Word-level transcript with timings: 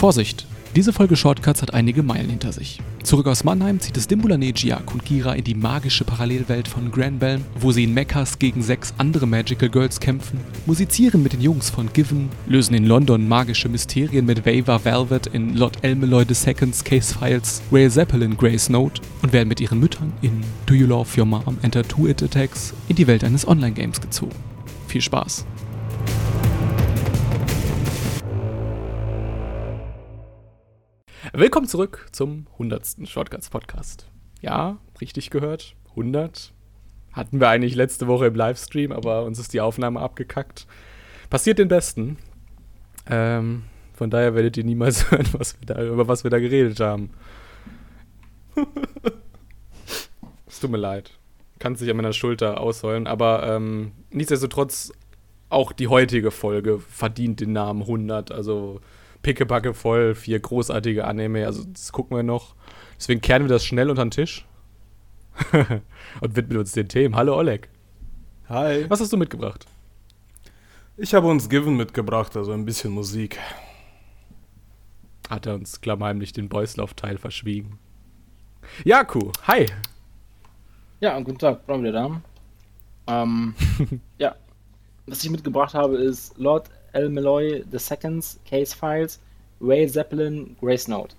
Vorsicht! 0.00 0.46
Diese 0.74 0.94
Folge 0.94 1.14
Shortcuts 1.14 1.60
hat 1.60 1.74
einige 1.74 2.02
Meilen 2.02 2.30
hinter 2.30 2.52
sich. 2.52 2.80
Zurück 3.02 3.26
aus 3.26 3.44
Mannheim 3.44 3.80
zieht 3.80 3.98
es 3.98 4.08
Dimbulane 4.08 4.54
Jiak 4.56 4.94
und 4.94 5.04
Gira 5.04 5.34
in 5.34 5.44
die 5.44 5.54
magische 5.54 6.04
Parallelwelt 6.04 6.68
von 6.68 6.90
Granbelm, 6.90 7.44
wo 7.60 7.70
sie 7.70 7.84
in 7.84 7.92
Mechas 7.92 8.38
gegen 8.38 8.62
sechs 8.62 8.94
andere 8.96 9.26
Magical 9.26 9.68
Girls 9.68 10.00
kämpfen, 10.00 10.40
musizieren 10.64 11.22
mit 11.22 11.34
den 11.34 11.42
Jungs 11.42 11.68
von 11.68 11.92
Given, 11.92 12.30
lösen 12.46 12.72
in 12.76 12.86
London 12.86 13.28
magische 13.28 13.68
Mysterien 13.68 14.24
mit 14.24 14.46
Vava 14.46 14.82
Velvet 14.82 15.26
in 15.26 15.54
Lord 15.54 15.84
Elmeloy 15.84 16.24
II's 16.24 16.82
Case 16.82 17.14
Files, 17.14 17.60
Ray 17.70 17.90
Zeppelin 17.90 18.38
Grace 18.38 18.70
Note 18.70 19.02
und 19.20 19.34
werden 19.34 19.48
mit 19.50 19.60
ihren 19.60 19.80
Müttern 19.80 20.14
in 20.22 20.40
Do 20.64 20.72
You 20.72 20.86
Love 20.86 21.10
Your 21.20 21.26
Mom 21.26 21.58
Enter 21.60 21.82
Two 21.82 22.08
It 22.08 22.22
Attacks 22.22 22.72
in 22.88 22.96
die 22.96 23.06
Welt 23.06 23.22
eines 23.22 23.46
Online-Games 23.46 24.00
gezogen. 24.00 24.36
Viel 24.88 25.02
Spaß! 25.02 25.44
Willkommen 31.32 31.68
zurück 31.68 32.08
zum 32.10 32.48
100. 32.54 33.06
Shortcuts 33.08 33.50
Podcast. 33.50 34.10
Ja, 34.40 34.78
richtig 35.00 35.30
gehört. 35.30 35.76
100. 35.90 36.52
Hatten 37.12 37.38
wir 37.38 37.48
eigentlich 37.48 37.76
letzte 37.76 38.08
Woche 38.08 38.26
im 38.26 38.34
Livestream, 38.34 38.90
aber 38.90 39.22
uns 39.22 39.38
ist 39.38 39.52
die 39.52 39.60
Aufnahme 39.60 40.00
abgekackt. 40.00 40.66
Passiert 41.30 41.60
den 41.60 41.68
Besten. 41.68 42.18
Ähm, 43.08 43.62
von 43.92 44.10
daher 44.10 44.34
werdet 44.34 44.56
ihr 44.56 44.64
niemals 44.64 45.08
hören, 45.12 45.28
was 45.30 45.56
da, 45.64 45.80
über 45.80 46.08
was 46.08 46.24
wir 46.24 46.32
da 46.32 46.40
geredet 46.40 46.80
haben. 46.80 47.10
es 50.48 50.58
tut 50.58 50.72
mir 50.72 50.78
leid. 50.78 51.12
Kann 51.60 51.76
sich 51.76 51.88
an 51.88 51.96
meiner 51.96 52.12
Schulter 52.12 52.60
ausheulen, 52.60 53.06
aber 53.06 53.46
ähm, 53.46 53.92
nichtsdestotrotz 54.10 54.92
auch 55.48 55.70
die 55.70 55.86
heutige 55.86 56.32
Folge 56.32 56.80
verdient 56.80 57.38
den 57.38 57.52
Namen 57.52 57.82
100. 57.82 58.32
Also 58.32 58.80
pickepacke 59.22 59.74
voll, 59.74 60.14
vier 60.14 60.40
großartige 60.40 61.06
Anime, 61.06 61.46
also 61.46 61.64
das 61.64 61.92
gucken 61.92 62.16
wir 62.16 62.22
noch. 62.22 62.54
Deswegen 62.96 63.20
kehren 63.20 63.44
wir 63.44 63.48
das 63.48 63.64
schnell 63.64 63.90
unter 63.90 64.04
den 64.04 64.10
Tisch 64.10 64.46
und 66.20 66.36
widmen 66.36 66.58
uns 66.58 66.72
den 66.72 66.88
Themen. 66.88 67.16
Hallo 67.16 67.36
Oleg. 67.36 67.68
Hi. 68.48 68.88
Was 68.88 69.00
hast 69.00 69.12
du 69.12 69.16
mitgebracht? 69.16 69.66
Ich 70.96 71.14
habe 71.14 71.28
uns 71.28 71.48
Given 71.48 71.76
mitgebracht, 71.76 72.36
also 72.36 72.52
ein 72.52 72.64
bisschen 72.64 72.92
Musik. 72.92 73.38
Hat 75.30 75.46
er 75.46 75.54
uns 75.54 75.80
klammheimlich 75.80 76.32
den 76.32 76.48
Boyslauf-Teil 76.48 77.16
verschwiegen. 77.16 77.78
Jaku, 78.84 79.32
hi. 79.46 79.66
Ja, 81.00 81.18
guten 81.20 81.38
Tag, 81.38 81.64
Freunde 81.64 81.90
der 81.90 82.02
Damen. 82.02 82.24
Ähm, 83.06 83.54
ja, 84.18 84.34
was 85.06 85.24
ich 85.24 85.30
mitgebracht 85.30 85.74
habe, 85.74 85.96
ist 85.96 86.36
Lord 86.36 86.68
El 86.92 87.08
Meloy 87.08 87.64
II's 87.72 88.40
Case 88.48 88.76
Files, 88.76 89.20
Ray 89.60 89.88
Zeppelin, 89.88 90.56
Grace 90.60 90.88
Note. 90.88 91.14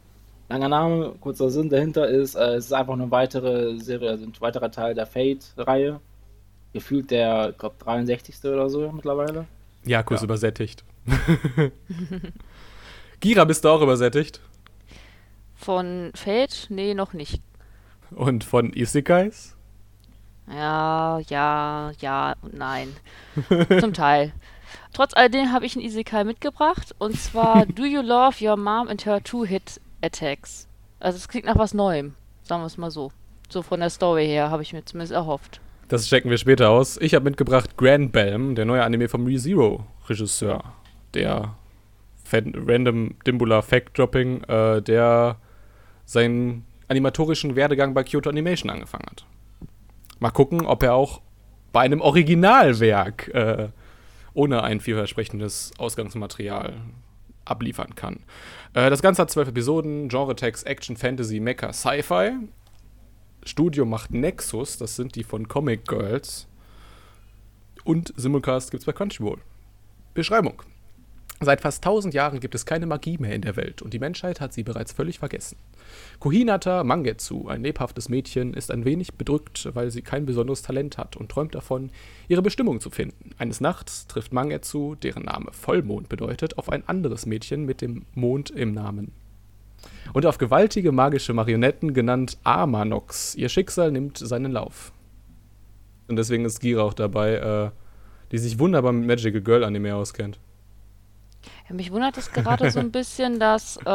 Langer 0.50 0.70
Name, 0.70 1.16
kurzer 1.22 1.50
Sinn 1.50 1.70
dahinter 1.70 2.08
ist, 2.10 2.36
äh, 2.36 2.56
es 2.56 2.66
ist 2.66 2.74
einfach 2.74 2.94
eine 2.94 3.10
weitere 3.10 3.80
Serie, 3.80 4.10
also 4.10 4.26
ein 4.26 4.34
weiterer 4.40 4.70
Teil 4.70 4.94
der 4.94 5.06
Fate-Reihe. 5.06 6.02
Gefühlt 6.74 7.12
der, 7.12 7.52
ich 7.52 7.58
glaube, 7.58 7.76
63. 7.80 8.36
oder 8.46 8.70
so 8.70 8.92
mittlerweile. 8.92 9.46
Ja, 9.86 10.04
kurz 10.04 10.22
ja. 10.22 10.26
übersättigt. 10.26 10.84
Gira, 13.20 13.46
bist 13.46 13.64
du 13.64 13.70
auch 13.70 13.82
übersättigt? 13.82 14.42
Von 15.56 16.12
Fate? 16.16 16.68
Nee, 16.70 16.94
noch 16.94 17.14
nicht. 17.14 17.42
Und 18.12 18.44
von 18.44 18.74
Isekais? 18.74 19.56
Ja, 20.48 21.20
ja, 21.30 21.92
ja 22.00 22.36
und 22.42 22.56
nein. 22.56 22.90
Zum 23.80 23.94
Teil. 23.94 24.34
Trotz 24.94 25.14
alledem 25.14 25.52
habe 25.52 25.66
ich 25.66 25.76
einen 25.76 25.86
Isekai 25.86 26.24
mitgebracht 26.24 26.96
und 27.00 27.20
zwar 27.20 27.66
Do 27.68 27.84
You 27.84 28.02
Love 28.02 28.36
Your 28.44 28.58
Mom 28.58 28.88
and 28.88 29.06
Her 29.06 29.24
Two-Hit 29.24 29.80
Attacks. 30.02 30.68
Also 31.00 31.18
es 31.18 31.28
klingt 31.28 31.46
nach 31.46 31.58
was 31.58 31.74
Neuem, 31.74 32.16
sagen 32.44 32.62
wir 32.62 32.68
es 32.68 32.78
mal 32.78 32.92
so. 32.92 33.12
So 33.50 33.62
von 33.62 33.80
der 33.80 33.90
Story 33.90 34.28
her 34.28 34.50
habe 34.50 34.64
ich 34.64 34.72
mir 34.72 34.86
zumindest 34.86 35.14
erhofft. 35.14 35.60
Das 35.90 36.08
checken 36.08 36.32
wir 36.32 36.38
später 36.38 36.70
aus. 36.70 36.98
Ich 37.02 37.14
habe 37.16 37.26
mitgebracht 37.26 37.76
Grand 37.76 38.14
Belm, 38.14 38.56
der 38.56 38.64
neue 38.64 38.84
Anime 38.84 39.10
vom 39.10 39.26
ReZero 39.26 39.86
Regisseur, 40.08 40.64
der 41.14 41.56
Random 42.32 43.16
Dimbula 43.28 43.62
Fact 43.62 43.98
Dropping, 43.98 44.44
äh, 44.46 44.82
der 44.82 45.36
seinen 46.06 46.66
animatorischen 46.88 47.56
Werdegang 47.56 47.94
bei 47.94 48.04
Kyoto 48.04 48.30
Animation 48.30 48.70
angefangen 48.70 49.06
hat. 49.10 49.26
Mal 50.20 50.32
gucken, 50.32 50.66
ob 50.66 50.84
er 50.84 50.94
auch 50.94 51.22
bei 51.74 51.82
einem 51.82 52.02
Originalwerk 52.02 53.28
äh, 53.34 53.70
ohne 54.34 54.64
ein 54.64 54.80
vielversprechendes 54.80 55.72
Ausgangsmaterial 55.78 56.82
abliefern 57.46 57.96
kann. 57.96 58.24
Äh, 58.74 58.90
das 58.90 59.02
Ganze 59.02 59.22
hat 59.22 59.32
zwölf 59.32 59.48
Episoden, 59.48 60.10
Genre-Text, 60.10 60.66
Action, 60.66 60.96
Fantasy, 60.96 61.40
Mecha, 61.40 61.74
Sci-Fi. 61.74 62.38
Studio 63.44 63.86
macht 63.86 64.12
Nexus, 64.12 64.78
das 64.78 64.96
sind 64.96 65.16
die 65.16 65.24
von 65.24 65.48
Comic 65.48 65.88
Girls. 65.88 66.48
Und 67.84 68.14
Simulcast 68.16 68.70
gibt 68.72 68.82
es 68.82 68.86
bei 68.86 68.94
Crunchyroll. 68.94 69.40
Beschreibung. 70.14 70.62
Seit 71.44 71.62
fast 71.62 71.84
1000 71.84 72.14
Jahren 72.14 72.40
gibt 72.40 72.54
es 72.54 72.68
keine 72.68 72.86
Magie 72.86 73.18
mehr 73.18 73.34
in 73.34 73.42
der 73.42 73.56
Welt 73.56 73.82
und 73.82 73.96
die 73.96 74.00
Menschheit 74.00 74.40
hat 74.40 74.54
sie 74.54 74.62
bereits 74.62 74.92
völlig 74.92 75.18
vergessen. 75.18 75.58
Kohinata 76.20 76.84
Mangetsu, 76.84 77.48
ein 77.48 77.64
lebhaftes 77.64 78.10
Mädchen, 78.10 78.54
ist 78.54 78.70
ein 78.70 78.86
wenig 78.86 79.16
bedrückt, 79.16 79.68
weil 79.74 79.90
sie 79.90 80.04
kein 80.04 80.28
besonderes 80.28 80.62
Talent 80.62 81.00
hat 81.00 81.18
und 81.18 81.30
träumt 81.30 81.56
davon, 81.56 81.90
ihre 82.28 82.44
Bestimmung 82.44 82.80
zu 82.80 82.92
finden. 82.92 83.32
Eines 83.40 83.60
Nachts 83.60 84.06
trifft 84.06 84.34
Mangetsu, 84.34 84.94
deren 84.94 85.24
Name 85.24 85.52
Vollmond 85.52 86.10
bedeutet, 86.10 86.60
auf 86.60 86.70
ein 86.70 86.88
anderes 86.88 87.26
Mädchen 87.26 87.66
mit 87.66 87.82
dem 87.82 88.06
Mond 88.14 88.52
im 88.52 88.76
Namen. 88.76 89.12
Und 90.14 90.28
auf 90.28 90.38
gewaltige 90.38 90.92
magische 90.92 91.34
Marionetten 91.34 91.96
genannt 91.96 92.38
Amanox. 92.44 93.34
Ihr 93.34 93.50
Schicksal 93.50 93.92
nimmt 93.92 94.20
seinen 94.20 94.52
Lauf. 94.52 94.94
Und 96.08 96.18
deswegen 96.18 96.46
ist 96.46 96.60
Gira 96.60 96.84
auch 96.84 96.94
dabei, 96.94 97.34
äh, 97.34 97.72
die 98.32 98.38
sich 98.38 98.60
wunderbar 98.60 98.92
mit 98.92 99.08
Magical 99.08 99.42
Girl 99.42 99.64
Anime 99.64 99.96
auskennt. 99.96 100.40
Ja, 101.72 101.76
mich 101.76 101.92
wundert 101.92 102.18
es 102.18 102.32
gerade 102.32 102.70
so 102.70 102.80
ein 102.80 102.92
bisschen, 102.92 103.40
dass, 103.40 103.78
äh, 103.78 103.90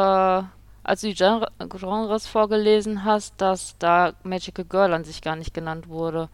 als 0.83 1.01
du 1.01 1.07
die 1.07 1.13
Genre 1.13 1.47
Genres 1.59 2.25
vorgelesen 2.25 3.03
hast, 3.03 3.35
dass 3.37 3.75
da 3.77 4.13
Magical 4.23 4.65
Girl 4.65 4.93
an 4.93 5.03
sich 5.03 5.21
gar 5.21 5.35
nicht 5.35 5.53
genannt 5.53 5.87
wurde. 5.87 6.29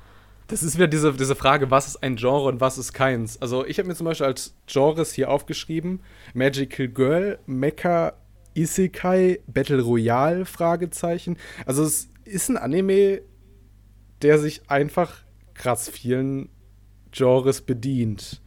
Das 0.47 0.63
ist 0.63 0.75
wieder 0.75 0.87
diese, 0.87 1.13
diese 1.13 1.35
Frage, 1.35 1.69
was 1.71 1.87
ist 1.87 2.03
ein 2.03 2.15
Genre 2.15 2.47
und 2.47 2.61
was 2.61 2.77
ist 2.77 2.93
keins. 2.93 3.41
Also 3.41 3.65
ich 3.65 3.77
habe 3.77 3.87
mir 3.87 3.95
zum 3.95 4.05
Beispiel 4.05 4.27
als 4.27 4.55
Genres 4.67 5.13
hier 5.13 5.29
aufgeschrieben, 5.29 6.01
Magical 6.33 6.87
Girl, 6.87 7.39
Mecha, 7.45 8.13
Isekai, 8.53 9.39
Battle 9.47 9.81
Royale, 9.81 10.45
Fragezeichen. 10.45 11.37
Also 11.65 11.83
es 11.83 12.09
ist 12.23 12.49
ein 12.49 12.57
Anime, 12.57 13.21
der 14.21 14.39
sich 14.39 14.69
einfach 14.69 15.15
krass 15.53 15.89
vielen 15.89 16.49
Genres 17.11 17.61
bedient. 17.61 18.42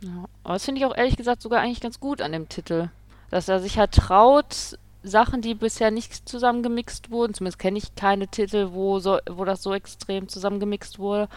Ja, 0.00 0.26
aber 0.44 0.54
das 0.54 0.64
finde 0.64 0.80
ich 0.80 0.86
auch 0.86 0.96
ehrlich 0.96 1.16
gesagt 1.16 1.42
sogar 1.42 1.60
eigentlich 1.60 1.80
ganz 1.80 2.00
gut 2.00 2.20
an 2.20 2.32
dem 2.32 2.48
Titel. 2.48 2.88
Dass 3.30 3.48
er 3.48 3.60
sich 3.60 3.78
halt 3.78 3.92
traut, 3.92 4.78
Sachen, 5.02 5.40
die 5.40 5.54
bisher 5.54 5.90
nicht 5.90 6.28
zusammengemixt 6.28 7.10
wurden, 7.10 7.34
zumindest 7.34 7.58
kenne 7.58 7.78
ich 7.78 7.94
keine 7.94 8.28
Titel, 8.28 8.70
wo, 8.72 8.98
so, 8.98 9.18
wo 9.28 9.44
das 9.44 9.62
so 9.62 9.72
extrem 9.72 10.28
zusammengemixt 10.28 10.98
wurde, 10.98 11.28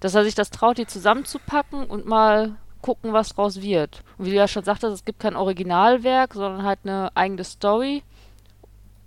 dass 0.00 0.14
er 0.14 0.24
sich 0.24 0.34
das 0.34 0.50
traut, 0.50 0.78
die 0.78 0.86
zusammenzupacken 0.86 1.84
und 1.84 2.06
mal 2.06 2.56
gucken, 2.80 3.12
was 3.12 3.30
draus 3.30 3.60
wird. 3.60 4.02
Und 4.16 4.26
wie 4.26 4.30
du 4.30 4.36
ja 4.36 4.48
schon 4.48 4.64
sagtest, 4.64 4.94
es 4.94 5.04
gibt 5.04 5.20
kein 5.20 5.36
Originalwerk, 5.36 6.34
sondern 6.34 6.62
halt 6.62 6.80
eine 6.84 7.10
eigene 7.16 7.44
Story. 7.44 8.02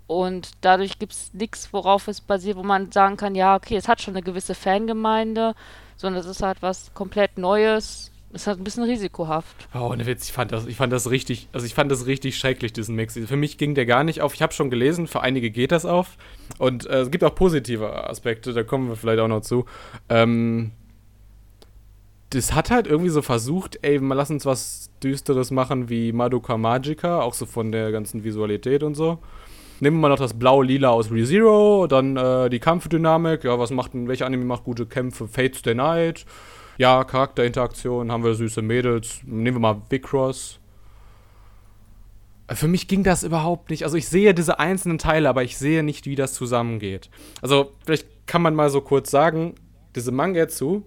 Und 0.06 0.50
dadurch 0.60 0.98
gibt 0.98 1.12
es 1.12 1.32
nichts, 1.32 1.72
worauf 1.72 2.06
es 2.06 2.20
basiert, 2.20 2.58
wo 2.58 2.62
man 2.62 2.92
sagen 2.92 3.16
kann, 3.16 3.34
ja, 3.34 3.56
okay, 3.56 3.76
es 3.76 3.88
hat 3.88 4.02
schon 4.02 4.14
eine 4.14 4.22
gewisse 4.22 4.54
Fangemeinde, 4.54 5.54
sondern 5.96 6.20
es 6.20 6.26
ist 6.26 6.42
halt 6.42 6.60
was 6.60 6.92
komplett 6.92 7.38
Neues, 7.38 8.10
ist 8.32 8.46
halt 8.46 8.58
ein 8.58 8.64
bisschen 8.64 8.84
risikohaft. 8.84 9.68
Oh, 9.74 9.90
ohne 9.90 10.06
Witz, 10.06 10.26
ich 10.26 10.32
fand 10.32 10.52
das, 10.52 10.66
ich 10.66 10.76
fand 10.76 10.92
das 10.92 11.10
richtig, 11.10 11.48
also 11.52 11.66
ich 11.66 11.74
fand 11.74 11.90
das 11.90 12.06
richtig 12.06 12.38
schrecklich, 12.38 12.72
diesen 12.72 12.94
Mix. 12.94 13.18
Für 13.26 13.36
mich 13.36 13.58
ging 13.58 13.74
der 13.74 13.86
gar 13.86 14.04
nicht 14.04 14.22
auf. 14.22 14.34
Ich 14.34 14.42
habe 14.42 14.52
schon 14.52 14.70
gelesen, 14.70 15.06
für 15.06 15.20
einige 15.20 15.50
geht 15.50 15.72
das 15.72 15.84
auf. 15.84 16.16
Und 16.58 16.86
äh, 16.86 17.00
es 17.00 17.10
gibt 17.10 17.24
auch 17.24 17.34
positive 17.34 18.08
Aspekte, 18.08 18.52
da 18.52 18.62
kommen 18.62 18.88
wir 18.88 18.96
vielleicht 18.96 19.20
auch 19.20 19.28
noch 19.28 19.42
zu. 19.42 19.66
Ähm, 20.08 20.72
das 22.30 22.54
hat 22.54 22.70
halt 22.70 22.86
irgendwie 22.86 23.10
so 23.10 23.20
versucht, 23.20 23.78
ey, 23.82 23.98
mal 23.98 24.14
lass 24.14 24.30
uns 24.30 24.46
was 24.46 24.90
Düsteres 25.02 25.50
machen 25.50 25.90
wie 25.90 26.12
Madoka 26.12 26.56
Magica, 26.56 27.20
auch 27.20 27.34
so 27.34 27.44
von 27.44 27.72
der 27.72 27.92
ganzen 27.92 28.24
Visualität 28.24 28.82
und 28.82 28.94
so. 28.94 29.18
Nehmen 29.80 29.96
wir 29.96 30.02
mal 30.02 30.08
noch 30.08 30.18
das 30.18 30.38
Blau-Lila 30.38 30.88
aus 30.88 31.10
ReZero, 31.10 31.86
dann 31.88 32.16
äh, 32.16 32.48
die 32.48 32.60
Kampfdynamik, 32.60 33.44
ja, 33.44 33.58
was 33.58 33.70
macht 33.70 33.94
denn, 33.94 34.08
welcher 34.08 34.26
Anime 34.26 34.44
macht 34.44 34.64
gute 34.64 34.86
Kämpfe? 34.86 35.28
Fates 35.28 35.60
the 35.64 35.74
Night 35.74 36.24
ja, 36.78 37.04
Charakterinteraktion, 37.04 38.10
haben 38.10 38.24
wir 38.24 38.34
süße 38.34 38.62
Mädels. 38.62 39.20
Nehmen 39.24 39.56
wir 39.56 39.60
mal 39.60 39.82
Vicross. 39.88 40.58
Für 42.50 42.68
mich 42.68 42.88
ging 42.88 43.02
das 43.02 43.22
überhaupt 43.22 43.70
nicht. 43.70 43.84
Also 43.84 43.96
ich 43.96 44.08
sehe 44.08 44.34
diese 44.34 44.58
einzelnen 44.58 44.98
Teile, 44.98 45.28
aber 45.28 45.42
ich 45.42 45.56
sehe 45.56 45.82
nicht, 45.82 46.06
wie 46.06 46.16
das 46.16 46.34
zusammengeht. 46.34 47.08
Also 47.40 47.72
vielleicht 47.84 48.26
kann 48.26 48.42
man 48.42 48.54
mal 48.54 48.70
so 48.70 48.80
kurz 48.80 49.10
sagen, 49.10 49.54
diese 49.94 50.12
Mangetsu, 50.12 50.82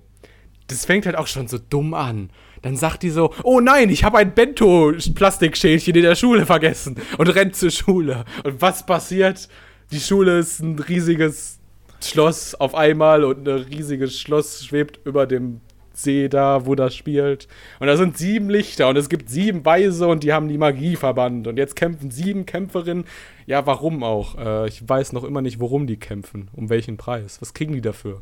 das 0.68 0.86
fängt 0.86 1.06
halt 1.06 1.16
auch 1.16 1.28
schon 1.28 1.48
so 1.48 1.58
dumm 1.58 1.94
an. 1.94 2.30
Dann 2.62 2.76
sagt 2.76 3.04
die 3.04 3.10
so, 3.10 3.34
oh 3.44 3.60
nein, 3.60 3.90
ich 3.90 4.04
habe 4.04 4.18
ein 4.18 4.34
Bento-Plastikschälchen 4.34 5.96
in 5.96 6.02
der 6.02 6.16
Schule 6.16 6.46
vergessen 6.46 6.96
und 7.18 7.28
rennt 7.30 7.56
zur 7.56 7.70
Schule. 7.70 8.26
Und 8.44 8.62
was 8.62 8.86
passiert? 8.86 9.48
Die 9.92 10.00
Schule 10.00 10.40
ist 10.40 10.60
ein 10.62 10.80
riesiges 10.80 11.60
Schloss 12.02 12.56
auf 12.56 12.74
einmal 12.76 13.24
und 13.24 13.48
ein 13.48 13.66
riesiges 13.66 14.20
Schloss 14.20 14.66
schwebt 14.66 15.00
über 15.06 15.28
dem 15.28 15.62
See 15.96 16.28
da, 16.28 16.66
wo 16.66 16.76
das 16.76 16.96
spielt. 16.96 17.48
Und 17.80 17.88
da 17.88 17.98
sind 17.98 18.18
sieben 18.18 18.50
Lichter 18.50 18.90
und 18.90 18.98
es 18.98 19.10
gibt 19.10 19.30
sieben 19.30 19.64
Weise 19.66 20.08
und 20.08 20.24
die 20.24 20.34
haben 20.34 20.48
die 20.48 20.58
Magie 20.58 20.96
verbannt. 20.96 21.48
Und 21.48 21.58
jetzt 21.58 21.76
kämpfen 21.76 22.12
sieben 22.12 22.46
Kämpferinnen. 22.46 23.06
Ja, 23.46 23.66
warum 23.66 24.04
auch? 24.04 24.38
Äh, 24.38 24.68
ich 24.68 24.88
weiß 24.88 25.14
noch 25.14 25.24
immer 25.24 25.42
nicht, 25.42 25.60
warum 25.60 25.88
die 25.88 25.98
kämpfen. 25.98 26.50
Um 26.54 26.70
welchen 26.70 26.98
Preis? 26.98 27.42
Was 27.42 27.54
kriegen 27.54 27.74
die 27.74 27.82
dafür, 27.82 28.22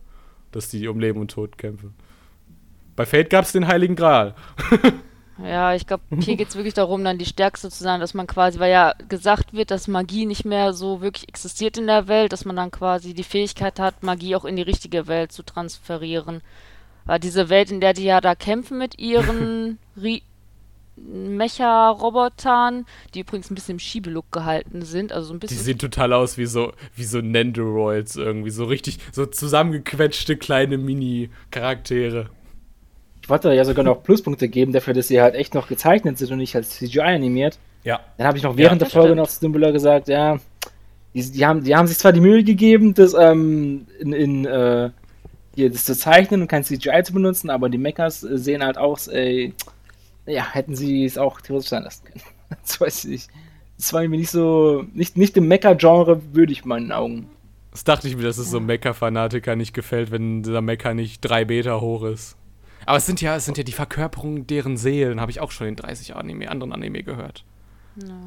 dass 0.51 0.69
die 0.69 0.87
um 0.87 0.99
Leben 0.99 1.19
und 1.19 1.31
Tod 1.31 1.57
kämpfen? 1.57 1.95
Bei 2.95 3.05
Fate 3.05 3.29
gab 3.29 3.45
es 3.45 3.51
den 3.51 3.67
Heiligen 3.67 3.95
Gral. 3.95 4.35
Ja, 5.39 5.73
ich 5.73 5.87
glaube, 5.87 6.03
hier 6.19 6.35
geht 6.35 6.49
es 6.49 6.55
wirklich 6.55 6.75
darum, 6.75 7.03
dann 7.03 7.17
die 7.17 7.25
Stärkste 7.25 7.71
zu 7.71 7.83
sein, 7.83 7.99
dass 7.99 8.13
man 8.13 8.27
quasi, 8.27 8.59
weil 8.59 8.71
ja 8.71 8.93
gesagt 9.09 9.53
wird, 9.53 9.71
dass 9.71 9.87
Magie 9.87 10.27
nicht 10.27 10.45
mehr 10.45 10.73
so 10.73 11.01
wirklich 11.01 11.27
existiert 11.27 11.77
in 11.77 11.87
der 11.87 12.07
Welt, 12.07 12.31
dass 12.31 12.45
man 12.45 12.55
dann 12.55 12.69
quasi 12.69 13.15
die 13.15 13.23
Fähigkeit 13.23 13.79
hat, 13.79 14.03
Magie 14.03 14.35
auch 14.35 14.45
in 14.45 14.55
die 14.55 14.61
richtige 14.61 15.07
Welt 15.07 15.31
zu 15.31 15.41
transferieren. 15.41 16.41
Weil 17.05 17.19
diese 17.19 17.49
Welt, 17.49 17.71
in 17.71 17.81
der 17.81 17.93
die 17.93 18.05
ja 18.05 18.21
da 18.21 18.35
kämpfen 18.35 18.77
mit 18.77 18.99
ihren 18.99 19.77
Mecha-Robotern, 20.95 22.85
die 23.13 23.21
übrigens 23.21 23.49
ein 23.49 23.55
bisschen 23.55 23.73
im 23.73 23.79
Schiebelook 23.79 24.31
gehalten 24.31 24.83
sind, 24.83 25.11
also 25.11 25.27
so 25.29 25.33
ein 25.33 25.39
bisschen. 25.39 25.57
Die 25.57 25.63
sehen 25.63 25.79
total 25.79 26.13
aus 26.13 26.37
wie 26.37 26.45
so, 26.45 26.71
wie 26.95 27.03
so 27.03 27.19
Nendoroids 27.19 28.15
irgendwie, 28.15 28.51
so 28.51 28.65
richtig, 28.65 28.99
so 29.11 29.25
zusammengequetschte 29.25 30.37
kleine 30.37 30.77
Mini-Charaktere. 30.77 32.29
Ich 33.21 33.29
wollte 33.29 33.53
ja 33.53 33.65
sogar 33.65 33.85
noch 33.85 34.03
Pluspunkte 34.03 34.49
geben 34.49 34.73
dafür, 34.73 34.93
dass 34.93 35.07
sie 35.07 35.21
halt 35.21 35.33
echt 35.35 35.53
noch 35.55 35.67
gezeichnet 35.67 36.17
sind 36.17 36.31
und 36.31 36.37
nicht 36.39 36.55
als 36.55 36.71
CGI 36.77 36.99
animiert. 37.01 37.57
Ja. 37.83 38.01
Dann 38.17 38.27
habe 38.27 38.37
ich 38.37 38.43
noch 38.43 38.57
während 38.57 38.81
Ja, 38.81 38.85
der 38.87 38.91
Folge 38.91 39.09
stimmt. 39.09 39.17
noch 39.17 39.27
zu 39.29 39.41
Dumbledore 39.41 39.73
gesagt, 39.73 40.09
ja, 40.09 40.37
die, 41.13 41.31
die, 41.31 41.45
haben, 41.45 41.63
die 41.63 41.75
haben 41.75 41.87
sich 41.87 41.97
zwar 41.97 42.11
die 42.11 42.19
Mühe 42.21 42.43
gegeben, 42.43 42.93
das 42.93 43.13
ähm, 43.13 43.87
in, 43.99 44.13
in 44.13 44.45
äh, 44.45 44.89
hier 45.55 45.69
das 45.69 45.85
zu 45.85 45.95
zeichnen 45.95 46.41
und 46.41 46.47
kein 46.47 46.63
CGI 46.63 47.03
zu 47.03 47.13
benutzen, 47.13 47.49
aber 47.49 47.69
die 47.69 47.77
Mechas 47.77 48.23
äh, 48.23 48.37
sehen 48.37 48.63
halt 48.63 48.77
aus, 48.77 49.07
ey, 49.07 49.53
ja, 50.25 50.45
hätten 50.51 50.75
sie 50.75 51.05
es 51.05 51.17
auch 51.17 51.41
theoretisch 51.41 51.69
sein 51.69 51.83
lassen 51.83 52.05
können. 52.05 52.21
das 52.61 52.79
weiß 52.79 53.05
ich 53.05 53.11
nicht. 53.11 53.29
Das 53.77 53.91
war 53.93 54.01
mir 54.01 54.17
nicht 54.17 54.29
so, 54.31 54.85
nicht, 54.93 55.17
nicht 55.17 55.35
dem 55.35 55.47
Mecha-Genre 55.47 56.21
würdig 56.33 56.61
in 56.63 56.69
meinen 56.69 56.91
Augen. 56.91 57.29
Das 57.71 57.83
dachte 57.83 58.07
ich 58.07 58.15
mir, 58.15 58.23
dass 58.23 58.37
es 58.37 58.51
so 58.51 58.59
Mecha-Fanatiker 58.59 59.55
nicht 59.55 59.73
gefällt, 59.73 60.11
wenn 60.11 60.43
dieser 60.43 60.61
Mecha 60.61 60.93
nicht 60.93 61.21
drei 61.21 61.43
Meter 61.45 61.81
hoch 61.81 62.03
ist. 62.03 62.37
Aber 62.85 62.97
es 62.97 63.05
sind 63.05 63.19
ja, 63.21 63.35
es 63.35 63.45
sind 63.45 63.57
ja 63.57 63.63
die 63.63 63.71
Verkörperungen 63.71 64.45
deren 64.45 64.77
Seelen, 64.77 65.19
habe 65.19 65.31
ich 65.31 65.39
auch 65.39 65.51
schon 65.51 65.67
in 65.67 65.75
30 65.75 66.15
Anime, 66.15 66.49
anderen 66.49 66.71
Anime 66.71 67.01
gehört. 67.03 67.45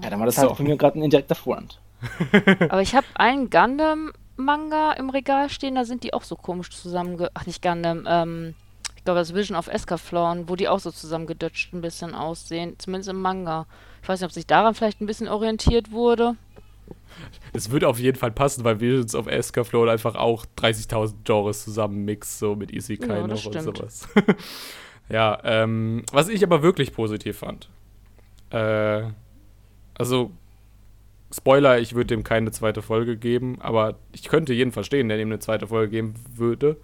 Ja, 0.03 0.11
dann 0.11 0.19
war 0.19 0.27
das 0.27 0.37
So. 0.37 0.43
halt 0.43 0.57
von 0.57 0.67
mir 0.67 0.77
gerade 0.77 0.99
ein 0.99 1.03
indirekter 1.03 1.35
Vorhand. 1.35 1.81
Aber 2.69 2.83
ich 2.83 2.95
habe 2.95 3.07
einen 3.15 3.51
Gundam-Manga 4.37 4.93
im 4.93 5.11
Regal 5.11 5.51
stehen, 5.51 5.75
da 5.75 5.85
sind 5.85 6.05
die 6.05 6.15
auch 6.15 6.23
so 6.23 6.37
komisch 6.37 6.71
zusammenge... 6.71 7.31
Ach, 7.35 7.47
nicht 7.47 7.63
Gundam, 7.63 8.07
ähm... 8.09 8.55
Ich 8.97 9.05
glaube, 9.07 9.21
das 9.21 9.35
Vision 9.35 9.57
of 9.57 9.69
Escaflowne, 9.69 10.49
wo 10.49 10.57
die 10.57 10.67
auch 10.67 10.81
so 10.81 10.91
zusammengedutscht 10.91 11.73
ein 11.73 11.81
bisschen 11.81 12.13
aussehen. 12.13 12.75
Zumindest 12.79 13.09
im 13.09 13.21
Manga. 13.23 13.67
Ich 14.03 14.09
weiß 14.09 14.21
nicht, 14.21 14.27
ob 14.27 14.33
sich 14.33 14.49
daran 14.49 14.75
vielleicht 14.75 15.01
ein 15.01 15.07
bisschen 15.07 15.29
orientiert 15.29 15.93
wurde. 15.93 16.35
Es 17.53 17.71
wird 17.71 17.85
auf 17.85 18.01
jeden 18.01 18.19
Fall 18.19 18.33
passen, 18.33 18.65
weil 18.65 18.81
Visions 18.81 19.15
of 19.15 19.29
Escaflow 19.29 19.89
einfach 19.89 20.17
auch 20.17 20.45
30.000 20.59 21.15
Genres 21.23 21.63
zusammenmixt, 21.63 22.41
so 22.41 22.57
mit 22.57 22.73
Isekai 22.73 23.19
Ja, 23.19 23.27
noch 23.29 23.29
das 23.29 23.47
und 23.47 23.53
stimmt. 23.53 23.77
sowas. 23.77 24.09
ja, 25.09 25.39
ähm, 25.45 26.03
was 26.11 26.29
ich 26.29 26.43
aber 26.43 26.63
wirklich 26.63 26.93
positiv 26.93 27.39
fand. 27.39 27.69
Äh, 28.51 29.05
also, 29.95 30.33
Spoiler, 31.33 31.79
ich 31.79 31.95
würde 31.95 32.09
dem 32.09 32.25
keine 32.25 32.53
zweite 32.53 32.83
Folge 32.83 33.17
geben, 33.17 33.59
aber 33.61 33.97
ich 34.13 34.25
könnte 34.25 34.53
jeden 34.53 34.73
verstehen, 34.73 35.09
der 35.09 35.19
ihm 35.19 35.29
eine 35.29 35.41
zweite 35.41 35.67
Folge 35.67 35.91
geben 35.91 36.15
würde. 36.35 36.77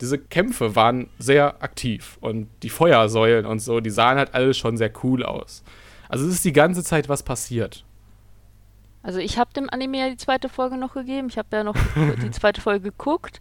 Diese 0.00 0.18
Kämpfe 0.18 0.76
waren 0.76 1.08
sehr 1.18 1.62
aktiv 1.62 2.18
und 2.20 2.48
die 2.62 2.70
Feuersäulen 2.70 3.46
und 3.46 3.60
so, 3.60 3.80
die 3.80 3.90
sahen 3.90 4.18
halt 4.18 4.34
alle 4.34 4.54
schon 4.54 4.76
sehr 4.76 4.92
cool 5.02 5.24
aus. 5.24 5.64
Also 6.08 6.26
es 6.26 6.34
ist 6.34 6.44
die 6.44 6.52
ganze 6.52 6.84
Zeit 6.84 7.08
was 7.08 7.22
passiert. 7.22 7.84
Also 9.02 9.20
ich 9.20 9.38
habe 9.38 9.52
dem 9.54 9.70
Anime 9.70 9.98
ja 9.98 10.10
die 10.10 10.16
zweite 10.16 10.48
Folge 10.48 10.76
noch 10.76 10.94
gegeben. 10.94 11.28
Ich 11.28 11.38
habe 11.38 11.48
ja 11.52 11.64
noch 11.64 11.76
die 12.22 12.30
zweite 12.30 12.60
Folge 12.60 12.90
geguckt. 12.90 13.40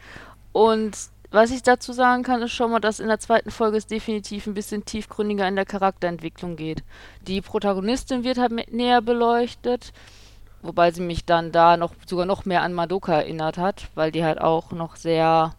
Und 0.53 0.97
was 1.29 1.51
ich 1.51 1.61
dazu 1.61 1.91
sagen 1.91 2.23
kann, 2.23 2.41
ist 2.41 2.53
schon 2.53 2.71
mal, 2.71 2.79
dass 2.79 2.99
in 2.99 3.07
der 3.07 3.19
zweiten 3.19 3.51
Folge 3.51 3.77
es 3.77 3.85
definitiv 3.85 4.47
ein 4.47 4.53
bisschen 4.53 4.85
tiefgründiger 4.85 5.47
in 5.47 5.55
der 5.55 5.65
Charakterentwicklung 5.65 6.55
geht. 6.55 6.83
Die 7.21 7.41
Protagonistin 7.41 8.23
wird 8.23 8.37
halt 8.37 8.71
näher 8.71 9.01
beleuchtet, 9.01 9.91
wobei 10.61 10.91
sie 10.91 11.01
mich 11.01 11.25
dann 11.25 11.51
da 11.51 11.77
noch 11.77 11.93
sogar 12.05 12.25
noch 12.25 12.45
mehr 12.45 12.61
an 12.61 12.73
Madoka 12.73 13.13
erinnert 13.13 13.57
hat, 13.57 13.89
weil 13.95 14.11
die 14.11 14.23
halt 14.23 14.41
auch 14.41 14.71
noch 14.71 14.95
sehr 14.95 15.53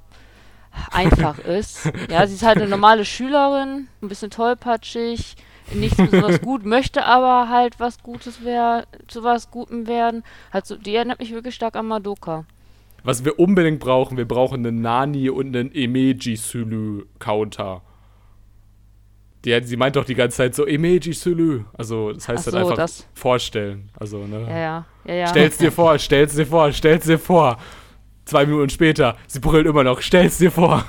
einfach 0.91 1.39
ist. 1.47 1.91
Ja, 2.11 2.27
sie 2.27 2.35
ist 2.35 2.43
halt 2.43 2.59
eine 2.59 2.69
normale 2.69 3.05
Schülerin, 3.05 3.89
ein 4.03 4.09
bisschen 4.09 4.31
tollpatschig, 4.31 5.37
nichts 5.73 5.97
besonders 5.97 6.41
gut, 6.41 6.65
möchte 6.65 7.05
aber 7.05 7.49
halt 7.49 7.79
was 7.79 8.03
Gutes 8.03 8.45
werden, 8.45 8.87
zu 9.07 9.25
was 9.25 9.51
Gutem 9.51 9.87
werden. 9.87 10.25
Halt 10.53 10.67
so, 10.67 10.77
die 10.77 10.95
erinnert 10.95 11.21
mich 11.21 11.33
wirklich 11.33 11.55
stark 11.55 11.77
an 11.77 11.87
Madoka. 11.87 12.45
Was 13.05 13.25
wir 13.25 13.39
unbedingt 13.39 13.81
brauchen, 13.81 14.17
wir 14.17 14.27
brauchen 14.27 14.67
einen 14.67 14.83
Nani 14.83 15.31
und 15.31 15.57
einen 15.57 15.73
Emeji-Sulu-Counter. 15.73 17.83
Die, 19.49 19.67
sie 19.67 19.77
meint 19.77 19.97
doch 19.97 20.05
die 20.05 20.15
ganze 20.15 20.37
Zeit 20.39 20.55
so 20.55 20.67
Emeji-Sulu. 20.67 21.65
Also, 21.73 22.13
das 22.13 22.29
heißt 22.29 22.47
dann 22.49 22.53
so, 22.53 22.59
einfach 22.59 22.77
das. 22.77 23.07
vorstellen. 23.15 23.91
Also, 23.99 24.27
ne? 24.27 24.43
Ja, 24.43 24.59
ja, 24.59 24.87
ja, 25.07 25.15
ja. 25.15 25.27
Stell's 25.29 25.57
dir 25.59 25.73
vor, 25.81 25.99
stell's 25.99 26.35
dir 26.35 26.47
vor, 26.47 26.71
stell's 26.73 27.07
dir 27.07 27.19
vor. 27.19 27.59
Zwei 28.25 28.45
Minuten 28.45 28.69
später, 28.69 29.17
sie 29.27 29.41
brüllt 29.41 29.67
immer 29.67 29.85
noch, 29.85 30.03
stell's 30.03 30.39
dir 30.39 30.51
vor. 30.51 30.85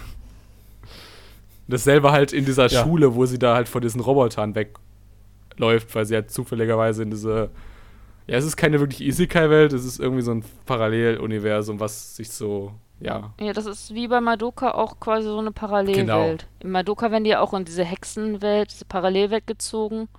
Dasselbe 1.67 2.11
halt 2.11 2.33
in 2.33 2.45
dieser 2.45 2.67
Ja. 2.67 2.83
Schule, 2.83 3.15
wo 3.15 3.25
sie 3.25 3.39
da 3.39 3.56
halt 3.56 3.69
von 3.69 3.81
diesen 3.81 4.01
Robotern 4.01 4.56
wegläuft, 4.56 5.94
weil 5.95 6.06
sie 6.06 6.15
halt 6.15 6.31
zufälligerweise 6.31 7.03
in 7.03 7.11
diese. 7.11 7.51
Ja, 8.27 8.38
es 8.38 8.45
ist 8.45 8.57
keine 8.57 8.79
wirklich 8.79 9.01
Isekai-Welt, 9.01 9.73
es 9.73 9.85
ist 9.85 10.00
irgendwie 10.00 10.21
so 10.21 10.31
ein 10.31 10.44
Paralleluniversum, 10.65 11.79
was 11.79 12.15
sich 12.15 12.29
so, 12.29 12.73
ja. 13.00 13.34
Ja, 13.40 13.54
das 13.54 13.66
ist 13.66 13.94
wie 13.94 14.07
bei 14.07 14.22
Madoka 14.22 14.72
auch 14.72 15.00
quasi 15.00 15.28
so 15.28 15.40
eine 15.40 15.51
Parallelwelt. 15.51 16.48
In 16.60 16.72
Madoka 16.72 17.12
werden 17.12 17.24
die 17.24 17.31
ja 17.31 17.42
auch 17.42 17.54
in 17.54 17.66
diese 17.66 17.84
Hexenwelt, 17.84 18.72
diese 18.72 18.86
Parallelwelt 18.86 19.48
gezogen. 19.48 20.10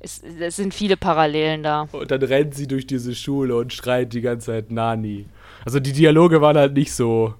Es, 0.00 0.22
es 0.22 0.56
sind 0.56 0.74
viele 0.74 0.96
Parallelen 0.96 1.62
da. 1.62 1.88
Und 1.90 2.10
dann 2.10 2.22
rennt 2.22 2.54
sie 2.54 2.68
durch 2.68 2.86
diese 2.86 3.14
Schule 3.14 3.56
und 3.56 3.72
schreit 3.72 4.12
die 4.12 4.20
ganze 4.20 4.46
Zeit 4.46 4.70
Nani. 4.70 5.26
Also 5.64 5.80
die 5.80 5.92
Dialoge 5.92 6.40
waren 6.40 6.56
halt 6.56 6.74
nicht 6.74 6.92
so, 6.92 7.34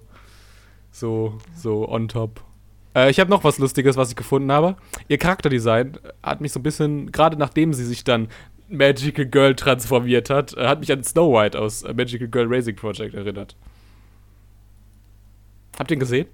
so, 0.91 1.37
so 1.55 1.87
on 1.87 2.07
top. 2.07 2.41
Äh, 2.95 3.11
ich 3.11 3.19
habe 3.19 3.29
noch 3.29 3.43
was 3.43 3.59
Lustiges, 3.59 3.95
was 3.95 4.09
ich 4.09 4.15
gefunden 4.15 4.51
habe. 4.51 4.75
Ihr 5.07 5.17
Charakterdesign 5.17 5.97
hat 6.21 6.41
mich 6.41 6.51
so 6.51 6.59
ein 6.59 6.63
bisschen, 6.63 7.11
gerade 7.11 7.37
nachdem 7.37 7.73
sie 7.73 7.85
sich 7.85 8.03
dann 8.03 8.27
Magical 8.67 9.25
Girl 9.25 9.55
transformiert 9.55 10.29
hat, 10.29 10.55
äh, 10.57 10.67
hat 10.67 10.79
mich 10.79 10.91
an 10.91 11.03
Snow 11.03 11.33
White 11.33 11.59
aus 11.59 11.83
äh, 11.83 11.93
Magical 11.93 12.27
Girl 12.27 12.47
Racing 12.47 12.75
Project 12.75 13.13
erinnert. 13.15 13.55
Habt 15.79 15.89
ihr 15.91 15.97
ihn 15.97 15.99
gesehen? 16.01 16.27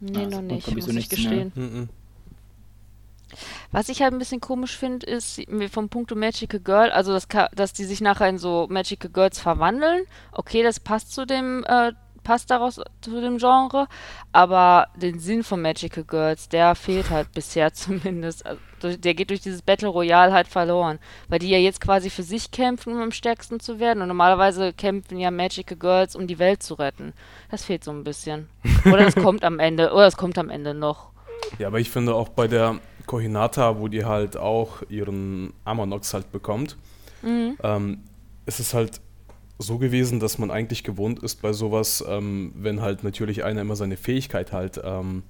Nee, 0.00 0.24
Ah, 0.24 0.28
noch 0.28 0.42
nicht, 0.42 0.74
muss 0.74 0.88
ich 0.88 0.94
nichts, 0.94 1.10
gestehen. 1.14 1.52
Mhm. 1.54 1.88
Was 3.72 3.88
ich 3.88 4.02
halt 4.02 4.12
ein 4.14 4.18
bisschen 4.18 4.40
komisch 4.40 4.76
finde, 4.76 5.04
ist 5.06 5.40
vom 5.70 5.88
Punkto 5.88 6.14
Magical 6.14 6.60
Girl, 6.60 6.90
also 6.90 7.12
dass, 7.12 7.28
ka- 7.28 7.50
dass 7.54 7.72
die 7.72 7.84
sich 7.84 8.00
nachher 8.00 8.28
in 8.28 8.38
so 8.38 8.66
Magical 8.70 9.10
Girls 9.10 9.38
verwandeln. 9.40 10.04
Okay, 10.32 10.62
das 10.62 10.80
passt 10.80 11.12
zu 11.12 11.26
dem, 11.26 11.64
äh, 11.66 11.92
passt 12.26 12.50
daraus 12.50 12.80
zu 13.00 13.20
dem 13.20 13.38
Genre, 13.38 13.86
aber 14.32 14.88
den 14.96 15.18
Sinn 15.20 15.44
von 15.44 15.62
Magical 15.62 16.04
Girls, 16.04 16.48
der 16.48 16.74
fehlt 16.74 17.10
halt 17.10 17.32
bisher 17.32 17.72
zumindest. 17.72 18.44
Also, 18.44 18.96
der 18.98 19.14
geht 19.14 19.30
durch 19.30 19.40
dieses 19.40 19.62
Battle 19.62 19.88
Royale 19.88 20.32
halt 20.32 20.48
verloren, 20.48 20.98
weil 21.28 21.38
die 21.38 21.48
ja 21.48 21.58
jetzt 21.58 21.80
quasi 21.80 22.10
für 22.10 22.22
sich 22.22 22.50
kämpfen, 22.50 22.92
um 22.92 23.00
am 23.00 23.12
stärksten 23.12 23.60
zu 23.60 23.78
werden 23.80 24.02
und 24.02 24.08
normalerweise 24.08 24.72
kämpfen 24.72 25.18
ja 25.18 25.30
Magical 25.30 25.76
Girls, 25.76 26.14
um 26.16 26.26
die 26.26 26.38
Welt 26.38 26.62
zu 26.62 26.74
retten. 26.74 27.12
Das 27.50 27.64
fehlt 27.64 27.84
so 27.84 27.90
ein 27.92 28.04
bisschen. 28.04 28.48
Oder 28.84 29.04
das 29.04 29.14
kommt 29.16 29.44
am 29.44 29.58
Ende, 29.58 29.92
oder 29.92 30.06
es 30.06 30.16
kommt 30.16 30.36
am 30.38 30.50
Ende 30.50 30.74
noch. 30.74 31.10
Ja, 31.58 31.68
aber 31.68 31.80
ich 31.80 31.90
finde 31.90 32.14
auch 32.14 32.28
bei 32.28 32.48
der 32.48 32.76
Kohinata, 33.06 33.78
wo 33.78 33.88
die 33.88 34.04
halt 34.04 34.36
auch 34.36 34.82
ihren 34.88 35.52
Amanox 35.64 36.12
halt 36.12 36.32
bekommt, 36.32 36.76
Mhm. 37.22 37.56
ähm, 37.62 38.02
ist 38.44 38.60
es 38.60 38.74
halt 38.74 39.00
so 39.58 39.78
gewesen, 39.78 40.20
dass 40.20 40.38
man 40.38 40.50
eigentlich 40.50 40.84
gewohnt 40.84 41.22
ist 41.22 41.42
bei 41.42 41.52
sowas, 41.52 42.04
ähm, 42.06 42.52
wenn 42.54 42.82
halt 42.82 43.04
natürlich 43.04 43.44
einer 43.44 43.62
immer 43.62 43.76
seine 43.76 43.96
Fähigkeit 43.96 44.52
halt 44.52 44.80
ähm, 44.84 45.22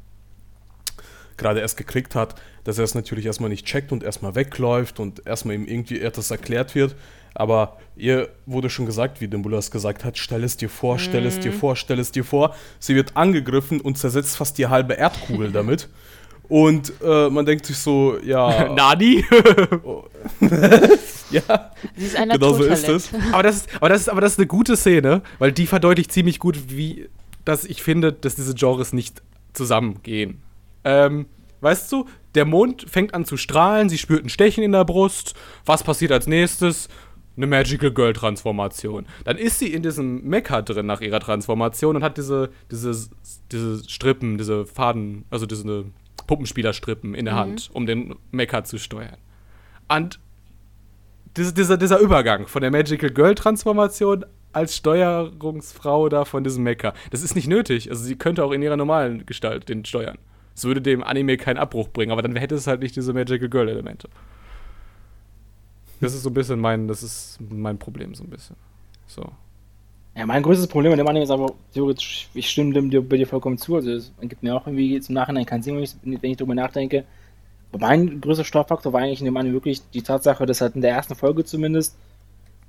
gerade 1.36 1.60
erst 1.60 1.76
gekriegt 1.76 2.14
hat, 2.14 2.40
dass 2.64 2.78
er 2.78 2.84
es 2.84 2.94
natürlich 2.94 3.26
erstmal 3.26 3.50
nicht 3.50 3.66
checkt 3.66 3.92
und 3.92 4.02
erstmal 4.02 4.34
wegläuft 4.34 5.00
und 5.00 5.26
erstmal 5.26 5.54
ihm 5.54 5.66
irgendwie 5.66 6.00
etwas 6.00 6.30
erklärt 6.30 6.74
wird. 6.74 6.96
Aber 7.34 7.76
ihr 7.96 8.30
wurde 8.46 8.70
schon 8.70 8.86
gesagt, 8.86 9.20
wie 9.20 9.28
Dimbulas 9.28 9.70
gesagt 9.70 10.04
hat, 10.04 10.16
stell 10.16 10.42
es 10.42 10.56
dir 10.56 10.70
vor, 10.70 10.98
stell 10.98 11.26
es 11.26 11.38
dir 11.38 11.52
vor, 11.52 11.76
stell 11.76 11.98
es 11.98 12.10
dir 12.10 12.24
vor. 12.24 12.54
Sie 12.78 12.94
wird 12.94 13.16
angegriffen 13.16 13.80
und 13.80 13.98
zersetzt 13.98 14.36
fast 14.36 14.56
die 14.56 14.66
halbe 14.68 14.94
Erdkugel 14.94 15.52
damit. 15.52 15.88
Und 16.48 16.92
äh, 17.02 17.28
man 17.30 17.44
denkt 17.44 17.66
sich 17.66 17.78
so, 17.78 18.18
ja. 18.24 18.72
Nani? 18.74 19.24
ja. 21.30 21.72
Sie 21.96 22.06
ist 22.06 22.16
ein 22.16 22.28
Genau 22.30 22.54
so 22.54 22.62
ist 22.64 22.88
es. 22.88 23.10
aber, 23.32 23.42
das 23.42 23.56
ist, 23.56 23.68
aber, 23.76 23.88
das 23.88 24.00
ist, 24.02 24.08
aber 24.08 24.20
das 24.20 24.32
ist 24.32 24.38
eine 24.38 24.46
gute 24.46 24.76
Szene, 24.76 25.22
weil 25.38 25.52
die 25.52 25.66
verdeutlicht 25.66 26.12
ziemlich 26.12 26.38
gut, 26.38 26.70
wie 26.70 27.08
dass 27.46 27.64
ich 27.64 27.82
finde, 27.82 28.12
dass 28.12 28.34
diese 28.34 28.54
Genres 28.54 28.92
nicht 28.92 29.22
zusammengehen. 29.54 30.42
Ähm, 30.84 31.26
weißt 31.60 31.90
du, 31.90 32.06
der 32.34 32.44
Mond 32.44 32.84
fängt 32.90 33.14
an 33.14 33.24
zu 33.24 33.38
strahlen, 33.38 33.88
sie 33.88 33.98
spürt 33.98 34.24
ein 34.24 34.28
Stechen 34.28 34.62
in 34.62 34.72
der 34.72 34.84
Brust. 34.84 35.34
Was 35.64 35.82
passiert 35.82 36.12
als 36.12 36.26
nächstes? 36.26 36.88
Eine 37.36 37.46
Magical 37.46 37.92
Girl 37.92 38.12
Transformation. 38.12 39.06
Dann 39.24 39.36
ist 39.36 39.58
sie 39.58 39.72
in 39.72 39.82
diesem 39.82 40.24
Mecha 40.24 40.62
drin 40.62 40.86
nach 40.86 41.00
ihrer 41.00 41.20
Transformation 41.20 41.96
und 41.96 42.02
hat 42.02 42.18
diese, 42.18 42.50
diese, 42.70 43.08
diese 43.52 43.88
Strippen, 43.88 44.38
diese 44.38 44.66
Faden, 44.66 45.24
also 45.30 45.46
diese 45.46 45.84
Puppenspielerstrippen 46.26 47.14
in 47.14 47.24
der 47.24 47.34
Hand, 47.34 47.70
um 47.72 47.86
den 47.86 48.14
Mecha 48.30 48.64
zu 48.64 48.78
steuern. 48.78 49.16
Und 49.88 50.18
diese, 51.36 51.52
dieser, 51.52 51.76
dieser 51.76 51.98
Übergang 51.98 52.46
von 52.46 52.62
der 52.62 52.70
Magical 52.70 53.10
Girl 53.10 53.34
Transformation 53.34 54.24
als 54.52 54.76
Steuerungsfrau 54.76 56.08
da 56.08 56.24
von 56.24 56.42
diesem 56.42 56.64
Mecha. 56.64 56.94
Das 57.10 57.22
ist 57.22 57.34
nicht 57.34 57.46
nötig. 57.46 57.90
Also 57.90 58.02
sie 58.04 58.16
könnte 58.16 58.42
auch 58.42 58.52
in 58.52 58.62
ihrer 58.62 58.76
normalen 58.76 59.26
Gestalt 59.26 59.68
den 59.68 59.84
steuern. 59.84 60.16
Es 60.54 60.64
würde 60.64 60.80
dem 60.80 61.04
Anime 61.04 61.36
keinen 61.36 61.58
Abbruch 61.58 61.88
bringen, 61.88 62.10
aber 62.10 62.22
dann 62.22 62.34
hätte 62.36 62.54
es 62.54 62.66
halt 62.66 62.80
nicht 62.80 62.96
diese 62.96 63.12
Magical 63.12 63.50
Girl 63.50 63.68
Elemente. 63.68 64.08
Das 66.00 66.14
ist 66.14 66.22
so 66.22 66.30
ein 66.30 66.34
bisschen 66.34 66.58
mein, 66.58 66.88
das 66.88 67.02
ist 67.02 67.38
mein 67.50 67.78
Problem 67.78 68.14
so 68.14 68.24
ein 68.24 68.30
bisschen. 68.30 68.56
So. 69.06 69.30
Ja, 70.16 70.24
mein 70.24 70.42
größtes 70.42 70.68
Problem 70.68 70.92
mit 70.92 70.98
dem 70.98 71.06
Anime 71.06 71.24
ist 71.24 71.30
aber 71.30 71.52
theoretisch, 71.74 72.30
ich 72.32 72.48
stimme 72.48 72.72
dem 72.72 72.88
dir, 72.90 73.02
dir 73.02 73.26
vollkommen 73.26 73.58
zu. 73.58 73.76
Also 73.76 73.90
es 73.90 74.12
gibt 74.22 74.42
mir 74.42 74.56
auch 74.56 74.66
irgendwie 74.66 74.98
zum 75.00 75.14
Nachhinein 75.14 75.44
keinen 75.44 75.62
Sinn, 75.62 75.76
wenn 75.76 75.82
ich, 75.82 75.94
wenn 76.02 76.30
ich 76.30 76.38
darüber 76.38 76.54
nachdenke. 76.54 77.04
Aber 77.70 77.86
mein 77.86 78.22
größter 78.22 78.44
Störfaktor 78.44 78.94
war 78.94 79.02
eigentlich 79.02 79.20
in 79.20 79.26
dem 79.26 79.36
Anime 79.36 79.52
wirklich 79.52 79.82
die 79.90 80.00
Tatsache, 80.00 80.46
dass 80.46 80.62
halt 80.62 80.74
in 80.74 80.80
der 80.80 80.92
ersten 80.92 81.14
Folge 81.14 81.44
zumindest 81.44 81.98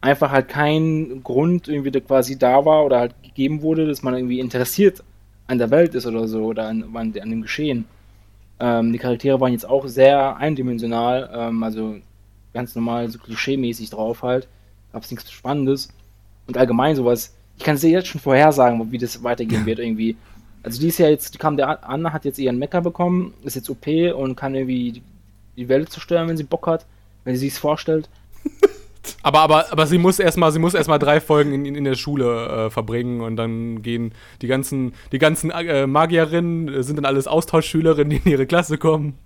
einfach 0.02 0.32
halt 0.32 0.50
kein 0.50 1.22
Grund 1.24 1.70
irgendwie 1.70 1.92
da 1.92 2.02
quasi 2.02 2.38
da 2.38 2.66
war 2.66 2.84
oder 2.86 3.00
halt 3.00 3.16
gegeben 3.24 3.62
wurde, 3.62 3.88
dass 3.88 4.04
man 4.04 4.14
irgendwie 4.14 4.42
interessiert 4.42 5.02
an 5.48 5.58
der 5.58 5.72
Welt 5.72 5.96
ist 5.96 6.06
oder 6.06 6.28
so 6.28 6.44
oder 6.44 6.68
an, 6.68 6.84
an, 6.84 7.14
an 7.18 7.30
dem 7.30 7.42
Geschehen. 7.44 7.86
Ähm, 8.60 8.92
die 8.92 9.00
Charaktere 9.00 9.40
waren 9.40 9.54
jetzt 9.54 9.70
auch 9.70 9.88
sehr 9.88 10.36
eindimensional, 10.36 11.30
ähm, 11.34 11.64
also 11.64 11.96
ganz 12.54 12.76
normal, 12.76 13.10
so 13.10 13.20
klischee-mäßig 13.20 13.90
drauf 13.90 14.22
halt. 14.22 14.50
Gab's 14.92 15.12
nichts 15.12 15.32
Spannendes. 15.32 15.94
Und 16.48 16.58
allgemein 16.58 16.96
sowas, 16.96 17.37
ich 17.58 17.64
kann 17.64 17.76
es 17.76 17.82
dir 17.82 17.90
jetzt 17.90 18.08
schon 18.08 18.22
vorhersagen, 18.22 18.92
wie 18.92 18.98
das 18.98 19.24
weitergehen 19.24 19.66
wird 19.66 19.80
irgendwie. 19.80 20.16
Also 20.64 20.80
die 20.80 20.88
ist 20.88 21.00
ja 21.00 21.10
jetzt, 21.10 21.34
die 21.34 21.38
kam 21.38 21.58
der 21.58 21.88
an, 21.88 22.14
hat 22.14 22.26
jetzt 22.26 22.40
ihren 22.40 22.60
Mecker 22.60 22.82
bekommen, 22.82 23.34
ist 23.44 23.56
jetzt 23.56 23.70
OP 23.70 23.88
und 24.16 24.36
kann 24.36 24.54
irgendwie 24.54 25.02
die, 25.56 25.70
Welt 25.70 25.92
zerstören, 25.92 26.28
wenn 26.28 26.38
sie 26.38 26.44
Bock 26.44 26.68
hat, 26.68 26.86
wenn 27.24 27.36
sie 27.36 27.42
sich's 27.42 27.58
vorstellt. 27.58 28.10
Aber, 29.24 29.40
aber, 29.40 29.72
aber 29.72 29.88
sie 29.88 29.98
muss 29.98 30.20
erstmal, 30.20 30.52
sie 30.52 30.60
muss 30.60 30.74
erstmal 30.74 31.00
drei 31.00 31.22
Folgen 31.22 31.54
in, 31.66 31.76
in, 31.76 31.86
der 31.86 31.96
Schule 31.96 32.66
äh, 32.66 32.70
verbringen 32.70 33.22
und 33.22 33.38
dann 33.38 33.82
gehen 33.82 34.12
die 34.42 34.48
ganzen, 34.48 34.94
die 35.14 35.18
ganzen 35.18 35.50
äh, 35.50 35.88
Magierinnen 35.88 36.68
äh, 36.68 36.84
sind 36.84 36.98
dann 36.98 37.06
alles 37.06 37.26
Austauschschülerinnen, 37.26 38.10
die 38.10 38.18
in 38.18 38.32
ihre 38.32 38.46
Klasse 38.46 38.78
kommen. 38.78 39.18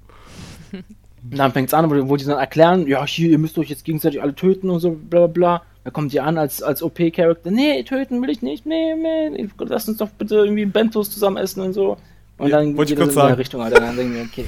Und 0.72 0.84
dann 1.36 1.52
fängt's 1.52 1.74
an, 1.74 1.90
wo, 1.90 2.10
wo 2.10 2.16
die 2.16 2.26
dann 2.26 2.38
erklären, 2.38 2.86
ja, 2.86 3.04
hier, 3.08 3.32
ihr 3.32 3.40
müsst 3.40 3.58
euch 3.58 3.70
jetzt 3.70 3.84
gegenseitig 3.84 4.22
alle 4.22 4.36
töten 4.36 4.70
und 4.70 4.82
so, 4.82 4.92
bla 4.92 5.26
bla 5.26 5.64
Da 5.84 5.90
kommt 5.90 6.14
die 6.14 6.20
an 6.20 6.38
als, 6.38 6.62
als 6.62 6.84
OP-Charakter, 6.84 7.50
nee, 7.50 7.82
töten 7.84 8.22
will 8.22 8.30
ich 8.30 8.42
nicht, 8.44 8.66
nee, 8.66 8.94
nee, 8.96 9.50
lass 9.58 9.88
uns 9.88 9.98
doch 9.98 10.10
bitte 10.10 10.36
irgendwie 10.36 10.66
Bentos 10.66 11.10
zusammen 11.10 11.38
essen 11.38 11.62
und 11.62 11.74
so. 11.74 11.98
Und 12.38 12.50
Ja, 12.50 12.58
dann 12.58 12.70
ich 12.80 12.88
geht 12.88 12.98
kurz 12.98 13.16
das 13.16 13.24
in 13.24 13.30
der. 13.30 13.38
Richtung, 13.38 13.62
Alter. 13.62 13.80
Dann 13.80 13.96
denken 13.96 14.14
wir, 14.14 14.24
okay, 14.24 14.46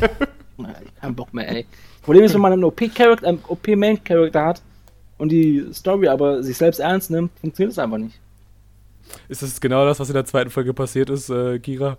kein 1.01 1.15
Bock 1.15 1.33
mehr, 1.33 1.49
ey. 1.49 1.65
Problem 2.03 2.23
ist, 2.23 2.33
wenn 2.33 2.41
man 2.41 2.53
einen 2.53 2.63
OP-Charakter, 2.63 3.27
einen 3.27 3.39
OP-Main-Charakter 3.47 4.45
hat 4.45 4.61
und 5.17 5.29
die 5.29 5.65
Story 5.73 6.07
aber 6.07 6.43
sich 6.43 6.57
selbst 6.57 6.79
ernst 6.79 7.09
nimmt, 7.09 7.31
funktioniert 7.39 7.71
das 7.71 7.79
einfach 7.83 7.97
nicht. 7.97 8.19
Ist 9.27 9.41
das 9.41 9.59
genau 9.59 9.85
das, 9.85 9.99
was 9.99 10.09
in 10.09 10.15
der 10.15 10.25
zweiten 10.25 10.49
Folge 10.49 10.73
passiert 10.73 11.09
ist, 11.09 11.29
äh, 11.29 11.59
Kira? 11.59 11.97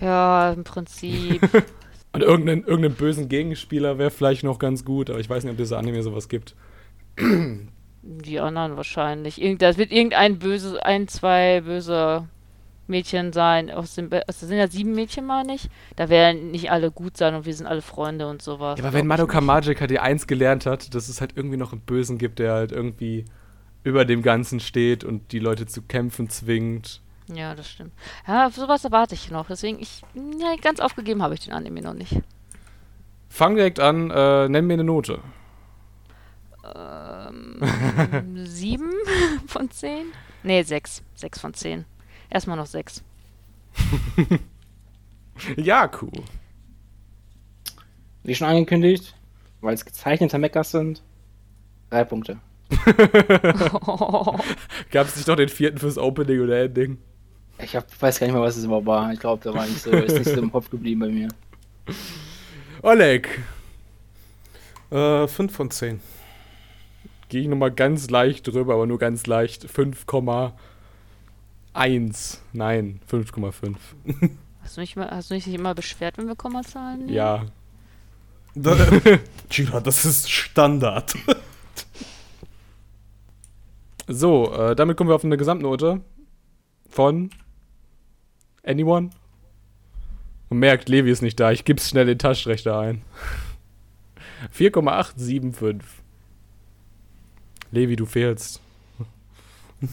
Ja, 0.00 0.52
im 0.52 0.64
Prinzip. 0.64 1.42
Und 2.12 2.22
irgendeinen 2.22 2.64
irgendeinen 2.64 2.94
bösen 2.94 3.28
Gegenspieler 3.28 3.98
wäre 3.98 4.10
vielleicht 4.10 4.42
noch 4.42 4.58
ganz 4.58 4.84
gut, 4.84 5.10
aber 5.10 5.20
ich 5.20 5.28
weiß 5.28 5.44
nicht, 5.44 5.52
ob 5.52 5.58
dieser 5.58 5.78
Anime 5.78 6.02
sowas 6.02 6.28
gibt. 6.28 6.54
Die 8.02 8.40
anderen 8.40 8.76
wahrscheinlich. 8.76 9.40
Irgend, 9.40 9.62
das 9.62 9.76
wird 9.76 9.92
irgendein 9.92 10.38
böse, 10.38 10.84
ein, 10.84 11.08
zwei 11.08 11.60
böse 11.60 12.26
Mädchen 12.86 13.32
sein. 13.32 13.70
Aus 13.70 13.94
dem, 13.94 14.10
also, 14.12 14.24
das 14.26 14.40
sind 14.40 14.56
ja 14.56 14.68
sieben 14.68 14.94
Mädchen, 14.94 15.26
meine 15.26 15.54
ich. 15.54 15.68
Da 15.96 16.08
werden 16.08 16.50
nicht 16.50 16.70
alle 16.70 16.90
gut 16.90 17.16
sein 17.16 17.34
und 17.34 17.44
wir 17.44 17.54
sind 17.54 17.66
alle 17.66 17.82
Freunde 17.82 18.28
und 18.28 18.42
sowas. 18.42 18.78
Ja, 18.78 18.84
aber 18.84 18.94
wenn 18.94 19.06
Madoka 19.06 19.40
nicht. 19.40 19.46
Magic 19.46 19.80
halt 19.80 19.90
die 19.90 20.00
eins 20.00 20.26
gelernt 20.26 20.66
hat, 20.66 20.94
dass 20.94 21.08
es 21.08 21.20
halt 21.20 21.32
irgendwie 21.36 21.56
noch 21.56 21.72
einen 21.72 21.82
Bösen 21.82 22.18
gibt, 22.18 22.38
der 22.38 22.54
halt 22.54 22.72
irgendwie 22.72 23.24
über 23.84 24.04
dem 24.04 24.22
Ganzen 24.22 24.60
steht 24.60 25.04
und 25.04 25.32
die 25.32 25.38
Leute 25.38 25.66
zu 25.66 25.82
kämpfen 25.82 26.28
zwingt. 26.30 27.00
Ja, 27.32 27.54
das 27.54 27.68
stimmt. 27.68 27.92
Ja, 28.26 28.50
sowas 28.50 28.84
erwarte 28.84 29.14
ich 29.14 29.30
noch. 29.30 29.48
Deswegen, 29.48 29.78
ich, 29.80 30.02
ja, 30.14 30.54
ganz 30.60 30.80
aufgegeben 30.80 31.22
habe 31.22 31.34
ich 31.34 31.40
den 31.40 31.52
Anime 31.52 31.82
noch 31.82 31.94
nicht. 31.94 32.20
Fang 33.28 33.54
direkt 33.54 33.80
an, 33.80 34.10
äh, 34.10 34.48
nenn 34.48 34.66
mir 34.66 34.74
eine 34.74 34.84
Note. 34.84 35.20
Ähm, 36.76 38.44
sieben 38.46 38.90
von 39.46 39.70
zehn? 39.70 40.06
Nee, 40.42 40.62
sechs. 40.62 41.02
Sechs 41.14 41.38
von 41.40 41.54
zehn. 41.54 41.84
Erstmal 42.30 42.56
noch 42.56 42.66
sechs. 42.66 43.02
Ja, 45.56 45.88
cool. 46.02 46.24
Wie 48.24 48.34
schon 48.34 48.48
angekündigt, 48.48 49.14
weil 49.60 49.72
es 49.74 49.84
gezeichnete 49.84 50.36
Mechas 50.36 50.72
sind, 50.72 51.00
drei 51.90 52.02
Punkte. 52.02 52.38
Gab 54.90 55.06
es 55.06 55.14
nicht 55.14 55.28
noch 55.28 55.36
den 55.36 55.48
vierten 55.48 55.78
fürs 55.78 55.96
Opening 55.96 56.40
oder 56.40 56.64
Ending? 56.64 56.98
Ich 57.62 57.76
hab, 57.76 57.86
weiß 58.02 58.18
gar 58.18 58.26
nicht 58.26 58.34
mehr, 58.34 58.42
was 58.42 58.56
es 58.56 58.64
überhaupt 58.64 58.86
war. 58.86 59.12
Ich 59.12 59.20
glaube, 59.20 59.42
da 59.44 59.54
war 59.54 59.64
nicht 59.64 59.80
so, 59.80 59.90
ist 59.92 60.18
nicht 60.18 60.24
so 60.28 60.38
im 60.40 60.50
Kopf 60.50 60.70
geblieben 60.70 61.00
bei 61.00 61.08
mir. 61.08 61.28
Oleg, 62.82 63.28
Äh, 64.90 65.28
5 65.28 65.54
von 65.54 65.70
10. 65.70 66.00
gehe 67.28 67.42
ich 67.42 67.48
nochmal 67.48 67.70
ganz 67.70 68.10
leicht 68.10 68.46
drüber, 68.46 68.74
aber 68.74 68.86
nur 68.86 68.98
ganz 68.98 69.26
leicht. 69.26 69.66
5,1. 69.66 72.38
Nein, 72.52 73.00
5,5. 73.10 73.76
Hast 74.62 74.76
du, 74.76 74.80
nicht 74.82 74.96
mal, 74.96 75.10
hast 75.10 75.30
du 75.30 75.34
dich 75.34 75.46
nicht 75.46 75.58
immer 75.58 75.74
beschwert, 75.74 76.18
wenn 76.18 76.26
wir 76.26 76.36
Kommazahlen 76.36 77.06
nehmen? 77.06 77.14
Ja. 77.14 77.46
Da, 78.54 78.76
Gira, 79.48 79.80
das 79.80 80.04
ist 80.04 80.30
Standard. 80.30 81.14
So, 84.10 84.54
äh, 84.54 84.74
damit 84.74 84.96
kommen 84.96 85.10
wir 85.10 85.14
auf 85.14 85.24
eine 85.24 85.36
Gesamtnote 85.36 86.00
von 86.88 87.28
Anyone? 88.64 89.10
Man 90.48 90.60
merkt, 90.60 90.88
Levi 90.88 91.10
ist 91.10 91.20
nicht 91.20 91.38
da. 91.38 91.52
Ich 91.52 91.66
gib's 91.66 91.90
schnell 91.90 92.04
in 92.04 92.08
den 92.08 92.18
Taschenrechner 92.18 92.78
ein. 92.78 93.02
4,875. 94.50 95.86
Levi, 97.70 97.96
du 97.96 98.06
fehlst. 98.06 98.60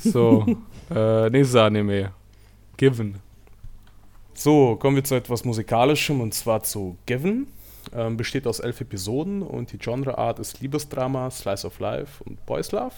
So, 0.03 0.45
äh, 0.89 1.29
nächstes 1.29 1.55
Anime. 1.55 2.11
Given. 2.77 3.19
So, 4.33 4.75
kommen 4.75 4.95
wir 4.95 5.03
zu 5.03 5.15
etwas 5.15 5.45
Musikalischem 5.45 6.19
und 6.21 6.33
zwar 6.33 6.63
zu 6.63 6.97
Given. 7.05 7.47
Ähm, 7.93 8.17
besteht 8.17 8.47
aus 8.47 8.59
elf 8.59 8.81
Episoden 8.81 9.41
und 9.41 9.71
die 9.71 9.77
Genreart 9.77 10.39
ist 10.39 10.59
Liebesdrama, 10.59 11.29
Slice 11.29 11.67
of 11.67 11.79
Life 11.79 12.23
und 12.23 12.45
Boys 12.45 12.71
Love. 12.71 12.95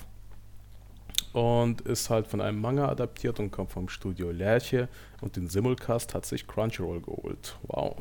Und 1.34 1.82
ist 1.82 2.10
halt 2.10 2.28
von 2.28 2.42
einem 2.42 2.60
Manga 2.60 2.88
adaptiert 2.88 3.40
und 3.40 3.52
kommt 3.52 3.72
vom 3.72 3.90
Studio 3.90 4.32
Lerche 4.32 4.88
und 5.22 5.36
den 5.36 5.50
Simulcast 5.50 6.16
hat 6.16 6.26
sich 6.26 6.48
Crunchyroll 6.48 7.02
geholt. 7.02 7.58
Wow, 7.64 7.98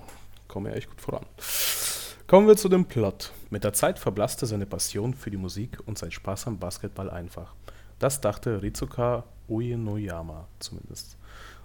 kommen 0.49 0.67
wir 0.67 0.77
echt 0.77 0.89
gut 0.89 1.01
voran. 1.01 1.27
Kommen 2.27 2.49
wir 2.49 2.57
zu 2.57 2.69
dem 2.69 2.87
Plot. 2.87 3.31
Mit 3.51 3.63
der 3.63 3.73
Zeit 3.73 4.01
verblasste 4.01 4.47
seine 4.47 4.67
Passion 4.67 5.15
für 5.15 5.31
die 5.31 5.37
Musik 5.37 5.79
und 5.87 5.97
sein 5.97 6.11
Spaß 6.11 6.49
am 6.49 6.59
Basketball 6.59 7.09
einfach. 7.09 7.55
Das 8.01 8.21
dachte 8.21 8.63
Rizuka 8.63 9.23
Uenoyama 9.47 10.49
zumindest. 10.59 11.17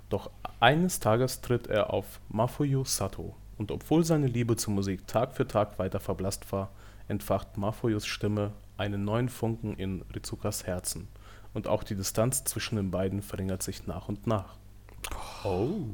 Doch 0.10 0.30
eines 0.60 1.00
Tages 1.00 1.42
tritt 1.42 1.66
er 1.66 1.92
auf 1.92 2.20
Mafuyu 2.30 2.86
Sato 2.86 3.36
und 3.58 3.72
obwohl 3.72 4.04
seine 4.04 4.28
Liebe 4.28 4.56
zur 4.56 4.76
Musik 4.76 5.08
Tag 5.08 5.34
für 5.34 5.48
Tag 5.48 5.80
weiter 5.80 6.00
verblasst 6.00 6.52
war, 6.52 6.70
entfacht 7.08 7.58
Mafuyus 7.58 8.06
Stimme 8.06 8.52
einen 8.78 9.04
neuen 9.04 9.30
Funken 9.30 9.74
in 9.78 10.04
Rizukas 10.14 10.68
Herzen 10.68 11.08
und 11.56 11.68
auch 11.68 11.82
die 11.82 11.96
Distanz 11.96 12.44
zwischen 12.44 12.76
den 12.76 12.92
beiden 12.92 13.24
verringert 13.24 13.64
sich 13.64 13.88
nach 13.88 14.08
und 14.10 14.28
nach. 14.28 14.58
Oh. 15.44 15.88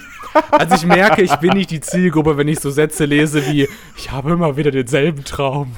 Also 0.52 0.76
ich 0.76 0.86
merke, 0.86 1.22
ich 1.22 1.34
bin 1.38 1.54
nicht 1.54 1.72
die 1.72 1.80
Zielgruppe, 1.80 2.36
wenn 2.36 2.50
ich 2.50 2.60
so 2.60 2.70
Sätze 2.70 3.06
lese 3.06 3.46
wie, 3.48 3.70
ich 3.96 4.12
habe 4.12 4.32
immer 4.32 4.58
wieder 4.58 4.70
denselben 4.70 5.24
Traum. 5.24 5.78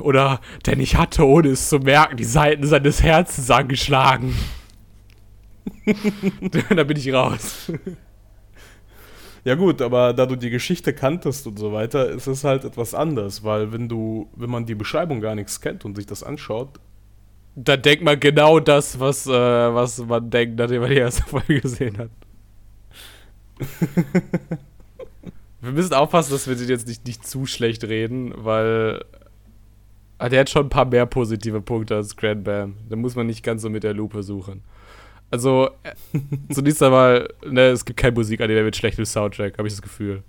Oder, 0.00 0.40
denn 0.66 0.80
ich 0.80 0.96
hatte, 0.96 1.24
ohne 1.24 1.50
es 1.50 1.68
zu 1.68 1.78
merken, 1.78 2.16
die 2.16 2.24
Seiten 2.24 2.66
seines 2.66 3.00
Herzens 3.00 3.48
angeschlagen. 3.48 4.34
da 6.74 6.82
bin 6.82 6.96
ich 6.96 7.12
raus. 7.12 7.70
Ja 9.44 9.54
gut, 9.54 9.80
aber 9.80 10.12
da 10.12 10.26
du 10.26 10.36
die 10.36 10.50
Geschichte 10.50 10.92
kanntest 10.92 11.46
und 11.46 11.58
so 11.58 11.72
weiter, 11.72 12.08
ist 12.10 12.26
es 12.26 12.44
halt 12.44 12.64
etwas 12.64 12.92
anders, 12.92 13.42
weil 13.44 13.72
wenn 13.72 13.88
du, 13.88 14.28
wenn 14.36 14.50
man 14.50 14.66
die 14.66 14.74
Beschreibung 14.74 15.20
gar 15.20 15.34
nichts 15.34 15.60
kennt 15.60 15.84
und 15.84 15.96
sich 15.96 16.06
das 16.06 16.22
anschaut, 16.22 16.78
Da 17.56 17.76
denkt 17.76 18.04
man 18.04 18.18
genau 18.20 18.60
das, 18.60 19.00
was, 19.00 19.26
äh, 19.26 19.30
was 19.32 19.98
man 19.98 20.30
denkt, 20.30 20.58
nachdem 20.58 20.82
man 20.82 20.90
die 20.90 20.96
erste 20.98 21.22
Folge 21.24 21.60
gesehen 21.60 21.98
hat. 21.98 22.10
wir 25.60 25.72
müssen 25.72 25.94
aufpassen, 25.94 26.32
dass 26.32 26.48
wir 26.48 26.56
den 26.56 26.68
jetzt 26.68 26.88
nicht, 26.88 27.06
nicht 27.06 27.26
zu 27.26 27.46
schlecht 27.46 27.84
reden, 27.84 28.32
weil 28.36 29.04
ah, 30.18 30.28
der 30.28 30.40
hat 30.40 30.50
schon 30.50 30.66
ein 30.66 30.70
paar 30.70 30.86
mehr 30.86 31.06
positive 31.06 31.60
Punkte 31.60 31.96
als 31.96 32.16
Grand 32.16 32.44
Bam. 32.44 32.76
Da 32.88 32.96
muss 32.96 33.16
man 33.16 33.26
nicht 33.26 33.42
ganz 33.42 33.62
so 33.62 33.70
mit 33.70 33.82
der 33.82 33.94
Lupe 33.94 34.22
suchen. 34.22 34.62
Also, 35.30 35.70
äh, 35.82 35.94
zunächst 36.52 36.82
einmal, 36.82 37.28
ne, 37.46 37.68
es 37.68 37.84
gibt 37.84 37.98
keine 37.98 38.12
Musik 38.12 38.40
an 38.40 38.48
der 38.48 38.64
mit 38.64 38.76
schlechtem 38.76 39.04
Soundtrack, 39.04 39.58
habe 39.58 39.68
ich 39.68 39.74
das 39.74 39.82
Gefühl. 39.82 40.22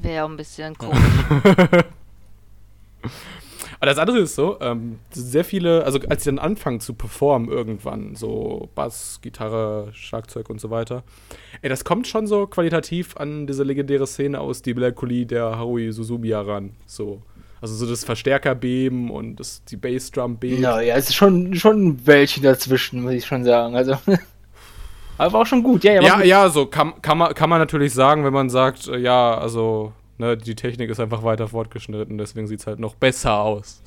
Wäre 0.00 0.14
ja 0.14 0.24
auch 0.24 0.30
ein 0.30 0.36
bisschen 0.36 0.78
komisch. 0.78 0.98
Das 3.90 3.98
andere 3.98 4.18
ist 4.20 4.34
so, 4.34 4.58
ähm, 4.60 4.98
sehr 5.10 5.44
viele, 5.44 5.84
also 5.84 5.98
als 6.08 6.24
sie 6.24 6.30
dann 6.30 6.38
anfangen 6.38 6.80
zu 6.80 6.94
performen 6.94 7.48
irgendwann, 7.48 8.14
so 8.14 8.68
Bass, 8.74 9.18
Gitarre, 9.22 9.88
Schlagzeug 9.92 10.48
und 10.48 10.60
so 10.60 10.70
weiter, 10.70 11.02
ey, 11.62 11.68
das 11.68 11.84
kommt 11.84 12.06
schon 12.06 12.26
so 12.26 12.46
qualitativ 12.46 13.16
an 13.16 13.46
diese 13.46 13.64
legendäre 13.64 14.06
Szene 14.06 14.40
aus 14.40 14.62
Die 14.62 14.74
Melancholie 14.74 15.26
der 15.26 15.58
Haruhi 15.58 15.92
Suzumiya 15.92 16.40
ran. 16.40 16.76
So. 16.86 17.22
Also 17.60 17.74
so 17.74 17.86
das 17.86 18.04
Verstärkerbeben 18.04 19.10
und 19.10 19.36
das, 19.36 19.64
die 19.64 19.76
Bassdrum 19.76 20.38
beben. 20.38 20.62
Ja, 20.62 20.80
ja, 20.80 20.96
es 20.96 21.10
ist 21.10 21.14
schon, 21.16 21.54
schon 21.54 22.06
welche 22.06 22.40
dazwischen, 22.40 23.02
muss 23.02 23.12
ich 23.12 23.26
schon 23.26 23.44
sagen. 23.44 23.74
Also. 23.74 23.96
Aber 25.18 25.40
auch 25.40 25.46
schon 25.46 25.62
gut, 25.62 25.84
ja, 25.84 25.94
ja. 25.94 26.02
Ja, 26.02 26.16
gut. 26.16 26.24
ja, 26.24 26.48
so 26.48 26.64
kann, 26.64 27.02
kann, 27.02 27.18
man, 27.18 27.34
kann 27.34 27.50
man 27.50 27.58
natürlich 27.58 27.92
sagen, 27.92 28.24
wenn 28.24 28.32
man 28.32 28.48
sagt, 28.48 28.88
äh, 28.88 28.96
ja, 28.96 29.36
also, 29.36 29.92
ne, 30.20 30.36
die 30.36 30.54
Technik 30.54 30.90
ist 30.90 31.00
einfach 31.00 31.24
weiter 31.24 31.48
fortgeschritten, 31.48 32.16
deswegen 32.18 32.46
sieht 32.46 32.60
es 32.60 32.66
halt 32.66 32.78
noch 32.78 32.94
besser 32.94 33.40
aus. 33.40 33.82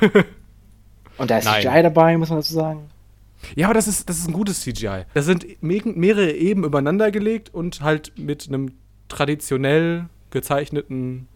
Und 1.18 1.30
da 1.30 1.38
ist 1.38 1.46
Nein. 1.46 1.62
CGI 1.62 1.82
dabei, 1.82 2.16
muss 2.16 2.28
man 2.28 2.38
dazu 2.38 2.54
sagen. 2.54 2.90
Ja, 3.56 3.66
aber 3.66 3.74
das 3.74 3.88
ist, 3.88 4.08
das 4.08 4.18
ist 4.18 4.28
ein 4.28 4.32
gutes 4.32 4.60
CGI. 4.60 5.04
Das 5.14 5.24
sind 5.24 5.62
me 5.62 5.80
mehrere 5.84 6.32
Eben 6.32 6.64
übereinander 6.64 7.10
gelegt 7.10 7.52
und 7.52 7.80
halt 7.80 8.16
mit 8.16 8.48
einem 8.48 8.72
traditionell 9.08 10.06
gezeichneten 10.30 11.28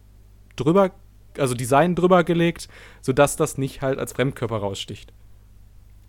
drüber, 0.55 0.91
also 1.37 1.53
Design 1.53 1.95
drüber 1.95 2.23
gelegt, 2.23 2.69
sodass 3.01 3.35
das 3.35 3.57
nicht 3.57 3.81
halt 3.81 3.99
als 3.99 4.13
Fremdkörper 4.13 4.57
raussticht. 4.57 5.11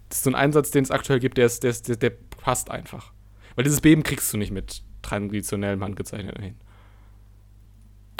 Das 0.08 0.18
ist 0.18 0.24
so 0.24 0.30
ein 0.30 0.36
Einsatz, 0.36 0.70
den 0.70 0.84
es 0.84 0.90
aktuell 0.90 1.18
gibt, 1.18 1.38
der, 1.38 1.46
ist, 1.46 1.62
der, 1.62 1.70
ist, 1.70 1.88
der, 1.88 1.96
der 1.96 2.10
passt 2.10 2.70
einfach. 2.70 3.12
Weil 3.56 3.64
dieses 3.64 3.80
Beben 3.80 4.02
kriegst 4.02 4.32
du 4.32 4.36
nicht 4.36 4.50
mit 4.50 4.82
traditionellem 5.02 5.82
handgezeichneten 5.82 6.42
hin. 6.42 6.54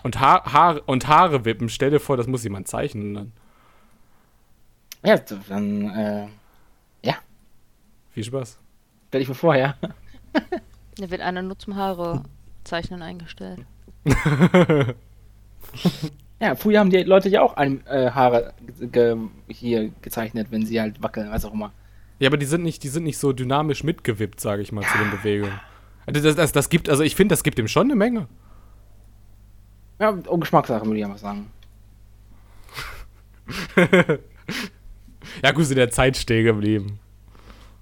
Und, 0.04 0.20
Haar, 0.20 0.44
Haar, 0.52 0.80
und 0.87 1.08
Haare 1.08 1.44
wippen, 1.44 1.68
stell 1.68 1.90
dir 1.90 1.99
vor, 1.99 2.16
das 2.16 2.26
muss 2.28 2.44
jemand 2.44 2.68
zeichnen 2.68 3.14
dann. 3.14 3.32
Ja, 5.04 5.18
dann, 5.49 5.90
äh, 5.90 6.26
ja, 7.02 7.14
Viel 8.12 8.23
Spaß. 8.25 8.58
stell 9.08 9.18
dich 9.20 9.28
mal 9.28 9.34
vor, 9.34 9.56
ja. 9.56 9.75
Da 10.96 11.11
wird 11.11 11.23
einer 11.23 11.42
nur 11.42 11.58
zum 11.58 11.75
Haare 11.75 12.23
zeichnen 12.62 13.02
eingestellt. 13.02 13.64
Ja, 16.40 16.56
früher 16.56 16.80
haben 16.80 16.90
die 16.90 17.02
Leute 17.04 17.28
ja 17.28 17.42
auch 17.42 17.56
ein, 17.56 17.87
äh, 17.87 18.11
Haare 18.11 18.52
ge 18.80 19.16
hier 19.49 19.90
gezeichnet, 20.02 20.49
wenn 20.50 20.66
sie 20.66 20.80
halt 20.80 21.02
wackeln, 21.02 21.30
was 21.30 21.44
auch 21.44 21.54
immer. 21.54 21.73
Ja, 22.18 22.28
aber 22.28 22.37
die 22.37 22.44
sind 22.46 22.62
nicht, 22.62 22.82
die 22.82 22.88
sind 22.88 23.04
nicht 23.04 23.18
so 23.18 23.32
dynamisch 23.32 23.82
mitgewippt, 23.82 24.40
sage 24.40 24.61
ich 24.62 24.70
mal, 24.73 24.84
zu 24.84 24.99
den 24.99 25.11
Bewegungen. 25.11 25.58
Also 26.06 26.20
Das, 26.23 26.37
das, 26.37 26.52
das 26.52 26.68
gibt, 26.68 26.88
also 26.90 27.02
ich 27.02 27.16
finde, 27.16 27.32
das 27.32 27.44
gibt 27.44 27.58
ihm 27.58 27.68
schon 27.68 27.87
eine 27.87 27.94
Menge. 27.96 28.28
Ja, 29.98 30.18
oh, 30.26 30.38
Geschmackssache, 30.38 30.84
würde 30.84 30.98
ich 30.98 31.04
einfach 31.04 31.18
sagen. 31.18 31.50
Ja, 35.42 35.52
gut, 35.52 35.62
ist 35.62 35.70
in 35.70 35.76
der 35.76 35.90
Zeit 35.90 36.16
stehen 36.16 36.44
geblieben. 36.44 36.98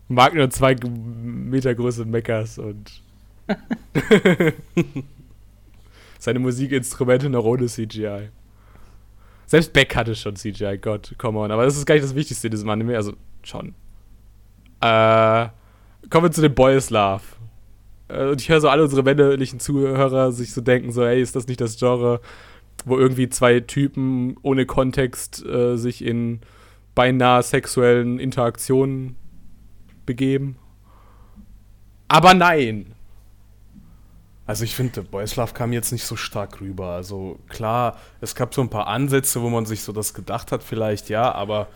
Mag 0.08 0.34
nur 0.34 0.50
zwei 0.50 0.74
Meter 0.74 1.74
große 1.74 2.04
Meckers 2.04 2.58
und 2.58 3.02
seine 6.18 6.38
Musikinstrumente 6.38 7.30
noch 7.30 7.44
ohne 7.44 7.66
CGI. 7.66 8.28
Selbst 9.46 9.72
Beck 9.72 9.94
hatte 9.94 10.14
schon 10.14 10.36
CGI, 10.36 10.78
Gott, 10.78 11.14
come 11.18 11.38
on. 11.38 11.50
Aber 11.50 11.64
das 11.64 11.76
ist 11.76 11.86
gar 11.86 11.94
nicht 11.94 12.04
das 12.04 12.14
Wichtigste 12.14 12.46
in 12.48 12.52
diesem 12.52 12.68
Anime, 12.68 12.96
also 12.96 13.14
schon. 13.42 13.74
Äh, 14.80 15.48
kommen 16.10 16.26
wir 16.26 16.30
zu 16.30 16.40
den 16.40 16.54
Boys 16.54 16.90
Love. 16.90 17.22
Äh, 18.12 18.30
Und 18.30 18.40
ich 18.40 18.48
höre 18.48 18.60
so 18.60 18.68
alle 18.68 18.82
unsere 18.82 19.02
männlichen 19.02 19.60
Zuhörer 19.60 20.32
sich 20.32 20.52
so 20.52 20.60
denken, 20.60 20.92
so, 20.92 21.04
hey, 21.04 21.20
ist 21.20 21.36
das 21.36 21.46
nicht 21.46 21.60
das 21.60 21.78
Genre, 21.78 22.20
wo 22.84 22.98
irgendwie 22.98 23.28
zwei 23.28 23.60
Typen 23.60 24.36
ohne 24.42 24.66
Kontext 24.66 25.44
äh, 25.44 25.76
sich 25.76 26.04
in 26.04 26.40
beinahe 26.94 27.42
sexuellen 27.42 28.18
Interaktionen 28.18 29.16
begeben? 30.06 30.56
Aber 32.08 32.34
nein. 32.34 32.94
Also 34.44 34.64
ich 34.64 34.74
finde, 34.74 35.02
Boys 35.02 35.36
Love 35.36 35.54
kam 35.54 35.72
jetzt 35.72 35.92
nicht 35.92 36.04
so 36.04 36.16
stark 36.16 36.60
rüber. 36.60 36.88
Also 36.88 37.38
klar, 37.48 37.96
es 38.20 38.34
gab 38.34 38.52
so 38.52 38.60
ein 38.60 38.68
paar 38.68 38.88
Ansätze, 38.88 39.40
wo 39.40 39.48
man 39.48 39.64
sich 39.66 39.82
so 39.82 39.92
das 39.92 40.12
gedacht 40.12 40.52
hat, 40.52 40.62
vielleicht, 40.62 41.08
ja, 41.08 41.32
aber 41.32 41.68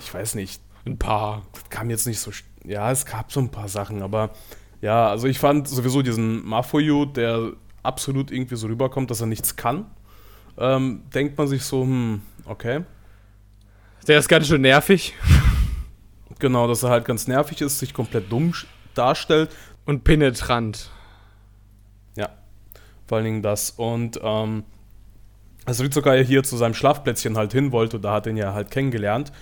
ich 0.00 0.12
weiß 0.12 0.34
nicht, 0.34 0.60
Ein 0.84 0.98
paar. 0.98 1.42
das 1.52 1.70
kam 1.70 1.88
jetzt 1.90 2.06
nicht 2.06 2.18
so. 2.20 2.30
Ja, 2.64 2.90
es 2.90 3.06
gab 3.06 3.32
so 3.32 3.40
ein 3.40 3.50
paar 3.50 3.68
Sachen, 3.68 4.02
aber 4.02 4.30
ja, 4.84 5.08
also 5.08 5.26
ich 5.26 5.38
fand 5.38 5.66
sowieso 5.66 6.02
diesen 6.02 6.44
Mafuyu, 6.46 7.06
der 7.06 7.52
absolut 7.82 8.30
irgendwie 8.30 8.56
so 8.56 8.66
rüberkommt, 8.66 9.10
dass 9.10 9.22
er 9.22 9.26
nichts 9.26 9.56
kann. 9.56 9.86
Ähm, 10.58 11.04
denkt 11.14 11.38
man 11.38 11.48
sich 11.48 11.64
so, 11.64 11.82
hm, 11.84 12.20
okay. 12.44 12.84
Der 14.06 14.18
ist 14.18 14.28
ganz 14.28 14.46
schön 14.46 14.60
nervig 14.60 15.14
Genau, 16.38 16.68
dass 16.68 16.82
er 16.82 16.90
halt 16.90 17.06
ganz 17.06 17.26
nervig 17.26 17.62
ist, 17.62 17.78
sich 17.78 17.94
komplett 17.94 18.30
dumm 18.30 18.52
darstellt. 18.94 19.48
und 19.86 20.04
penetrant. 20.04 20.90
Ja, 22.16 22.28
vor 23.06 23.16
allen 23.16 23.24
Dingen 23.24 23.42
das. 23.42 23.70
Und 23.70 24.20
ähm, 24.22 24.64
als 25.64 25.80
Ritsuka 25.80 26.14
ja 26.14 26.22
hier 26.22 26.42
zu 26.42 26.58
seinem 26.58 26.74
Schlafplätzchen 26.74 27.38
halt 27.38 27.52
hin 27.52 27.72
wollte, 27.72 27.98
da 28.00 28.12
hat 28.12 28.26
er 28.26 28.32
ihn 28.32 28.36
ja 28.36 28.52
halt 28.52 28.70
kennengelernt, 28.70 29.32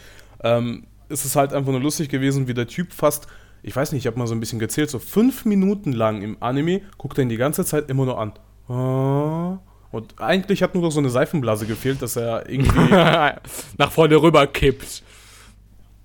ähm, 0.45 0.87
ist 1.09 1.25
es 1.25 1.35
halt 1.35 1.53
einfach 1.53 1.73
nur 1.73 1.81
lustig 1.81 2.09
gewesen, 2.09 2.47
wie 2.47 2.55
der 2.55 2.69
Typ 2.69 2.93
fast, 2.93 3.27
ich 3.63 3.75
weiß 3.77 3.93
nicht, 3.93 4.03
ich 4.03 4.07
habe 4.07 4.19
mal 4.19 4.27
so 4.27 4.35
ein 4.35 4.41
bisschen 4.41 4.59
gezählt, 4.59 4.91
so 4.91 4.99
fünf 4.99 5.45
Minuten 5.45 5.93
lang 5.93 6.23
im 6.23 6.37
Anime 6.41 6.81
guckt 6.99 7.19
er 7.19 7.23
ihn 7.23 7.29
die 7.29 7.37
ganze 7.37 7.65
Zeit 7.65 7.89
immer 7.91 8.05
nur 8.05 8.19
an. 8.19 8.33
Ah. 8.69 9.59
Und 9.91 10.19
eigentlich 10.21 10.63
hat 10.63 10.75
nur 10.75 10.83
noch 10.83 10.91
so 10.91 11.01
eine 11.01 11.11
Seifenblase 11.11 11.67
gefehlt, 11.67 12.01
dass 12.03 12.17
er 12.17 12.49
irgendwie, 12.49 12.79
Nach 13.79 13.91
vorne 13.93 14.17
rüber 14.21 14.47
kippt. 14.47 15.03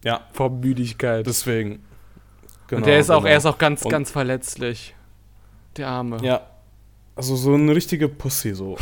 ja, 0.04 0.22
Vor 0.34 0.50
Müdigkeit. 0.50 1.26
deswegen. 1.26 1.84
Genau, 2.68 2.80
und 2.80 2.86
der 2.86 3.00
ist 3.00 3.10
auch, 3.10 3.20
genau. 3.20 3.30
er 3.32 3.38
ist 3.38 3.46
auch 3.46 3.58
ganz, 3.58 3.84
Und- 3.84 3.92
ganz 3.92 4.12
verletzlich. 4.12 4.94
Der 5.78 5.88
Arme. 5.88 6.18
Ja, 6.22 6.42
also 7.16 7.36
so 7.36 7.54
eine 7.54 7.74
richtige 7.74 8.10
Pussy 8.10 8.54
so. 8.54 8.78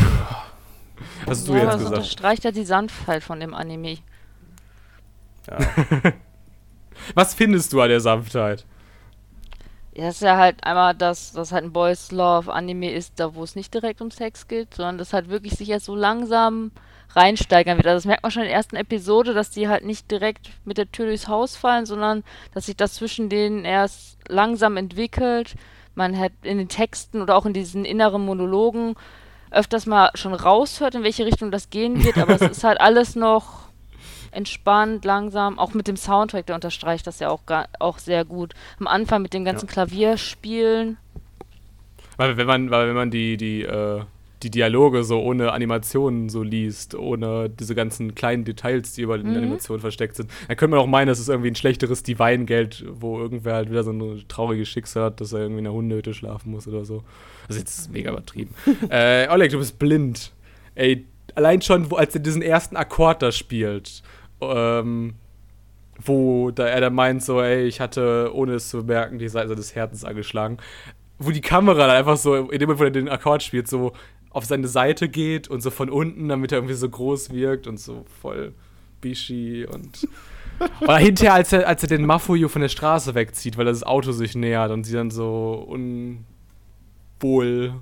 Hast 1.27 1.47
du 1.47 1.53
ja, 1.53 1.59
jetzt 1.59 1.63
aber 1.67 1.71
das 1.73 1.77
gesagt. 1.83 1.97
unterstreicht 1.97 2.43
ja 2.45 2.51
die 2.51 2.65
Sanftheit 2.65 3.21
von 3.23 3.39
dem 3.39 3.53
Anime. 3.53 3.97
Ja. 5.49 5.57
Was 7.13 7.33
findest 7.33 7.73
du 7.73 7.81
an 7.81 7.89
der 7.89 8.01
Sanftheit? 8.01 8.65
Ja, 9.93 10.07
das 10.07 10.15
ist 10.15 10.21
ja 10.21 10.37
halt 10.37 10.63
einmal, 10.65 10.93
dass 10.93 11.31
das 11.31 11.53
halt 11.53 11.63
ein 11.63 11.71
Boys 11.71 12.11
Love 12.11 12.51
Anime 12.51 12.91
ist, 12.91 13.13
da 13.17 13.33
wo 13.33 13.43
es 13.43 13.55
nicht 13.55 13.73
direkt 13.73 14.01
um 14.01 14.11
Sex 14.11 14.47
geht, 14.47 14.73
sondern 14.73 14.97
das 14.97 15.13
halt 15.13 15.29
wirklich 15.29 15.53
sich 15.53 15.69
erst 15.69 15.85
so 15.85 15.95
langsam 15.95 16.71
reinsteigern 17.15 17.77
wird. 17.77 17.87
Also 17.87 17.97
das 17.97 18.05
merkt 18.05 18.23
man 18.23 18.31
schon 18.31 18.41
in 18.41 18.49
der 18.49 18.57
ersten 18.57 18.75
Episode, 18.75 19.33
dass 19.33 19.51
die 19.51 19.69
halt 19.69 19.85
nicht 19.85 20.11
direkt 20.11 20.49
mit 20.65 20.77
der 20.77 20.91
Tür 20.91 21.05
durchs 21.05 21.29
Haus 21.29 21.55
fallen, 21.55 21.85
sondern 21.85 22.23
dass 22.53 22.65
sich 22.65 22.75
das 22.75 22.95
zwischen 22.95 23.29
denen 23.29 23.63
erst 23.63 24.17
langsam 24.27 24.75
entwickelt. 24.75 25.55
Man 25.95 26.19
hat 26.19 26.33
in 26.43 26.57
den 26.57 26.67
Texten 26.67 27.21
oder 27.21 27.37
auch 27.37 27.45
in 27.45 27.53
diesen 27.53 27.85
inneren 27.85 28.25
Monologen 28.25 28.95
öfters 29.49 29.85
mal 29.85 30.11
schon 30.15 30.33
raushört, 30.33 30.95
in 30.95 31.03
welche 31.03 31.25
Richtung 31.25 31.51
das 31.51 31.69
gehen 31.69 32.03
wird, 32.03 32.17
aber 32.17 32.35
es 32.35 32.41
ist 32.51 32.63
halt 32.65 32.81
alles 32.81 33.15
noch 33.15 33.64
entspannt, 34.35 35.05
langsam, 35.05 35.57
auch 35.57 35.73
mit 35.73 35.87
dem 35.87 35.97
Soundtrack, 35.97 36.45
der 36.45 36.55
unterstreicht 36.55 37.07
das 37.07 37.19
ja 37.19 37.29
auch, 37.29 37.45
gar, 37.45 37.67
auch 37.79 37.97
sehr 37.97 38.25
gut. 38.25 38.53
Am 38.79 38.87
Anfang 38.87 39.21
mit 39.21 39.33
dem 39.33 39.45
ganzen 39.45 39.67
Klavierspielen. 39.67 40.97
Weil 42.17 42.37
wenn 42.37 42.47
man, 42.47 42.71
weil 42.71 42.87
wenn 42.87 42.95
man 42.95 43.11
die, 43.11 43.37
die, 43.37 43.63
äh, 43.63 44.01
die 44.43 44.51
Dialoge 44.51 45.03
so 45.03 45.21
ohne 45.21 45.51
Animationen 45.51 46.29
so 46.29 46.43
liest, 46.43 46.93
ohne 46.95 47.49
diese 47.49 47.73
ganzen 47.73 48.13
kleinen 48.15 48.45
Details, 48.45 48.93
die 48.93 49.01
über 49.01 49.17
den 49.17 49.31
Mhm. 49.31 49.37
Animationen 49.37 49.81
versteckt 49.81 50.15
sind, 50.15 50.29
dann 50.47 50.55
könnte 50.55 50.75
man 50.75 50.79
auch 50.79 50.87
meinen, 50.87 51.09
es 51.09 51.19
ist 51.19 51.29
irgendwie 51.29 51.49
ein 51.49 51.55
schlechteres 51.55 52.03
Divine-Geld, 52.03 52.85
wo 52.87 53.19
irgendwer 53.19 53.55
halt 53.55 53.69
wieder 53.69 53.83
so 53.83 53.91
ein 53.91 54.23
trauriges 54.27 54.69
Schicksal 54.69 55.05
hat, 55.05 55.19
dass 55.19 55.33
er 55.33 55.39
irgendwie 55.39 55.59
in 55.59 55.63
der 55.65 55.73
Hundehütte 55.73 56.13
schlafen 56.13 56.51
muss 56.51 56.67
oder 56.67 56.85
so. 56.85 57.03
Das 57.47 57.57
ist 57.57 57.63
jetzt 57.63 57.91
mega 57.91 58.11
übertrieben. 58.11 58.53
äh, 58.89 59.27
Oleg, 59.29 59.51
du 59.51 59.57
bist 59.57 59.79
blind. 59.79 60.31
Ey, 60.75 61.05
allein 61.33 61.61
schon, 61.61 61.89
wo, 61.89 61.95
als 61.95 62.13
er 62.13 62.21
diesen 62.21 62.41
ersten 62.41 62.75
Akkord 62.75 63.21
da 63.21 63.31
spielt, 63.31 64.03
ähm, 64.53 65.15
wo 66.03 66.51
da 66.51 66.67
er 66.67 66.81
dann 66.81 66.93
meint, 66.93 67.23
so, 67.23 67.41
ey, 67.41 67.63
ich 67.63 67.79
hatte, 67.79 68.31
ohne 68.33 68.53
es 68.53 68.69
zu 68.69 68.85
bemerken, 68.85 69.17
die 69.19 69.29
Seite 69.29 69.55
des 69.55 69.75
Herzens 69.75 70.03
angeschlagen. 70.03 70.57
Wo 71.17 71.31
die 71.31 71.41
Kamera 71.41 71.87
dann 71.87 71.91
einfach 71.91 72.17
so, 72.17 72.35
in 72.35 72.59
dem 72.59 72.67
Moment, 72.67 72.79
wo 72.79 72.83
er 72.83 72.91
den 72.91 73.09
Akkord 73.09 73.41
spielt, 73.43 73.67
so 73.67 73.93
auf 74.29 74.43
seine 74.45 74.67
Seite 74.67 75.07
geht 75.07 75.47
und 75.47 75.61
so 75.61 75.71
von 75.71 75.89
unten, 75.89 76.27
damit 76.27 76.51
er 76.51 76.57
irgendwie 76.57 76.73
so 76.73 76.89
groß 76.89 77.31
wirkt 77.31 77.67
und 77.67 77.79
so 77.79 78.05
voll 78.21 78.53
Bishi 78.99 79.65
und. 79.65 80.09
Oder 80.81 80.97
hinterher, 80.97 81.33
als 81.33 81.53
er, 81.53 81.67
als 81.67 81.83
er 81.83 81.89
den 81.89 82.05
Mafuyu 82.05 82.47
von 82.47 82.61
der 82.61 82.69
Straße 82.69 83.13
wegzieht, 83.15 83.57
weil 83.57 83.65
das 83.65 83.83
Auto 83.83 84.11
sich 84.11 84.35
nähert 84.35 84.71
und 84.71 84.85
sie 84.85 84.93
dann 84.93 85.11
so 85.11 85.65
unwohl 87.21 87.75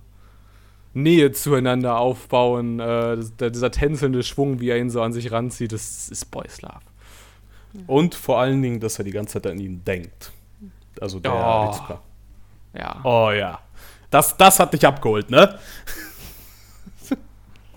Nähe 0.94 1.32
zueinander 1.32 1.98
aufbauen, 1.98 2.80
äh, 2.80 3.18
das, 3.18 3.34
dieser 3.52 3.72
tänzelnde 3.72 4.24
Schwung, 4.24 4.60
wie 4.60 4.70
er 4.70 4.78
ihn 4.78 4.90
so 4.90 5.02
an 5.02 5.12
sich 5.14 5.32
ranzieht, 5.32 5.72
das 5.72 6.10
ist 6.10 6.26
Boys 6.32 6.62
Love. 6.62 6.80
Und 7.88 8.14
vor 8.14 8.40
allen 8.40 8.62
Dingen, 8.62 8.80
dass 8.80 9.00
er 9.00 9.06
die 9.06 9.12
ganze 9.12 9.42
Zeit 9.42 9.52
an 9.52 9.60
ihn 9.60 9.84
denkt. 9.84 10.32
Also 11.02 11.20
der 11.20 11.34
Oh. 11.34 11.66
Ritzka. 11.66 12.02
Ja. 12.78 13.02
Oh 13.04 13.32
ja. 13.32 13.60
Das, 14.12 14.38
das 14.38 14.60
hat 14.60 14.74
dich 14.74 14.86
abgeholt, 14.86 15.30
ne? 15.32 15.58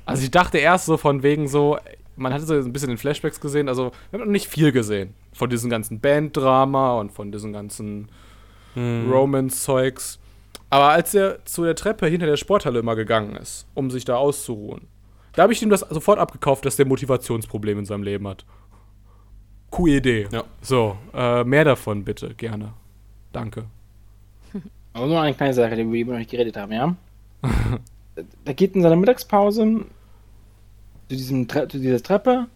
Also 0.05 0.23
ich 0.23 0.31
dachte 0.31 0.59
erst 0.59 0.87
so 0.87 0.97
von 0.97 1.25
wegen 1.25 1.49
so, 1.49 1.79
man 2.15 2.33
hatte 2.33 2.47
so 2.47 2.55
ein 2.55 2.73
bisschen 2.73 2.91
in 2.91 2.97
Flashbacks 2.97 3.41
gesehen, 3.41 3.69
also 3.69 3.91
wir 4.11 4.21
haben 4.21 4.27
noch 4.27 4.33
nicht 4.33 4.47
viel 4.47 4.71
gesehen 4.71 5.15
von 5.33 5.51
diesem 5.51 5.69
ganzen 5.69 5.99
Banddrama 5.99 7.01
und 7.01 7.11
von 7.11 7.33
diesem 7.33 7.53
ganzen 7.53 8.09
Romance-Zeugs. 8.77 10.21
Aber 10.71 10.91
als 10.91 11.15
er 11.15 11.45
zu 11.45 11.65
der 11.65 11.77
Treppe 11.77 12.07
hinter 12.07 12.27
der 12.27 12.37
Sporthalle 12.37 12.81
immer 12.81 12.97
gegangen 12.97 13.37
ist, 13.37 13.67
um 13.75 13.91
sich 13.91 14.05
da 14.05 14.17
auszuruhen, 14.17 14.89
da 15.33 15.43
habe 15.43 15.53
ich 15.53 15.63
ihm 15.63 15.71
das 15.71 15.81
sofort 15.81 16.19
abgekauft, 16.19 16.65
dass 16.65 16.77
der 16.77 16.87
Motivationsprobleme 16.87 17.81
in 17.81 17.87
seinem 17.87 18.03
Leben 18.03 18.27
hat. 18.27 18.45
Coole 19.71 19.97
Idee. 19.97 20.29
Ja. 20.33 20.45
So, 20.63 20.97
äh, 21.15 21.45
mehr 21.45 21.65
davon 21.65 22.05
bitte, 22.05 22.35
gerne. 22.35 22.73
Danke. 23.33 23.67
Aber 24.95 25.07
nur 25.07 25.21
eine 25.21 25.35
kleine 25.35 25.53
Sache, 25.53 25.75
über 25.75 25.93
die 25.93 26.07
wir 26.07 26.13
noch 26.13 26.19
nicht 26.19 26.31
geredet 26.31 26.57
haben, 26.57 26.73
ja? 26.73 26.97
er 28.45 28.55
geht 28.55 28.75
in 28.75 28.83
seiner 28.83 28.97
Mittagspause 28.97 29.85
zu, 31.09 31.17
diesem 31.17 31.47
Tre 31.49 31.69
zu 31.69 31.79
dieser 31.79 32.03
Treppe 32.03 32.47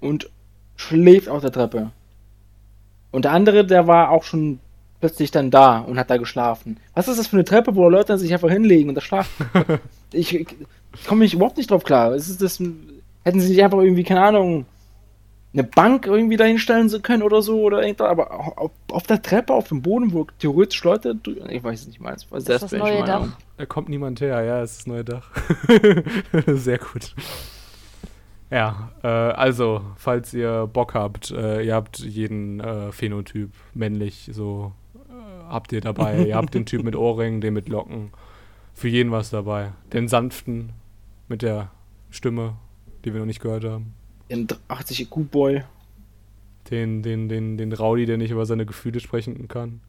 und 0.00 0.30
schläft 0.76 1.28
auf 1.28 1.42
der 1.42 1.52
Treppe. 1.52 1.92
Und 3.10 3.26
der 3.26 3.32
andere, 3.32 3.66
der 3.66 3.86
war 3.86 4.10
auch 4.10 4.22
schon 4.22 4.60
plötzlich 5.00 5.30
dann 5.30 5.50
da 5.50 5.78
und 5.78 5.98
hat 5.98 6.10
da 6.10 6.16
geschlafen. 6.18 6.78
Was 6.94 7.08
ist 7.08 7.18
das 7.18 7.26
für 7.26 7.36
eine 7.36 7.44
Treppe, 7.44 7.74
wo 7.74 7.88
Leute 7.88 8.16
sich 8.18 8.32
einfach 8.32 8.50
hinlegen 8.50 8.88
und 8.88 8.94
da 8.94 9.00
schlafen? 9.00 9.48
ich 10.12 10.46
ich 10.94 11.06
komme 11.06 11.20
mich 11.20 11.34
überhaupt 11.34 11.56
nicht 11.56 11.70
drauf 11.70 11.84
klar. 11.84 12.14
Ist 12.14 12.28
es 12.28 12.38
das, 12.38 12.58
hätten 12.58 13.40
sie 13.40 13.50
nicht 13.50 13.62
einfach 13.62 13.78
irgendwie, 13.78 14.04
keine 14.04 14.22
Ahnung, 14.22 14.66
eine 15.52 15.64
Bank 15.64 16.06
irgendwie 16.06 16.36
dahinstellen 16.36 16.88
so 16.88 17.00
können 17.00 17.24
oder 17.24 17.42
so 17.42 17.62
oder 17.62 17.82
irgendwas, 17.82 18.08
aber 18.08 18.58
auf, 18.58 18.70
auf 18.90 19.02
der 19.04 19.20
Treppe, 19.20 19.52
auf 19.52 19.68
dem 19.68 19.82
Boden, 19.82 20.12
wo 20.12 20.26
theoretisch 20.38 20.82
Leute, 20.84 21.16
ich 21.48 21.62
weiß 21.64 21.80
es 21.80 21.86
nicht 21.88 22.00
mal, 22.00 22.12
das 22.12 22.30
war 22.30 22.38
Das 22.38 22.62
ist 22.62 22.72
das 22.72 22.72
neue 22.72 23.04
Dach. 23.04 23.36
Da 23.56 23.66
kommt 23.66 23.88
niemand 23.88 24.20
her, 24.20 24.42
ja, 24.44 24.62
es 24.62 24.72
ist 24.72 24.78
das 24.80 24.86
neue 24.86 25.04
Dach. 25.04 25.28
Sehr 26.46 26.78
gut. 26.78 27.14
Ja, 28.50 28.90
äh, 29.02 29.06
also, 29.08 29.82
falls 29.96 30.34
ihr 30.34 30.68
Bock 30.72 30.94
habt, 30.94 31.30
äh, 31.30 31.62
ihr 31.62 31.74
habt 31.74 31.98
jeden 31.98 32.60
äh, 32.60 32.92
Phänotyp 32.92 33.50
männlich, 33.74 34.30
so 34.32 34.72
habt 35.50 35.72
ihr 35.72 35.80
dabei. 35.80 36.24
ihr 36.26 36.36
habt 36.36 36.54
den 36.54 36.66
Typ 36.66 36.82
mit 36.82 36.96
Ohrringen, 36.96 37.40
den 37.40 37.54
mit 37.54 37.68
Locken. 37.68 38.12
Für 38.72 38.88
jeden 38.88 39.10
was 39.10 39.30
dabei. 39.30 39.72
Den 39.92 40.08
sanften 40.08 40.72
mit 41.28 41.42
der 41.42 41.70
Stimme, 42.10 42.56
die 43.04 43.12
wir 43.12 43.20
noch 43.20 43.26
nicht 43.26 43.40
gehört 43.40 43.64
haben. 43.64 43.94
Den 44.30 44.46
80 44.68 45.02
IQ-Boy. 45.02 45.64
Den, 46.70 47.02
den, 47.02 47.28
den, 47.28 47.58
den 47.58 47.72
Rowdy, 47.72 48.06
der 48.06 48.16
nicht 48.16 48.30
über 48.30 48.46
seine 48.46 48.64
Gefühle 48.64 49.00
sprechen 49.00 49.48
kann. 49.48 49.80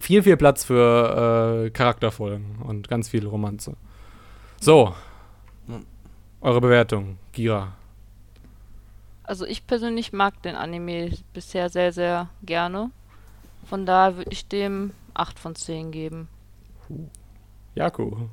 Viel, 0.00 0.22
viel 0.22 0.36
Platz 0.36 0.64
für 0.64 1.66
äh, 1.66 1.70
Charakterfolgen 1.70 2.62
und 2.64 2.88
ganz 2.88 3.08
viel 3.08 3.26
Romanze. 3.26 3.76
So. 4.60 4.94
Eure 6.40 6.60
Bewertung, 6.60 7.18
Gira. 7.32 7.76
Also 9.24 9.44
ich 9.44 9.66
persönlich 9.66 10.12
mag 10.14 10.42
den 10.42 10.54
Anime 10.54 11.10
bisher 11.34 11.68
sehr, 11.68 11.92
sehr 11.92 12.30
gerne. 12.42 12.90
Von 13.68 13.84
daher 13.84 14.16
würde 14.16 14.30
ich 14.32 14.48
dem 14.48 14.92
8 15.14 15.38
von 15.38 15.54
10 15.54 15.90
geben. 15.90 16.28
Jako. 17.74 18.30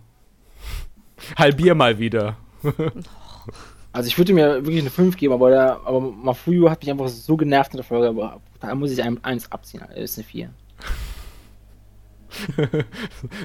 Halbier 1.37 1.75
mal 1.75 1.99
wieder. 1.99 2.37
Also 3.91 4.07
ich 4.07 4.17
würde 4.17 4.33
mir 4.33 4.65
wirklich 4.65 4.81
eine 4.81 4.89
5 4.89 5.15
geben, 5.15 5.33
aber, 5.33 5.49
der, 5.49 5.79
aber 5.85 6.01
Mafuyu 6.01 6.69
hat 6.69 6.81
mich 6.81 6.91
einfach 6.91 7.07
so 7.07 7.37
genervt 7.37 7.71
in 7.71 7.77
der 7.77 7.85
Folge, 7.85 8.09
aber 8.09 8.41
da 8.59 8.75
muss 8.75 8.91
ich 8.91 9.01
einem 9.01 9.19
eins 9.23 9.49
abziehen. 9.51 9.83
Das 9.87 9.97
ist 9.97 10.17
eine 10.17 10.25
4. 10.25 10.53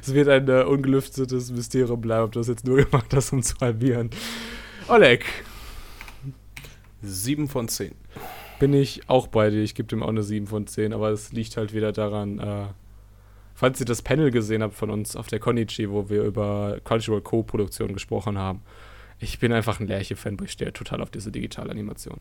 es 0.02 0.12
wird 0.12 0.28
ein 0.28 0.48
äh, 0.48 0.64
ungelüftetes 0.64 1.52
Mysterium 1.52 2.00
bleiben, 2.00 2.24
ob 2.24 2.32
du 2.32 2.40
das 2.40 2.48
jetzt 2.48 2.66
nur 2.66 2.78
gemacht 2.84 3.14
hast, 3.14 3.32
um 3.32 3.42
zu 3.42 3.54
halbieren. 3.60 4.10
Oleg, 4.88 5.24
7 7.02 7.48
von 7.48 7.68
10. 7.68 7.94
bin 8.60 8.72
ich 8.74 9.08
auch 9.08 9.26
bei 9.26 9.50
dir. 9.50 9.62
Ich 9.62 9.74
gebe 9.74 9.88
dem 9.88 10.02
auch 10.04 10.08
eine 10.08 10.22
7 10.22 10.46
von 10.46 10.66
10, 10.68 10.92
aber 10.92 11.08
es 11.10 11.32
liegt 11.32 11.56
halt 11.56 11.74
wieder 11.74 11.90
daran, 11.90 12.38
äh, 12.38 12.66
falls 13.54 13.80
ihr 13.80 13.86
das 13.86 14.02
Panel 14.02 14.30
gesehen 14.30 14.62
habt 14.62 14.74
von 14.74 14.90
uns 14.90 15.16
auf 15.16 15.26
der 15.26 15.40
Konichi, 15.40 15.90
wo 15.90 16.08
wir 16.08 16.22
über 16.22 16.78
Cultural 16.84 17.20
Co-Produktion 17.20 17.92
gesprochen 17.92 18.38
haben. 18.38 18.62
Ich 19.22 19.38
bin 19.38 19.52
einfach 19.52 19.80
ein 19.80 19.86
Lerche-Fanboy, 19.86 20.46
ich 20.46 20.52
stehe 20.52 20.72
total 20.72 21.02
auf 21.02 21.10
diese 21.10 21.30
digitale 21.30 21.70
Animation. 21.70 22.18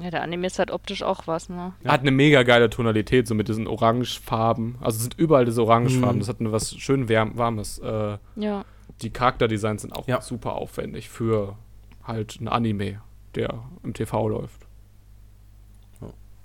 Ja, 0.00 0.10
der 0.10 0.22
Anime 0.22 0.48
ist 0.48 0.58
halt 0.58 0.72
optisch 0.72 1.02
auch 1.04 1.26
was, 1.28 1.48
ne? 1.48 1.74
Er 1.84 1.92
hat 1.92 2.00
eine 2.00 2.10
mega 2.10 2.42
geile 2.42 2.70
Tonalität, 2.70 3.28
so 3.28 3.36
mit 3.36 3.46
diesen 3.46 3.68
Orangefarben. 3.68 4.76
Also 4.80 4.96
es 4.96 5.02
sind 5.02 5.14
überall 5.16 5.44
diese 5.44 5.62
Orangefarben. 5.62 6.16
Mhm. 6.16 6.20
Das 6.20 6.28
hat 6.28 6.40
eine 6.40 6.50
was 6.50 6.74
schön 6.76 7.08
wärm, 7.08 7.36
warmes. 7.38 7.78
Äh, 7.78 8.18
Ja. 8.34 8.64
die 9.02 9.10
Charakterdesigns 9.10 9.82
sind 9.82 9.92
auch 9.92 10.08
Ja. 10.08 10.20
super 10.22 10.54
aufwendig 10.54 11.08
für 11.08 11.56
halt 12.02 12.40
ein 12.40 12.48
Anime, 12.48 13.00
der 13.36 13.62
im 13.84 13.94
TV 13.94 14.28
läuft. 14.28 14.66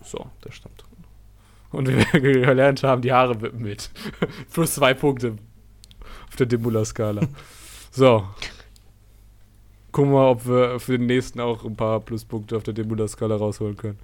So. 0.06 0.26
Das 0.42 0.56
stimmt. 0.56 0.84
Und 1.72 1.90
wie 1.90 1.98
wir 1.98 2.22
gelernt 2.46 2.84
haben, 2.84 3.02
die 3.02 3.12
Haare 3.12 3.42
wippen 3.42 3.62
mit. 3.62 3.90
Plus 4.54 4.76
zwei 4.76 4.94
Punkte 4.94 5.36
auf 6.28 6.36
der 6.36 6.46
Dimbula-Skala. 6.46 7.28
so. 7.92 8.28
Gucken 9.92 10.12
wir 10.12 10.30
ob 10.30 10.46
wir 10.46 10.80
für 10.80 10.98
den 10.98 11.08
nächsten 11.08 11.40
auch 11.40 11.64
ein 11.64 11.76
paar 11.76 12.00
Pluspunkte 12.00 12.58
auf 12.58 12.64
der 12.64 12.74
Dimbula-Skala 12.74 13.36
rausholen 13.36 13.78
können. 13.78 14.00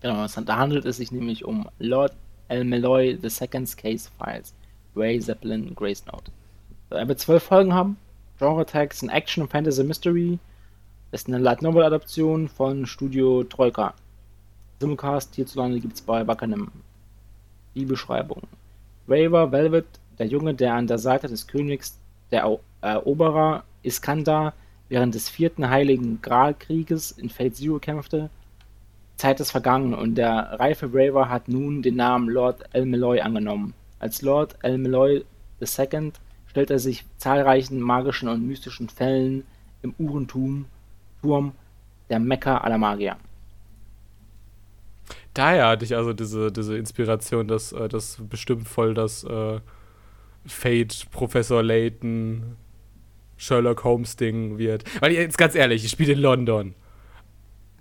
Genau, 0.00 0.24
es, 0.24 0.34
da 0.34 0.56
handelt 0.56 0.84
es 0.84 0.98
sich 0.98 1.10
nämlich 1.10 1.44
um 1.44 1.68
Lord 1.78 2.12
El 2.46 2.64
Meloy 2.64 3.18
II's 3.20 3.76
Case 3.76 4.08
Files, 4.16 4.54
Ray 4.94 5.20
Zeppelin, 5.20 5.74
Grace 5.74 6.04
Note. 6.06 6.30
Er 6.90 7.06
wird 7.08 7.20
zwölf 7.20 7.42
Folgen 7.42 7.74
haben. 7.74 7.96
Genre 8.38 8.64
Tags 8.64 9.02
in 9.02 9.08
Action 9.08 9.42
und 9.42 9.50
Fantasy 9.50 9.82
Mystery. 9.82 10.38
Ist 11.10 11.26
eine 11.26 11.38
Light 11.38 11.62
Novel 11.62 11.82
Adaption 11.82 12.48
von 12.48 12.86
Studio 12.86 13.42
Troika. 13.44 13.94
Simulcast 14.80 15.34
hierzulande 15.34 15.80
gibt 15.80 15.94
es 15.94 16.02
bei 16.02 16.26
Wackernem. 16.26 16.70
Die 17.74 17.84
Beschreibung. 17.84 18.42
Raver 19.08 19.50
Velvet, 19.50 19.86
der 20.18 20.26
Junge, 20.26 20.54
der 20.54 20.74
an 20.74 20.86
der 20.86 20.98
Seite 20.98 21.26
des 21.28 21.46
Königs 21.46 21.98
der 22.30 22.42
Ero- 22.44 22.60
Eroberer 22.80 23.64
Iskandar 23.82 24.54
während 24.88 25.14
des 25.14 25.28
vierten 25.28 25.68
Heiligen 25.68 26.22
Gralkrieges 26.22 27.10
in 27.10 27.28
Fate 27.28 27.56
Zero 27.56 27.78
kämpfte, 27.78 28.30
Zeit 29.16 29.40
ist 29.40 29.50
vergangen 29.50 29.94
und 29.94 30.14
der 30.14 30.60
reife 30.60 30.90
Raver 30.92 31.28
hat 31.28 31.48
nun 31.48 31.82
den 31.82 31.96
Namen 31.96 32.28
Lord 32.28 32.62
Elmeloy 32.72 33.20
angenommen. 33.20 33.74
Als 33.98 34.22
Lord 34.22 34.56
Elmeloy 34.62 35.24
II 35.60 36.12
stellt 36.46 36.70
er 36.70 36.78
sich 36.78 37.04
zahlreichen 37.16 37.80
magischen 37.80 38.28
und 38.28 38.46
mystischen 38.46 38.88
Fällen 38.88 39.44
im 39.82 39.92
Urentum 39.98 40.66
Turm 41.20 41.52
der 42.10 42.20
Mekka 42.20 42.58
aller 42.58 42.78
Magier. 42.78 43.16
Daher 45.34 45.68
hatte 45.68 45.84
ich 45.84 45.94
also 45.94 46.12
diese, 46.12 46.50
diese 46.50 46.76
Inspiration, 46.76 47.48
dass 47.48 47.72
äh, 47.72 47.88
das 47.88 48.18
bestimmt 48.28 48.66
voll 48.68 48.94
das 48.94 49.24
äh, 49.24 49.60
Fate, 50.46 51.06
Professor 51.10 51.62
Layton, 51.62 52.56
Sherlock 53.36 53.84
Holmes 53.84 54.16
Ding 54.16 54.58
wird. 54.58 54.84
Weil 55.00 55.12
jetzt 55.12 55.38
ganz 55.38 55.54
ehrlich, 55.54 55.84
ich 55.84 55.90
spiele 55.90 56.14
in 56.14 56.18
London. 56.20 56.74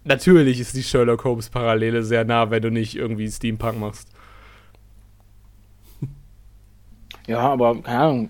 Natürlich 0.04 0.60
ist 0.60 0.76
die 0.76 0.84
Sherlock 0.84 1.24
Holmes 1.24 1.50
Parallele 1.50 2.04
sehr 2.04 2.24
nah, 2.24 2.50
wenn 2.50 2.62
du 2.62 2.72
nicht 2.72 2.96
irgendwie 2.96 3.30
Steampunk 3.30 3.80
machst. 3.80 4.10
Ja, 7.28 7.40
aber 7.40 7.82
keine 7.82 8.00
Ahnung. 8.00 8.30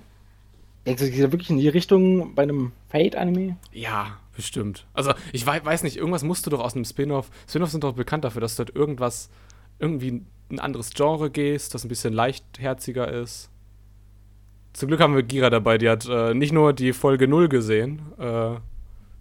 Denkst 0.87 1.03
du, 1.03 1.11
geht 1.11 1.19
er 1.19 1.31
wirklich 1.31 1.51
in 1.51 1.59
die 1.59 1.69
Richtung 1.69 2.33
bei 2.33 2.41
einem 2.41 2.71
Fate-Anime? 2.89 3.57
Ja, 3.71 4.17
bestimmt. 4.37 4.85
Also, 4.93 5.13
ich 5.33 5.45
wei 5.45 5.63
weiß 5.65 5.83
nicht, 5.83 5.97
irgendwas 5.97 6.23
musst 6.23 6.45
du 6.45 6.49
doch 6.49 6.61
aus 6.61 6.75
einem 6.75 6.85
Spin-off. 6.85 7.29
Spin-offs 7.49 7.73
sind 7.73 7.83
doch 7.83 7.93
bekannt 7.93 8.23
dafür, 8.23 8.39
dass 8.39 8.55
du 8.55 8.63
dort 8.63 8.75
irgendwas, 8.75 9.29
irgendwie 9.79 10.23
ein 10.49 10.59
anderes 10.59 10.91
Genre 10.91 11.29
gehst, 11.29 11.73
das 11.73 11.83
ein 11.83 11.89
bisschen 11.89 12.13
leichtherziger 12.13 13.11
ist. 13.11 13.49
Zum 14.73 14.87
Glück 14.87 15.01
haben 15.01 15.15
wir 15.15 15.23
Gira 15.23 15.49
dabei, 15.49 15.77
die 15.77 15.89
hat 15.89 16.07
äh, 16.07 16.33
nicht 16.33 16.53
nur 16.53 16.71
die 16.71 16.93
Folge 16.93 17.27
0 17.27 17.49
gesehen, 17.49 18.13
äh, 18.19 18.55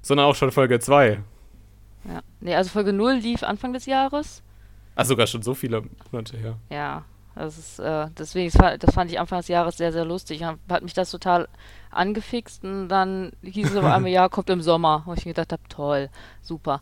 sondern 0.03 0.27
auch 0.27 0.35
schon 0.35 0.53
Folge 0.53 0.79
2. 0.79 1.19
Ja. 2.05 2.21
Nee, 2.41 2.55
also 2.55 2.71
Folge 2.71 2.93
0 2.93 3.15
lief 3.15 3.43
Anfang 3.43 3.73
des 3.73 3.87
Jahres. 3.87 4.43
Ach, 4.95 5.05
sogar 5.07 5.27
schon 5.27 5.43
so 5.43 5.55
viele 5.55 5.83
Monate 6.13 6.37
her. 6.37 6.59
Ja, 6.71 7.05
das 7.35 7.59
ist, 7.59 7.79
äh, 7.79 8.09
deswegen, 8.19 8.51
das 8.79 8.95
fand, 8.95 9.11
ich 9.11 9.19
Anfang 9.19 9.39
des 9.39 9.49
Jahres 9.49 9.79
sehr, 9.79 9.93
sehr 9.93 10.05
lustig. 10.05 10.45
Hat 10.45 10.83
mich 10.83 10.95
das 10.95 11.11
total 11.11 11.49
angefixt 11.91 12.65
und 12.65 12.89
dann 12.89 13.33
hieß 13.43 13.71
es 13.71 13.77
auf 13.77 13.85
einmal, 13.97 14.11
ja, 14.11 14.29
kommt 14.29 14.51
im 14.51 14.63
Sommer. 14.63 15.03
Und 15.07 15.19
ich 15.19 15.27
mir 15.27 15.33
gedacht 15.33 15.53
habe, 15.53 15.63
toll, 15.69 16.09
super. 16.43 16.81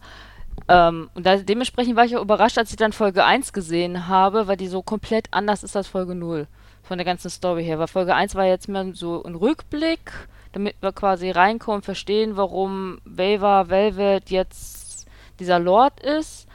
Ähm, 0.68 1.10
und 1.14 1.26
da, 1.26 1.36
dementsprechend 1.36 1.96
war 1.96 2.04
ich 2.04 2.16
auch 2.16 2.22
überrascht, 2.22 2.58
als 2.58 2.70
ich 2.70 2.76
dann 2.76 2.92
Folge 2.92 3.24
1 3.24 3.52
gesehen 3.52 4.08
habe, 4.08 4.46
weil 4.46 4.56
die 4.56 4.68
so 4.68 4.82
komplett 4.82 5.28
anders 5.30 5.62
ist 5.62 5.76
als 5.76 5.88
Folge 5.88 6.14
0. 6.14 6.46
Von 6.82 6.98
der 6.98 7.04
ganzen 7.04 7.30
Story 7.30 7.64
her. 7.64 7.78
Weil 7.78 7.88
Folge 7.88 8.14
1 8.14 8.34
war 8.34 8.44
jetzt 8.44 8.68
mehr 8.68 8.92
so 8.92 9.22
ein 9.24 9.34
Rückblick, 9.34 10.12
damit 10.52 10.76
wir 10.80 10.92
quasi 10.92 11.30
reinkommen, 11.30 11.82
verstehen, 11.82 12.36
warum 12.36 12.98
Waver 13.04 13.70
Velvet 13.70 14.30
jetzt 14.30 15.06
dieser 15.40 15.58
Lord 15.58 16.00
ist. 16.00 16.46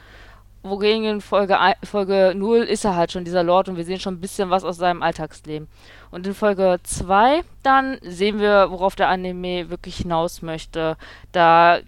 Wogegen 0.62 1.04
in 1.04 1.20
Folge, 1.22 1.56
Folge 1.84 2.34
0 2.36 2.58
ist 2.58 2.84
er 2.84 2.94
halt 2.94 3.12
schon 3.12 3.24
dieser 3.24 3.42
Lord 3.42 3.70
und 3.70 3.76
wir 3.76 3.84
sehen 3.84 3.98
schon 3.98 4.14
ein 4.14 4.20
bisschen 4.20 4.50
was 4.50 4.62
aus 4.62 4.76
seinem 4.76 5.02
Alltagsleben. 5.02 5.68
Und 6.10 6.26
in 6.26 6.34
Folge 6.34 6.78
2 6.82 7.42
dann 7.62 7.98
sehen 8.02 8.40
wir, 8.40 8.70
worauf 8.70 8.94
der 8.94 9.08
Anime 9.08 9.70
wirklich 9.70 9.96
hinaus 9.96 10.42
möchte. 10.42 10.96
Da 11.32 11.80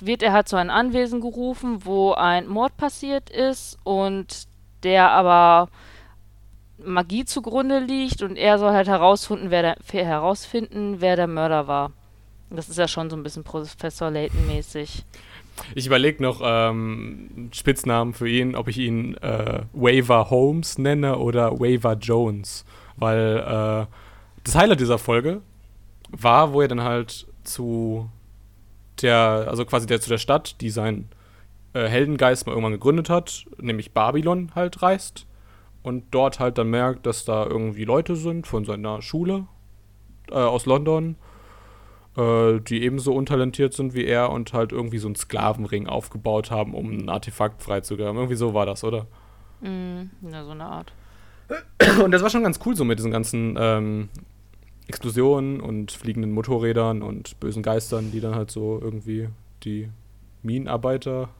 wird 0.00 0.22
er 0.22 0.32
halt 0.32 0.48
zu 0.48 0.56
einem 0.56 0.70
Anwesen 0.70 1.20
gerufen, 1.20 1.84
wo 1.84 2.12
ein 2.12 2.46
Mord 2.46 2.76
passiert 2.76 3.30
ist 3.30 3.78
und 3.84 4.46
der 4.84 5.10
aber 5.10 5.68
Magie 6.78 7.24
zugrunde 7.24 7.78
liegt 7.78 8.22
und 8.22 8.36
er 8.36 8.58
soll 8.58 8.72
halt 8.72 8.88
herausfinden, 8.88 9.50
wer 9.50 9.62
der, 9.62 10.04
herausfinden, 10.04 11.00
wer 11.00 11.16
der 11.16 11.26
Mörder 11.26 11.66
war. 11.66 11.92
Das 12.50 12.68
ist 12.68 12.78
ja 12.78 12.86
schon 12.86 13.10
so 13.10 13.16
ein 13.16 13.22
bisschen 13.22 13.44
Professor 13.44 14.10
Layton 14.10 14.46
mäßig. 14.46 15.04
Ich 15.74 15.86
überlege 15.86 16.22
noch 16.22 16.40
ähm, 16.44 17.50
Spitznamen 17.52 18.14
für 18.14 18.28
ihn, 18.28 18.54
ob 18.56 18.68
ich 18.68 18.78
ihn 18.78 19.14
äh, 19.18 19.62
Waver 19.72 20.30
Holmes 20.30 20.78
nenne 20.78 21.18
oder 21.18 21.52
Waver 21.58 21.94
Jones. 21.94 22.64
Weil 22.96 23.38
äh, 23.38 23.86
das 24.44 24.54
Highlight 24.54 24.80
dieser 24.80 24.98
Folge 24.98 25.40
war, 26.10 26.52
wo 26.52 26.60
er 26.60 26.68
dann 26.68 26.82
halt 26.82 27.26
zu 27.44 28.08
der, 29.02 29.46
also 29.48 29.64
quasi 29.64 29.86
der 29.86 30.00
zu 30.00 30.10
der 30.10 30.18
Stadt, 30.18 30.60
die 30.60 30.70
sein 30.70 31.08
äh, 31.72 31.88
Heldengeist 31.88 32.46
mal 32.46 32.52
irgendwann 32.52 32.72
gegründet 32.72 33.10
hat, 33.10 33.46
nämlich 33.58 33.92
Babylon 33.92 34.52
halt 34.54 34.82
reist 34.82 35.26
und 35.82 36.04
dort 36.12 36.40
halt 36.40 36.58
dann 36.58 36.70
merkt, 36.70 37.06
dass 37.06 37.24
da 37.24 37.44
irgendwie 37.44 37.84
Leute 37.84 38.16
sind 38.16 38.46
von 38.46 38.64
seiner 38.64 39.02
Schule 39.02 39.46
äh, 40.30 40.34
aus 40.34 40.66
London, 40.66 41.16
äh, 42.16 42.60
die 42.60 42.82
ebenso 42.82 43.14
untalentiert 43.14 43.74
sind 43.74 43.94
wie 43.94 44.04
er 44.04 44.30
und 44.30 44.52
halt 44.52 44.72
irgendwie 44.72 44.98
so 44.98 45.08
einen 45.08 45.16
Sklavenring 45.16 45.86
aufgebaut 45.86 46.50
haben, 46.50 46.74
um 46.74 46.90
ein 46.90 47.08
Artefakt 47.08 47.62
freizugeben. 47.62 48.16
Irgendwie 48.16 48.36
so 48.36 48.54
war 48.54 48.66
das, 48.66 48.84
oder? 48.84 49.06
Mm, 49.60 50.10
ja, 50.30 50.44
so 50.44 50.50
eine 50.50 50.64
Art. 50.64 50.92
Und 52.02 52.10
das 52.12 52.22
war 52.22 52.30
schon 52.30 52.42
ganz 52.42 52.60
cool 52.64 52.76
so 52.76 52.84
mit 52.84 52.98
diesen 52.98 53.10
ganzen 53.10 53.56
ähm, 53.58 54.08
Explosionen 54.86 55.60
und 55.60 55.92
fliegenden 55.92 56.32
Motorrädern 56.32 57.02
und 57.02 57.38
bösen 57.40 57.62
Geistern, 57.62 58.12
die 58.12 58.20
dann 58.20 58.34
halt 58.34 58.50
so 58.50 58.80
irgendwie 58.80 59.28
die 59.62 59.88
Minenarbeiter, 60.42 61.30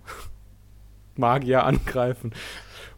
Magier 1.16 1.64
angreifen. 1.64 2.32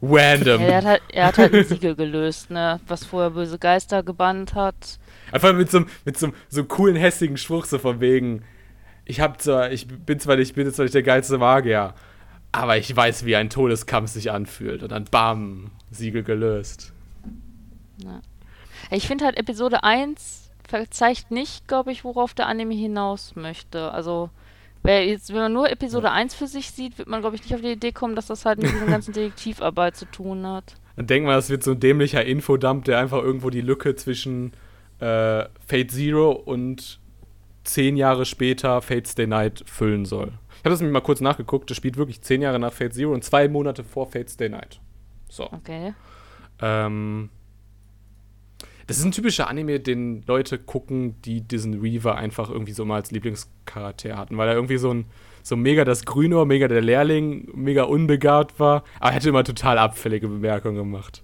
Random. 0.03 0.61
Ja, 0.61 0.67
er, 0.67 0.77
hat 0.77 0.85
halt, 0.85 1.03
er 1.09 1.27
hat 1.27 1.39
halt 1.39 1.55
ein 1.55 1.65
Siegel 1.65 1.95
gelöst, 1.95 2.51
ne? 2.51 2.81
Was 2.87 3.05
vorher 3.05 3.31
böse 3.31 3.59
Geister 3.59 4.03
gebannt 4.03 4.55
hat. 4.55 4.99
Einfach 5.33 5.55
mit 5.55 5.71
so, 5.71 5.85
mit 6.05 6.19
so, 6.19 6.33
so 6.49 6.61
einem 6.61 6.69
coolen, 6.69 6.97
hässigen 6.97 7.37
Spruch, 7.37 7.65
so 7.65 7.79
von 7.79 8.01
wegen, 8.01 8.45
ich 9.05 9.21
hab 9.21 9.41
zwar, 9.41 9.73
ich 9.73 9.87
bin 9.89 10.21
zwar 10.21 10.37
nicht, 10.37 10.55
bin 10.55 10.71
zwar 10.73 10.85
nicht 10.85 10.95
der 10.95 11.03
geilste 11.03 11.39
Magier, 11.39 11.95
aber 12.53 12.77
ich 12.77 12.95
weiß, 12.95 13.25
wie 13.25 13.37
ein 13.37 13.51
Todeskampf 13.51 14.11
sich 14.11 14.31
anfühlt. 14.31 14.83
Und 14.83 14.93
dann 14.93 15.05
bam, 15.05 15.71
Siegel 15.91 16.23
gelöst. 16.23 16.93
Ja. 18.03 18.21
Ich 18.91 19.07
finde 19.07 19.25
halt 19.25 19.37
Episode 19.37 19.83
1 19.83 20.47
zeigt 20.91 21.31
nicht, 21.31 21.69
glaube 21.69 21.93
ich, 21.93 22.05
worauf 22.05 22.35
der 22.35 22.47
Anime 22.47 22.75
hinaus 22.75 23.37
möchte. 23.37 23.93
Also, 23.93 24.31
jetzt, 24.85 25.31
wenn 25.31 25.41
man 25.41 25.53
nur 25.53 25.71
Episode 25.71 26.09
ja. 26.09 26.13
1 26.13 26.35
für 26.35 26.47
sich 26.47 26.71
sieht, 26.71 26.99
wird 26.99 27.09
man, 27.09 27.21
glaube 27.21 27.37
ich, 27.37 27.43
nicht 27.43 27.55
auf 27.55 27.61
die 27.61 27.73
Idee 27.73 27.93
kommen, 27.93 28.17
dass 28.17 28.27
das 28.27 28.45
halt 28.45 28.61
mit 28.61 28.73
dieser 28.73 28.87
ganzen 28.87 29.13
Detektivarbeit 29.15 29.97
zu 29.97 30.07
tun 30.07 30.47
hat. 30.47 30.75
Dann 30.97 31.07
denkt 31.07 31.27
man, 31.27 31.37
das 31.37 31.51
wird 31.51 31.63
so 31.63 31.73
ein 31.73 31.81
dämlicher 31.81 32.25
Infodump, 32.25 32.85
der 32.85 32.99
einfach 32.99 33.23
irgendwo 33.23 33.51
die 33.51 33.61
Lücke 33.61 33.95
zwischen 33.97 34.53
äh, 35.01 35.45
Fate 35.67 35.91
Zero 35.91 36.33
und 36.33 37.01
zehn 37.65 37.97
Jahre 37.97 38.25
später 38.25 38.81
Fate 38.83 39.09
Stay 39.09 39.27
Night 39.27 39.63
füllen 39.67 40.05
soll. 40.05 40.33
Ich 40.51 40.61
habe 40.61 40.71
das 40.71 40.81
nämlich 40.81 40.93
mal 40.93 41.01
kurz 41.01 41.21
nachgeguckt. 41.21 41.71
Das 41.71 41.77
spielt 41.77 41.97
wirklich 41.97 42.23
zehn 42.23 42.43
Jahre 42.43 42.59
nach 42.59 42.73
Fate 42.73 42.95
Zero 42.95 43.13
und 43.13 43.25
zwei 43.25 43.49
Monate 43.49 43.85
vor 43.85 44.07
Fate 44.07 44.31
Stay 44.31 44.49
Night. 44.49 44.81
So. 45.29 45.53
Okay. 45.53 45.95
Ähm, 46.61 47.31
das 48.87 48.99
ist 48.99 49.05
ein 49.05 49.13
typischer 49.13 49.49
Anime, 49.49 49.81
den 49.81 50.23
Leute 50.27 50.59
gucken, 50.59 51.21
die 51.23 51.41
diesen 51.41 51.81
Reaver 51.81 52.17
einfach 52.17 52.51
irgendwie 52.51 52.73
so 52.73 52.85
mal 52.85 52.97
als 52.97 53.11
Lieblingscharakter 53.11 54.17
hatten, 54.17 54.39
weil 54.39 54.49
er 54.49 54.55
irgendwie 54.55 54.79
so 54.79 54.93
ein 54.93 55.07
so 55.43 55.55
mega 55.55 55.85
das 55.85 56.05
Grüne, 56.05 56.45
mega 56.45 56.67
der 56.67 56.83
Lehrling, 56.83 57.49
mega 57.55 57.85
unbegabt 57.85 58.59
war, 58.59 58.83
aber 58.99 59.11
er 59.11 59.13
hätte 59.13 59.29
immer 59.29 59.45
total 59.45 59.79
abfällige 59.79 60.27
Bemerkungen 60.27 60.77
gemacht. 60.77 61.23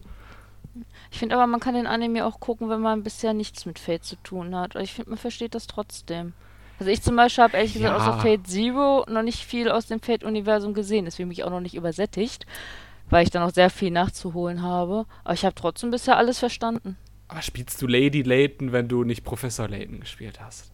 Ich 1.12 1.18
finde 1.18 1.36
aber, 1.36 1.46
man 1.46 1.60
kann 1.60 1.74
den 1.74 1.86
Anime 1.86 2.24
auch 2.24 2.40
gucken, 2.40 2.70
wenn 2.70 2.80
man 2.80 3.02
bisher 3.02 3.34
nichts 3.34 3.66
mit 3.66 3.78
Fate 3.78 4.02
zu 4.02 4.16
tun 4.16 4.56
hat. 4.56 4.76
Ich 4.76 4.94
finde, 4.94 5.10
man 5.10 5.18
versteht 5.18 5.54
das 5.54 5.66
trotzdem. 5.66 6.32
Also 6.78 6.90
ich 6.90 7.02
zum 7.02 7.16
Beispiel 7.16 7.44
habe 7.44 7.56
ehrlich 7.58 7.74
gesagt 7.74 7.94
außer 7.94 8.18
Fate 8.18 8.46
Zero 8.46 9.04
noch 9.08 9.22
nicht 9.22 9.44
viel 9.44 9.70
aus 9.70 9.86
dem 9.86 10.00
Fate-Universum 10.00 10.72
gesehen. 10.72 11.04
Deswegen 11.04 11.28
mich 11.28 11.44
auch 11.44 11.50
noch 11.50 11.60
nicht 11.60 11.74
übersättigt, 11.74 12.46
weil 13.10 13.24
ich 13.24 13.30
da 13.30 13.40
noch 13.40 13.52
sehr 13.52 13.68
viel 13.68 13.90
nachzuholen 13.90 14.62
habe. 14.62 15.04
Aber 15.22 15.34
ich 15.34 15.44
habe 15.44 15.54
trotzdem 15.54 15.90
bisher 15.90 16.16
alles 16.16 16.38
verstanden. 16.38 16.96
Aber 17.28 17.42
spielst 17.42 17.80
du 17.82 17.86
Lady 17.86 18.22
Layton, 18.22 18.72
wenn 18.72 18.88
du 18.88 19.04
nicht 19.04 19.22
Professor 19.22 19.68
Layton 19.68 20.00
gespielt 20.00 20.40
hast? 20.40 20.71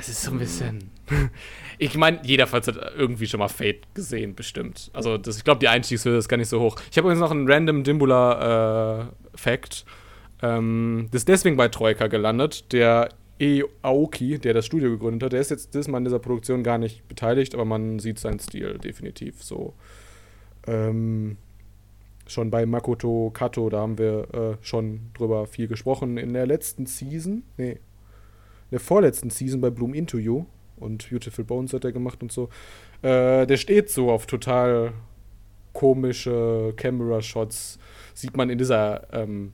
Das 0.00 0.08
ist 0.08 0.22
so 0.22 0.30
ein 0.30 0.38
bisschen. 0.38 0.90
ich 1.78 1.94
meine, 1.94 2.20
jeder 2.22 2.50
hat 2.50 2.66
irgendwie 2.96 3.26
schon 3.26 3.38
mal 3.38 3.48
Fate 3.48 3.82
gesehen, 3.92 4.34
bestimmt. 4.34 4.90
Also, 4.94 5.18
das, 5.18 5.36
ich 5.36 5.44
glaube, 5.44 5.60
die 5.60 5.68
Einstiegshürde 5.68 6.16
ist 6.16 6.26
gar 6.26 6.38
nicht 6.38 6.48
so 6.48 6.58
hoch. 6.58 6.76
Ich 6.90 6.96
habe 6.96 7.06
übrigens 7.06 7.20
noch 7.20 7.30
einen 7.30 7.46
random 7.46 7.84
Dimbula-Fact. 7.84 9.84
Äh, 10.40 10.56
ähm, 10.56 11.08
das 11.10 11.20
ist 11.20 11.28
deswegen 11.28 11.58
bei 11.58 11.68
Troika 11.68 12.06
gelandet. 12.06 12.72
Der 12.72 13.10
E. 13.38 13.62
Aoki, 13.82 14.38
der 14.38 14.54
das 14.54 14.64
Studio 14.64 14.88
gegründet 14.88 15.22
hat, 15.22 15.34
der 15.34 15.42
ist 15.42 15.50
jetzt 15.50 15.74
diesmal 15.74 15.98
in 15.98 16.06
dieser 16.06 16.18
Produktion 16.18 16.62
gar 16.62 16.78
nicht 16.78 17.06
beteiligt, 17.06 17.54
aber 17.54 17.66
man 17.66 17.98
sieht 17.98 18.18
seinen 18.18 18.38
Stil 18.38 18.78
definitiv 18.78 19.42
so. 19.42 19.74
Ähm, 20.66 21.36
schon 22.26 22.50
bei 22.50 22.64
Makoto 22.64 23.30
Kato, 23.34 23.68
da 23.68 23.80
haben 23.80 23.98
wir 23.98 24.32
äh, 24.32 24.56
schon 24.64 25.10
drüber 25.12 25.46
viel 25.46 25.68
gesprochen 25.68 26.16
in 26.16 26.32
der 26.32 26.46
letzten 26.46 26.86
Season. 26.86 27.42
Nee, 27.58 27.80
der 28.70 28.80
vorletzten 28.80 29.30
Season 29.30 29.60
bei 29.60 29.70
Bloom 29.70 29.94
Into 29.94 30.18
You 30.18 30.44
und 30.76 31.08
Beautiful 31.10 31.44
Bones 31.44 31.72
hat 31.72 31.84
er 31.84 31.92
gemacht 31.92 32.22
und 32.22 32.32
so. 32.32 32.48
Äh, 33.02 33.46
der 33.46 33.56
steht 33.56 33.90
so 33.90 34.10
auf 34.10 34.26
total 34.26 34.92
komische 35.72 36.72
Camera-Shots. 36.76 37.78
Sieht 38.14 38.36
man 38.36 38.50
in 38.50 38.58
dieser 38.58 39.12
ähm, 39.12 39.52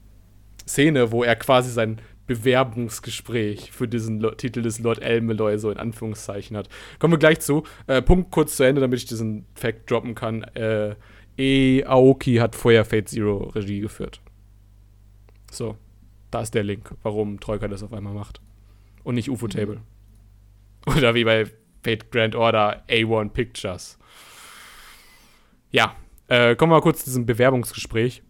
Szene, 0.67 1.13
wo 1.13 1.23
er 1.23 1.37
quasi 1.37 1.71
sein 1.71 2.01
Bewerbungsgespräch 2.27 3.71
für 3.71 3.87
diesen 3.87 4.21
Lo 4.21 4.33
Titel 4.33 4.63
des 4.63 4.81
Lord 4.81 5.01
Elmeloy 5.01 5.59
so 5.59 5.71
in 5.71 5.79
Anführungszeichen 5.79 6.57
hat. 6.57 6.69
Kommen 6.99 7.13
wir 7.13 7.19
gleich 7.19 7.41
zu. 7.41 7.63
Äh, 7.87 8.03
Punkt 8.03 8.31
kurz 8.31 8.57
zu 8.57 8.65
Ende, 8.65 8.81
damit 8.81 8.99
ich 8.99 9.07
diesen 9.07 9.47
Fact 9.55 9.91
droppen 9.91 10.15
kann. 10.15 10.43
Äh, 10.55 10.97
E. 11.39 11.85
Aoki 11.85 12.37
hat 12.37 12.57
vorher 12.57 12.85
Fate 12.85 13.09
Zero 13.09 13.51
Regie 13.55 13.81
geführt. 13.81 14.21
So, 15.51 15.77
da 16.31 16.41
ist 16.41 16.55
der 16.55 16.65
Link, 16.65 16.95
warum 17.03 17.39
Troika 17.41 17.69
das 17.69 17.83
auf 17.83 17.93
einmal 17.93 18.15
macht. 18.15 18.41
Und 19.07 19.15
nicht 19.15 19.31
UFO 19.31 19.47
Table. 19.47 19.77
Mhm. 20.87 20.93
Oder 20.97 21.15
wie 21.15 21.23
bei 21.23 21.45
Fate 21.85 22.11
Grand 22.11 22.35
Order 22.35 22.83
A1 22.89 23.31
Pictures. 23.31 23.99
Ja, 25.71 25.95
äh, 26.27 26.57
kommen 26.57 26.73
wir 26.73 26.77
mal 26.79 26.83
kurz 26.83 27.01
zu 27.01 27.05
diesem 27.05 27.25
Bewerbungsgespräch. 27.25 28.25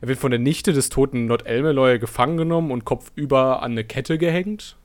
Er 0.00 0.08
wird 0.08 0.18
von 0.18 0.32
der 0.32 0.40
Nichte 0.40 0.72
des 0.72 0.88
toten 0.88 1.28
Lord 1.28 1.46
Elmeloy 1.46 2.00
gefangen 2.00 2.36
genommen 2.36 2.72
und 2.72 2.84
kopfüber 2.84 3.62
an 3.62 3.72
eine 3.72 3.84
Kette 3.84 4.18
gehängt. 4.18 4.76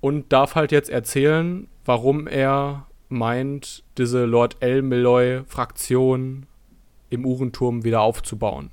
Und 0.00 0.30
darf 0.30 0.54
halt 0.54 0.70
jetzt 0.70 0.90
erzählen, 0.90 1.68
warum 1.86 2.26
er 2.26 2.86
meint, 3.08 3.82
diese 3.96 4.26
Lord 4.26 4.58
El 4.60 4.82
Meloy-Fraktion 4.82 6.44
im 7.08 7.24
Uhrenturm 7.24 7.82
wieder 7.82 8.02
aufzubauen. 8.02 8.70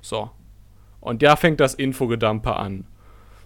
So. 0.00 0.30
Und 1.02 1.22
da 1.22 1.36
fängt 1.36 1.60
das 1.60 1.74
Infogedampe 1.74 2.56
an. 2.56 2.86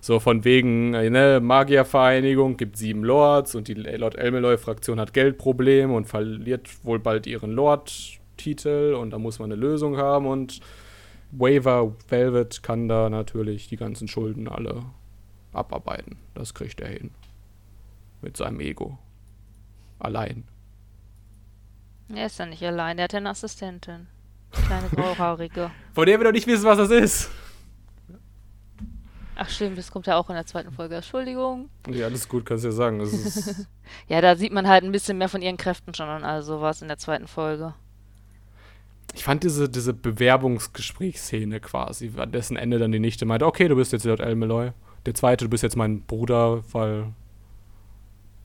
So 0.01 0.21
von 0.21 0.45
wegen, 0.45 0.95
äh, 0.95 1.11
ne, 1.11 1.41
Magiervereinigung 1.41 2.57
gibt 2.57 2.77
sieben 2.77 3.03
Lords 3.03 3.55
und 3.57 3.67
die 3.67 3.75
Lord 3.75 4.15
Elmeloy-Fraktion 4.15 5.01
hat 5.01 5.15
Geldprobleme 5.15 5.93
und 5.93 6.05
verliert 6.05 6.85
wohl 6.85 7.01
bald 7.01 7.27
ihren 7.27 7.51
Lord-Titel 7.51 8.95
und 9.01 9.11
da 9.11 9.19
muss 9.19 9.41
man 9.41 9.51
eine 9.51 9.61
Lösung 9.61 9.97
haben 9.97 10.27
und 10.27 10.61
Waver 11.33 11.97
Velvet 12.09 12.63
kann 12.63 12.89
da 12.89 13.11
natürlich 13.11 13.69
die 13.69 13.77
ganzen 13.77 14.07
Schulden 14.07 14.47
alle 14.49 14.85
abarbeiten. 15.53 16.19
Das 16.35 16.55
kriegt 16.55 16.81
er 16.81 16.89
hin. 16.89 17.11
Mit 18.21 18.37
seinem 18.37 18.61
Ego. 18.61 18.99
Allein. 19.99 20.45
Er 22.15 22.27
ist 22.27 22.39
ja 22.39 22.47
nicht 22.47 22.63
allein, 22.63 22.99
er 22.99 23.05
hat 23.05 23.15
eine 23.15 23.31
Assistentin. 23.31 24.07
Kleine 24.53 24.89
grauhaarige. 24.95 25.71
Von 25.95 26.07
der 26.07 26.21
wir 26.21 26.25
doch 26.25 26.33
nicht 26.33 26.47
wissen, 26.47 26.65
was 26.65 26.79
das 26.79 26.91
ist. 26.91 27.31
Ach 29.39 29.49
stimmt, 29.51 29.77
das 29.77 29.91
kommt 29.91 30.07
ja 30.07 30.17
auch 30.17 30.31
in 30.31 30.35
der 30.35 30.47
zweiten 30.47 30.73
Folge. 30.73 30.97
Entschuldigung. 30.97 31.69
Ja, 31.91 32.07
alles 32.07 32.27
gut, 32.29 32.47
kannst 32.47 32.65
du 32.65 32.69
ja 32.69 32.73
sagen. 32.73 33.01
Ja, 34.09 34.21
da 34.21 34.35
sieht 34.35 34.53
man 34.53 34.67
halt 34.67 34.83
ein 34.83 34.91
bisschen 34.91 35.19
mehr 35.19 35.29
von 35.29 35.43
ihren 35.43 35.57
Kräften 35.57 35.95
schon 35.95 36.09
und 36.09 36.25
all 36.25 36.43
sowas 36.43 36.83
in 36.83 36.89
der 36.89 36.99
zweiten 36.99 37.29
Folge. 37.29 37.73
ich 39.15 39.23
fand 39.23 39.45
diese, 39.45 39.69
diese 39.69 39.95
Bewerbungsgesprächsszene 39.95 41.61
quasi, 41.61 42.11
an 42.17 42.33
dessen 42.33 42.57
Ende 42.57 42.79
dann 42.79 42.91
die 42.91 42.99
Nichte 42.99 43.27
meinte, 43.27 43.47
okay, 43.47 43.69
du 43.69 43.77
bist 43.77 43.93
jetzt 43.93 44.05
Lord 44.05 44.21
Elmeloy. 44.21 44.73
Der 45.05 45.15
zweite, 45.15 45.45
du 45.45 45.51
bist 45.51 45.63
jetzt 45.63 45.77
mein 45.77 46.03
Bruder, 46.03 46.65
weil 46.73 47.13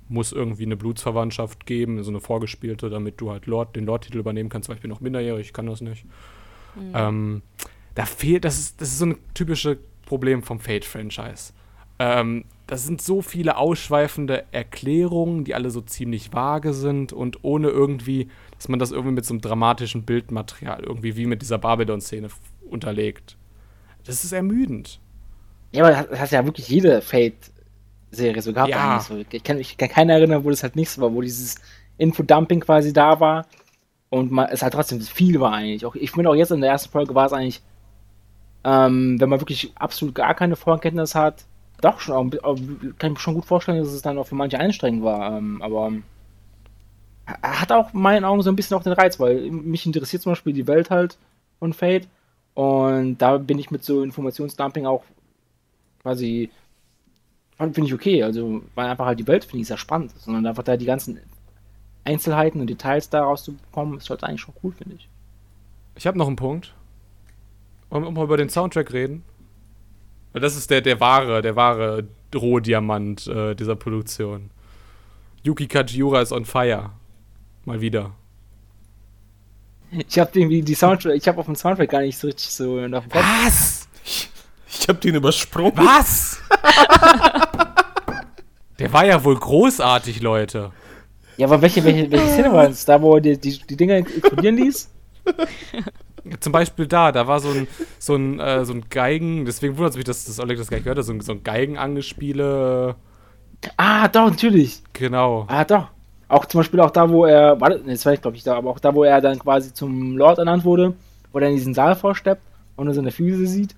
muss 0.10 0.32
irgendwie 0.34 0.66
eine 0.66 0.76
Blutsverwandtschaft 0.76 1.66
geben, 1.66 2.04
so 2.04 2.12
eine 2.12 2.20
vorgespielte, 2.20 2.90
damit 2.90 3.20
du 3.22 3.32
halt 3.32 3.46
Lord, 3.46 3.76
den 3.76 3.86
Lord-Titel 3.86 4.20
übernehmen 4.20 4.50
kannst, 4.50 4.68
weil 4.68 4.76
ich 4.76 4.82
bin 4.82 4.90
noch 4.90 5.00
minderjährig, 5.00 5.48
ich 5.48 5.54
kann 5.54 5.66
das 5.66 5.82
nicht. 5.82 6.06
Ähm, 6.94 7.42
da 7.96 8.06
fehlt, 8.06 8.46
das 8.46 8.60
ist, 8.60 8.82
das 8.82 8.90
ist 8.90 9.00
so 9.00 9.06
ein 9.06 9.18
typisches 9.34 9.78
Problem 10.12 10.44
vom 10.44 10.60
Fate-Franchise. 10.60 11.54
Ähm, 11.98 12.44
das 12.68 12.84
sind 12.84 13.02
so 13.02 13.22
viele 13.22 13.56
ausschweifende 13.56 14.44
Erklärungen, 14.52 15.46
die 15.46 15.56
alle 15.56 15.70
so 15.70 15.80
ziemlich 15.80 16.34
vage 16.34 16.74
sind 16.74 17.14
und 17.14 17.46
ohne 17.46 17.70
irgendwie, 17.70 18.28
dass 18.58 18.68
man 18.68 18.78
das 18.78 18.92
irgendwie 18.92 19.14
mit 19.14 19.24
so 19.24 19.34
einem 19.34 19.40
dramatischen 19.40 20.04
Bildmaterial 20.04 20.84
irgendwie 20.84 21.16
wie 21.16 21.28
mit 21.28 21.42
dieser 21.42 21.60
Babylon-Szene 21.60 22.28
unterlegt. 22.70 23.38
Das 24.04 24.26
ist 24.26 24.34
ermüdend. 24.34 25.00
Ja, 25.72 25.86
aber 25.86 26.04
das 26.10 26.20
hat 26.20 26.32
ja 26.32 26.44
wirklich 26.44 26.68
jede 26.68 27.02
Fate-Serie 27.02 28.42
so 28.42 28.52
gehabt. 28.52 28.70
Ja. 28.70 29.00
So. 29.00 29.24
Ich, 29.32 29.44
kann, 29.46 29.60
ich 29.60 29.78
kann 29.78 29.88
keine 29.88 30.12
erinnern, 30.12 30.44
wo 30.44 30.50
das 30.50 30.62
halt 30.62 30.76
nicht 30.76 30.90
so 30.90 31.02
war, 31.02 31.14
wo 31.14 31.22
dieses 31.22 31.56
Infodumping 31.98 32.60
quasi 32.60 32.92
da 32.92 33.18
war 33.22 33.46
und 34.10 34.30
man, 34.30 34.50
es 34.50 34.62
halt 34.62 34.74
trotzdem 34.74 35.00
viel 35.00 35.40
war 35.40 35.54
eigentlich. 35.54 35.86
Auch, 35.86 35.96
ich 35.96 36.12
finde 36.12 36.30
auch 36.30 36.36
jetzt 36.36 36.52
in 36.52 36.60
der 36.60 36.72
ersten 36.72 36.92
Folge 36.92 37.16
war 37.16 37.28
es 37.28 37.32
eigentlich, 37.32 37.62
ähm, 38.64 39.20
wenn 39.20 39.30
man 39.30 39.42
wirklich 39.42 39.72
absolut 39.76 40.16
gar 40.16 40.34
keine 40.36 40.56
Vorkenntnis 40.56 41.16
hat, 41.16 41.46
doch 41.82 42.00
schon, 42.00 42.30
kann 42.32 42.96
ich 43.00 43.10
mir 43.10 43.20
schon 43.20 43.34
gut 43.34 43.46
vorstellen, 43.46 43.80
dass 43.80 43.92
es 43.92 44.02
dann 44.02 44.18
auch 44.18 44.28
für 44.28 44.36
manche 44.36 44.60
anstrengend 44.60 45.04
war. 45.04 45.38
Ähm, 45.38 45.62
aber 45.62 45.88
ähm, 45.88 46.04
hat 47.26 47.72
auch 47.72 47.94
in 47.94 48.02
meinen 48.02 48.26
Augen 48.26 48.42
so 48.42 48.52
ein 48.52 48.56
bisschen 48.56 48.78
auch 48.78 48.84
den 48.84 48.94
Reiz, 48.94 49.20
weil 49.20 49.50
mich 49.50 49.86
interessiert 49.86 50.22
zum 50.22 50.34
Beispiel 50.34 50.54
die 50.54 50.68
Welt 50.68 50.90
halt 50.90 51.18
von 51.60 51.74
Fate 51.74 52.08
und 52.54 53.18
da 53.18 53.38
bin 53.38 53.58
ich 53.58 53.72
mit 53.72 53.84
so 53.84 54.04
Informationsdumping 54.04 54.86
auch 54.86 55.04
quasi 56.02 56.52
finde 57.70 57.88
ich 57.88 57.94
okay. 57.94 58.24
Also, 58.24 58.64
weil 58.76 58.88
einfach 58.88 59.06
halt 59.06 59.20
die 59.20 59.28
Welt 59.28 59.46
finde 59.46 59.62
ich 59.62 59.68
sehr 59.68 59.78
spannend, 59.78 60.12
sondern 60.18 60.46
einfach 60.46 60.64
da 60.64 60.78
die 60.78 60.86
ganzen 60.86 61.20
Einzelheiten 62.04 62.60
und 62.60 62.68
Details 62.68 63.10
daraus 63.10 63.44
zu 63.44 63.54
bekommen, 63.54 63.98
ist 63.98 64.10
halt 64.10 64.24
eigentlich 64.24 64.42
schon 64.42 64.56
cool, 64.64 64.72
finde 64.72 64.96
ich. 64.96 65.08
Ich 65.96 66.08
habe 66.08 66.18
noch 66.18 66.28
einen 66.28 66.36
Punkt. 66.36 66.74
Wollen 67.92 68.06
wir 68.06 68.12
mal 68.12 68.24
über 68.24 68.38
den 68.38 68.50
Soundtrack 68.50 68.94
reden? 68.94 69.24
Weil 70.32 70.42
Das 70.42 70.56
ist 70.56 70.72
der, 70.72 70.82
der 70.82 71.00
wahre, 71.00 71.42
der 71.42 71.56
wahre 71.58 72.08
Rohdiamant 72.34 73.28
äh, 73.28 73.54
dieser 73.54 73.76
Produktion. 73.76 74.50
Yuki 75.44 75.68
Kajiura 75.68 76.22
ist 76.22 76.32
on 76.32 76.46
fire. 76.46 76.92
Mal 77.66 77.82
wieder. 77.82 78.12
Ich 79.92 80.18
habe 80.18 80.32
irgendwie 80.40 80.62
die 80.62 80.74
Soundtrack, 80.74 81.16
ich 81.16 81.28
habe 81.28 81.38
auf 81.40 81.48
dem 81.48 81.56
Soundtrack 81.56 81.90
gar 81.90 82.02
nicht 82.02 82.18
so 82.18 82.28
richtig 82.28 82.50
so 82.54 82.88
nach 82.88 83.02
dem 83.02 83.12
Kopf. 83.12 83.24
Was? 83.24 83.90
Ich 84.06 84.88
hab 84.88 85.02
den 85.02 85.16
übersprungen. 85.16 85.74
Was? 85.76 86.40
der 88.80 88.94
war 88.94 89.06
ja 89.06 89.22
wohl 89.22 89.38
großartig, 89.38 90.22
Leute. 90.22 90.72
Ja, 91.36 91.48
aber 91.48 91.62
welche, 91.62 91.84
welche, 91.84 92.10
welche 92.10 92.28
Szene 92.30 92.54
war 92.54 92.70
es? 92.70 92.86
Da, 92.86 93.02
wo 93.02 93.16
er 93.16 93.22
die, 93.22 93.38
die, 93.38 93.60
die 93.68 93.76
Dinger 93.76 93.96
explodieren 93.96 94.56
ließ? 94.56 94.90
Zum 96.40 96.52
Beispiel 96.52 96.88
da, 96.88 97.12
da 97.12 97.28
war 97.28 97.40
so 97.40 97.50
ein, 97.50 97.68
so 98.00 98.16
ein, 98.16 98.40
äh, 98.40 98.66
so 98.66 98.74
ein 98.74 98.86
Geigen, 98.90 99.46
deswegen 99.46 99.78
wundert 99.78 99.92
es 99.92 99.98
mich, 99.98 100.06
dass 100.06 100.26
das 100.26 100.40
Oleg 100.40 100.58
das 100.58 100.70
gar 100.70 100.78
nicht 100.78 100.84
gehört 100.84 100.98
hat, 101.00 101.06
so 101.06 101.14
ein, 101.14 101.22
so 101.22 101.32
ein 101.32 101.44
Geigenangespiele. 101.44 102.96
Ah, 103.78 104.08
doch, 104.08 104.30
natürlich. 104.30 104.82
Genau. 104.94 105.46
Ah, 105.48 105.64
doch. 105.64 105.88
Auch 106.28 106.46
zum 106.46 106.60
Beispiel 106.60 106.80
auch 106.80 106.92
da, 106.92 107.10
wo 107.10 107.26
er, 107.26 107.60
warte, 107.60 107.82
nee, 107.86 107.92
das 107.92 108.06
war 108.06 108.14
ich 108.14 108.22
glaube 108.22 108.38
ich 108.38 108.44
da, 108.44 108.56
aber 108.56 108.70
auch 108.70 108.80
da, 108.80 108.96
wo 108.96 109.04
er 109.04 109.20
dann 109.20 109.38
quasi 109.38 109.74
zum 109.74 110.18
Lord 110.18 110.38
ernannt 110.38 110.64
wurde, 110.64 110.94
wo 111.32 111.40
er 111.40 111.50
in 111.50 111.56
diesen 111.56 111.74
Saal 111.74 111.96
vorsteppt 111.96 112.42
und 112.78 112.88
er 112.88 112.94
seine 112.94 113.12
Füße 113.12 113.46
sieht 113.48 113.76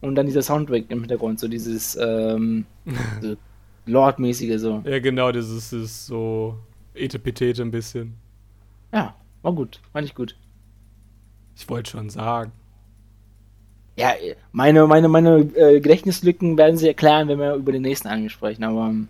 und 0.00 0.14
dann 0.14 0.26
dieser 0.26 0.42
Soundtrack 0.42 0.84
im 0.90 1.00
Hintergrund, 1.00 1.40
so 1.40 1.48
dieses, 1.48 1.96
ähm, 1.96 2.66
so 3.22 3.36
Lord-mäßige 3.86 4.58
so. 4.58 4.82
Ja, 4.84 4.98
genau, 4.98 5.32
das 5.32 5.48
ist, 5.48 5.72
das 5.72 5.80
ist 5.80 6.06
so 6.06 6.56
Etepetete 6.94 7.62
ein 7.62 7.70
bisschen. 7.70 8.14
Ja, 8.92 9.14
war 9.42 9.52
gut, 9.52 9.80
fand 9.92 10.06
ich 10.06 10.14
gut. 10.14 10.36
Ich 11.58 11.68
wollte 11.68 11.90
schon 11.90 12.08
sagen. 12.08 12.52
Ja, 13.96 14.12
meine, 14.52 14.86
meine, 14.86 15.08
meine 15.08 15.38
äh, 15.56 15.80
Gedächtnislücken 15.80 16.56
werden 16.56 16.76
sie 16.76 16.86
erklären, 16.86 17.26
wenn 17.26 17.40
wir 17.40 17.54
über 17.54 17.72
den 17.72 17.82
nächsten 17.82 18.06
Anime 18.06 18.30
sprechen, 18.30 18.62
aber 18.62 18.86
ähm, 18.86 19.08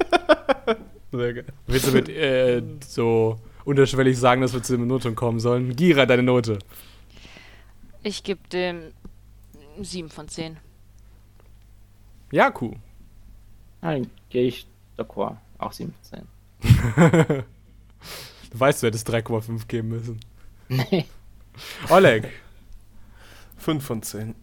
Sehr 1.12 1.34
geil. 1.34 1.44
Willst 1.68 1.86
du 1.86 1.92
mit 1.92 2.08
äh, 2.08 2.60
so 2.86 3.38
unterschwellig 3.64 4.18
sagen, 4.18 4.42
dass 4.42 4.52
wir 4.52 4.62
zu 4.62 4.76
der 4.76 4.84
Note 4.84 5.12
kommen 5.12 5.38
sollen? 5.38 5.76
Gira, 5.76 6.06
deine 6.06 6.24
Note. 6.24 6.58
Ich 8.02 8.24
gebe 8.24 8.40
dem 8.52 8.92
7 9.80 10.10
von 10.10 10.26
10. 10.26 10.56
Jaku. 12.32 12.72
dann 13.80 14.10
gehe 14.28 14.48
ich 14.48 14.66
d'accord, 14.96 15.36
auch 15.58 15.72
17. 15.72 16.22
Du 18.50 18.58
weißt, 18.60 18.82
du 18.82 18.86
hättest 18.86 19.08
3,5 19.10 19.66
geben 19.66 19.88
müssen. 19.88 20.20
Nee. 20.68 21.06
Oleg. 21.88 22.28
5 23.58 23.84
von 23.84 24.02
10. 24.02 24.34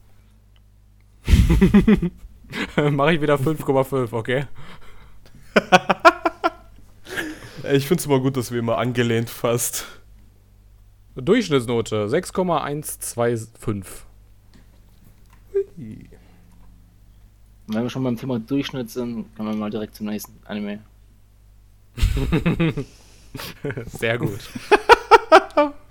Mache 2.91 3.13
ich 3.13 3.21
wieder 3.21 3.35
5,5, 3.35 4.13
okay? 4.13 4.45
Ich 7.73 7.87
find's 7.87 8.05
immer 8.05 8.19
gut, 8.19 8.37
dass 8.37 8.51
wir 8.51 8.59
immer 8.59 8.77
angelehnt 8.77 9.27
fast. 9.27 9.87
Durchschnittsnote 11.15 12.07
6,125. 12.09 13.95
Wenn 17.67 17.83
wir 17.83 17.89
schon 17.89 18.03
beim 18.03 18.17
Thema 18.17 18.37
Durchschnitt 18.37 18.91
sind, 18.91 19.35
können 19.35 19.49
wir 19.49 19.55
mal 19.55 19.71
direkt 19.71 19.95
zum 19.95 20.05
nächsten 20.07 20.37
Anime. 20.45 20.81
Sehr 23.87 24.17
gut. 24.19 24.47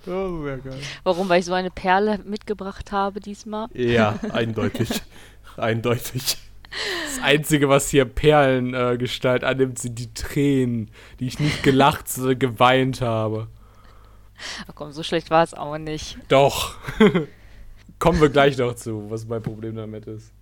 Oh, 0.07 0.43
sehr 0.43 0.59
geil. 0.59 0.79
Warum? 1.03 1.29
Weil 1.29 1.41
ich 1.41 1.47
so 1.47 1.53
eine 1.53 1.71
Perle 1.71 2.19
mitgebracht 2.25 2.93
habe 2.93 3.21
diesmal. 3.21 3.69
Ja, 3.73 4.19
eindeutig. 4.33 5.03
eindeutig. 5.57 6.39
Das 7.05 7.23
Einzige, 7.23 7.69
was 7.69 7.91
hier 7.91 8.05
Perlengestalt 8.05 9.45
äh, 9.45 9.47
annimmt, 9.47 9.79
sind 9.79 9.97
die 9.97 10.13
Tränen, 10.13 10.91
die 11.21 11.29
ich 11.29 11.39
nicht 11.39 11.63
gelacht, 11.63 12.09
sondern 12.13 12.37
geweint 12.41 13.01
habe. 13.01 13.47
Ach 14.67 14.75
komm, 14.75 14.91
so 14.91 15.05
schlecht 15.05 15.31
war 15.31 15.45
es 15.45 15.55
auch 15.55 15.79
nicht. 15.79 16.19
Doch. 16.27 16.75
Kommen 18.01 18.21
wir 18.21 18.29
gleich 18.29 18.59
noch 18.59 18.75
zu, 18.75 19.09
was 19.09 19.25
mein 19.25 19.41
Problem 19.41 19.77
damit 19.77 20.09
ist. 20.09 20.33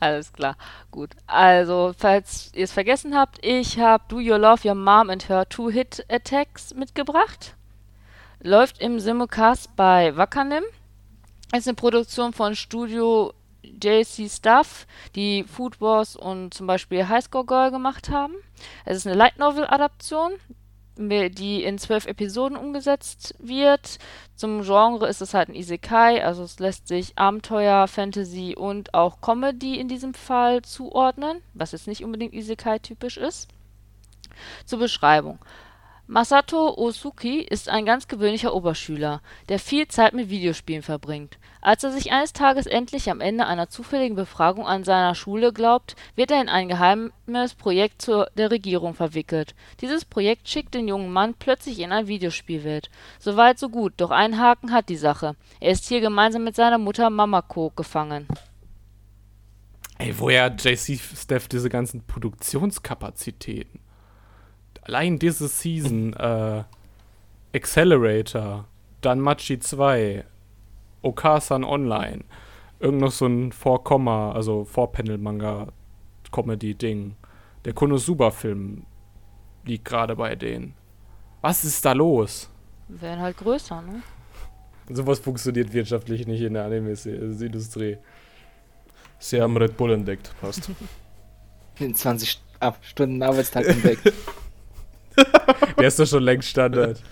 Alles 0.00 0.32
klar, 0.32 0.56
gut. 0.90 1.10
Also, 1.26 1.94
falls 1.96 2.50
ihr 2.54 2.64
es 2.64 2.72
vergessen 2.72 3.14
habt, 3.16 3.38
ich 3.44 3.78
habe 3.78 4.02
Do 4.08 4.18
You 4.18 4.34
Love 4.34 4.68
Your 4.68 4.74
Mom 4.74 5.10
and 5.10 5.28
Her 5.28 5.48
Two-Hit 5.48 6.04
Attacks 6.08 6.74
mitgebracht. 6.74 7.54
Läuft 8.44 8.80
im 8.80 8.98
Simulcast 8.98 9.76
bei 9.76 10.16
Wakanim. 10.16 10.64
Ist 11.56 11.68
eine 11.68 11.76
Produktion 11.76 12.32
von 12.32 12.56
Studio 12.56 13.34
JC 13.62 14.28
Stuff, 14.28 14.88
die 15.14 15.44
Food 15.44 15.80
Wars 15.80 16.16
und 16.16 16.52
zum 16.52 16.66
Beispiel 16.66 17.08
Highscore 17.08 17.46
Girl 17.46 17.70
gemacht 17.70 18.10
haben. 18.10 18.34
Es 18.84 18.96
ist 18.96 19.06
eine 19.06 19.14
Light 19.14 19.38
Novel 19.38 19.64
Adaption, 19.64 20.32
die 20.96 21.62
in 21.62 21.78
zwölf 21.78 22.06
Episoden 22.06 22.56
umgesetzt 22.56 23.36
wird. 23.38 23.98
Zum 24.34 24.62
Genre 24.62 25.06
ist 25.06 25.22
es 25.22 25.34
halt 25.34 25.48
ein 25.48 25.54
Isekai, 25.54 26.24
also 26.24 26.42
es 26.42 26.58
lässt 26.58 26.88
sich 26.88 27.16
Abenteuer, 27.16 27.86
Fantasy 27.86 28.56
und 28.58 28.92
auch 28.92 29.20
Comedy 29.20 29.78
in 29.78 29.86
diesem 29.86 30.14
Fall 30.14 30.62
zuordnen, 30.62 31.42
was 31.54 31.70
jetzt 31.70 31.86
nicht 31.86 32.02
unbedingt 32.02 32.34
Isekai 32.34 32.80
typisch 32.80 33.18
ist. 33.18 33.48
Zur 34.66 34.80
Beschreibung. 34.80 35.38
Masato 36.12 36.74
Osuki 36.76 37.40
ist 37.40 37.70
ein 37.70 37.86
ganz 37.86 38.06
gewöhnlicher 38.06 38.52
Oberschüler, 38.54 39.22
der 39.48 39.58
viel 39.58 39.88
Zeit 39.88 40.12
mit 40.12 40.28
Videospielen 40.28 40.82
verbringt. 40.82 41.38
Als 41.62 41.84
er 41.84 41.90
sich 41.90 42.12
eines 42.12 42.34
Tages 42.34 42.66
endlich 42.66 43.10
am 43.10 43.22
Ende 43.22 43.46
einer 43.46 43.70
zufälligen 43.70 44.14
Befragung 44.14 44.66
an 44.66 44.84
seiner 44.84 45.14
Schule 45.14 45.54
glaubt, 45.54 45.96
wird 46.14 46.30
er 46.30 46.42
in 46.42 46.50
ein 46.50 46.68
geheimes 46.68 47.54
Projekt 47.56 48.02
zur 48.02 48.28
der 48.36 48.50
Regierung 48.50 48.92
verwickelt. 48.92 49.54
Dieses 49.80 50.04
Projekt 50.04 50.50
schickt 50.50 50.74
den 50.74 50.86
jungen 50.86 51.10
Mann 51.10 51.32
plötzlich 51.32 51.78
in 51.78 51.92
eine 51.92 52.08
Videospielwelt. 52.08 52.90
Soweit 53.18 53.58
so 53.58 53.70
gut, 53.70 53.94
doch 53.96 54.10
einen 54.10 54.38
Haken 54.38 54.70
hat 54.70 54.90
die 54.90 54.96
Sache. 54.96 55.34
Er 55.60 55.72
ist 55.72 55.88
hier 55.88 56.02
gemeinsam 56.02 56.44
mit 56.44 56.56
seiner 56.56 56.76
Mutter 56.76 57.08
Mamako 57.08 57.72
gefangen. 57.74 58.28
Ey, 59.96 60.14
woher 60.18 60.54
JC 60.54 61.00
Steph 61.16 61.48
diese 61.48 61.70
ganzen 61.70 62.06
Produktionskapazitäten? 62.06 63.80
Allein 64.82 65.18
diese 65.18 65.48
Season, 65.48 66.12
äh, 66.14 66.62
Accelerator, 67.54 68.66
dann 69.00 69.20
Machi 69.20 69.58
2, 69.58 70.24
Okasan 71.02 71.64
Online, 71.64 72.24
irgend 72.78 73.00
noch 73.00 73.10
so 73.10 73.26
ein 73.26 73.50
Vorkomma, 73.52 74.32
also 74.32 74.64
Vorpanel-Manga-Comedy-Ding. 74.64 77.16
Der 77.64 77.72
Konosuba-Film 77.72 78.84
liegt 79.64 79.84
gerade 79.84 80.16
bei 80.16 80.34
denen. 80.34 80.74
Was 81.40 81.64
ist 81.64 81.84
da 81.84 81.92
los? 81.92 82.50
Werden 82.88 83.20
halt 83.20 83.36
größer, 83.36 83.80
ne? 83.82 84.02
Sowas 84.88 85.20
funktioniert 85.20 85.72
wirtschaftlich 85.72 86.26
nicht 86.26 86.42
in 86.42 86.54
der 86.54 86.64
Anime-Industrie. 86.64 87.98
Sie 89.18 89.40
haben 89.40 89.56
Red 89.56 89.76
Bull 89.76 89.92
entdeckt, 89.92 90.34
passt. 90.40 90.72
In 91.78 91.94
20 91.94 92.40
Stunden 92.82 93.22
Arbeitstag 93.22 93.66
entdeckt. 93.66 94.12
Der 95.78 95.88
ist 95.88 95.98
doch 95.98 96.06
schon 96.06 96.22
längst 96.22 96.48
Standard. 96.48 97.02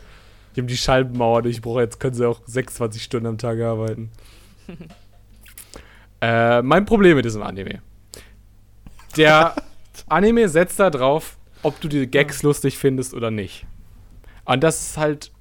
Die 0.54 0.60
haben 0.60 0.66
die 0.66 0.76
Schallmauer 0.76 1.42
durchbrochen, 1.42 1.82
jetzt 1.82 2.00
können 2.00 2.14
sie 2.14 2.28
auch 2.28 2.40
26 2.44 3.02
Stunden 3.02 3.26
am 3.26 3.38
Tag 3.38 3.60
arbeiten. 3.60 4.10
äh, 6.20 6.62
mein 6.62 6.84
Problem 6.84 7.16
mit 7.16 7.24
diesem 7.24 7.42
Anime. 7.42 7.82
Der 9.16 9.54
Anime 10.08 10.48
setzt 10.48 10.80
da 10.80 10.90
drauf, 10.90 11.38
ob 11.62 11.80
du 11.80 11.88
die 11.88 12.06
Gags 12.06 12.42
lustig 12.42 12.78
findest 12.78 13.14
oder 13.14 13.30
nicht. 13.30 13.66
Und 14.44 14.62
das 14.62 14.80
ist 14.80 14.96
halt. 14.96 15.32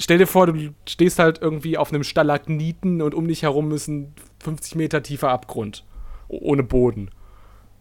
Stell 0.00 0.18
dir 0.18 0.26
vor, 0.26 0.46
du 0.46 0.74
stehst 0.86 1.18
halt 1.18 1.40
irgendwie 1.42 1.76
auf 1.76 1.92
einem 1.92 2.04
Stalagniten 2.04 3.02
und 3.02 3.14
um 3.14 3.26
dich 3.26 3.42
herum 3.42 3.72
ist 3.72 3.88
ein 3.88 4.14
50 4.40 4.76
Meter 4.76 5.02
tiefer 5.02 5.30
Abgrund. 5.30 5.84
Ohne 6.28 6.62
Boden. 6.62 7.10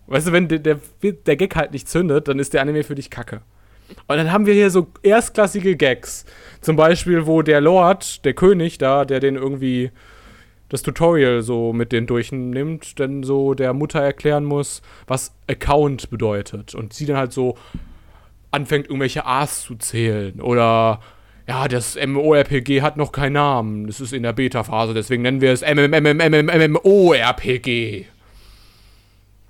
Weißt 0.07 0.27
du, 0.27 0.31
wenn 0.31 0.47
der, 0.47 0.59
der, 0.59 0.79
der 1.01 1.35
Gag 1.35 1.55
halt 1.55 1.73
nicht 1.73 1.87
zündet, 1.87 2.27
dann 2.27 2.39
ist 2.39 2.53
der 2.53 2.61
Anime 2.61 2.83
für 2.83 2.95
dich 2.95 3.11
kacke. 3.11 3.41
Und 4.07 4.17
dann 4.17 4.31
haben 4.31 4.45
wir 4.45 4.53
hier 4.53 4.69
so 4.69 4.87
erstklassige 5.03 5.75
Gags. 5.75 6.25
Zum 6.61 6.75
Beispiel, 6.75 7.25
wo 7.25 7.41
der 7.41 7.61
Lord, 7.61 8.25
der 8.25 8.33
König 8.33 8.77
da, 8.77 9.05
der 9.05 9.19
den 9.19 9.35
irgendwie 9.35 9.91
das 10.69 10.81
Tutorial 10.81 11.41
so 11.41 11.73
mit 11.73 11.91
den 11.91 12.07
durchnimmt, 12.07 12.99
dann 12.99 13.23
so 13.23 13.53
der 13.53 13.73
Mutter 13.73 14.01
erklären 14.01 14.43
muss, 14.43 14.81
was 15.07 15.33
Account 15.47 16.09
bedeutet. 16.09 16.75
Und 16.75 16.93
sie 16.93 17.05
dann 17.05 17.17
halt 17.17 17.31
so 17.31 17.57
anfängt, 18.51 18.87
irgendwelche 18.87 19.25
A's 19.25 19.61
zu 19.61 19.75
zählen. 19.75 20.41
Oder, 20.41 20.99
ja, 21.47 21.67
das 21.67 21.95
MMORPG 21.95 22.81
hat 22.81 22.97
noch 22.97 23.11
keinen 23.11 23.33
Namen. 23.33 23.87
Das 23.87 23.99
ist 24.01 24.13
in 24.13 24.23
der 24.23 24.33
Beta-Phase, 24.33 24.93
deswegen 24.93 25.21
nennen 25.23 25.41
wir 25.41 25.51
es 25.53 25.61
MMMMMMMORPG. 25.61 26.87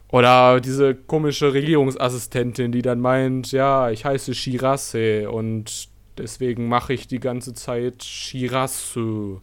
Oder 0.10 0.62
diese 0.62 0.96
komische 0.96 1.54
Regierungsassistentin, 1.54 2.72
die 2.72 2.82
dann 2.82 3.00
meint, 3.00 3.52
ja, 3.52 3.90
ich 3.90 4.06
heiße 4.06 4.34
Shirase 4.34 5.30
und 5.30 5.90
deswegen 6.18 6.68
mache 6.70 6.94
ich 6.94 7.08
die 7.08 7.20
ganze 7.20 7.54
Zeit 7.54 8.04
Shirasu, 8.04 9.42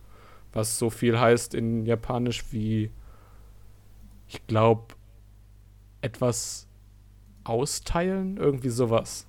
was 0.52 0.78
so 0.78 0.88
viel 0.88 1.20
heißt 1.20 1.54
in 1.54 1.84
Japanisch 1.84 2.44
wie, 2.50 2.90
ich 4.28 4.46
glaube, 4.46 4.94
etwas 6.00 6.66
austeilen, 7.44 8.38
irgendwie 8.38 8.70
sowas. 8.70 9.26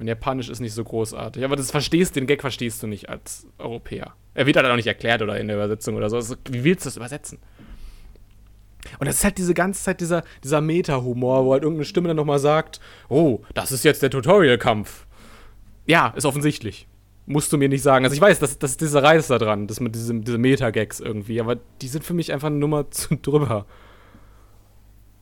In 0.00 0.08
Japanisch 0.08 0.48
ist 0.48 0.60
nicht 0.60 0.74
so 0.74 0.82
großartig, 0.82 1.44
aber 1.44 1.54
das 1.54 1.70
verstehst, 1.70 2.16
den 2.16 2.26
Gag 2.26 2.40
verstehst 2.40 2.82
du 2.82 2.88
nicht 2.88 3.08
als 3.08 3.46
Europäer. 3.58 4.14
Er 4.34 4.46
wird 4.46 4.56
halt 4.56 4.66
auch 4.66 4.74
nicht 4.74 4.88
erklärt 4.88 5.22
oder 5.22 5.38
in 5.38 5.46
der 5.46 5.56
Übersetzung 5.56 5.94
oder 5.94 6.10
so. 6.10 6.16
Also, 6.16 6.34
wie 6.50 6.64
willst 6.64 6.84
du 6.84 6.88
das 6.88 6.96
übersetzen? 6.96 7.38
Und 8.98 9.06
das 9.06 9.16
ist 9.16 9.24
halt 9.24 9.38
diese 9.38 9.54
ganze 9.54 9.82
Zeit 9.82 10.00
dieser, 10.00 10.24
dieser 10.42 10.60
Meta-Humor, 10.60 11.44
wo 11.44 11.52
halt 11.52 11.62
irgendeine 11.62 11.84
Stimme 11.84 12.08
dann 12.08 12.16
nochmal 12.16 12.38
sagt, 12.38 12.80
oh, 13.08 13.40
das 13.54 13.72
ist 13.72 13.84
jetzt 13.84 14.02
der 14.02 14.10
Tutorial-Kampf. 14.10 15.06
Ja, 15.86 16.08
ist 16.16 16.26
offensichtlich. 16.26 16.88
Musst 17.26 17.52
du 17.52 17.58
mir 17.58 17.68
nicht 17.68 17.82
sagen. 17.82 18.04
Also 18.04 18.14
ich 18.14 18.20
weiß, 18.20 18.38
das, 18.38 18.58
das 18.58 18.72
ist 18.72 18.80
dieser 18.80 19.02
Reiz 19.02 19.28
da 19.28 19.38
dran, 19.38 19.66
das 19.66 19.80
mit 19.80 19.94
diesem, 19.94 20.24
diese 20.24 20.38
Meta-Gags 20.38 21.00
irgendwie, 21.00 21.40
aber 21.40 21.56
die 21.80 21.88
sind 21.88 22.04
für 22.04 22.14
mich 22.14 22.32
einfach 22.32 22.48
eine 22.48 22.56
Nummer 22.56 22.90
zu 22.90 23.16
drüber. 23.16 23.66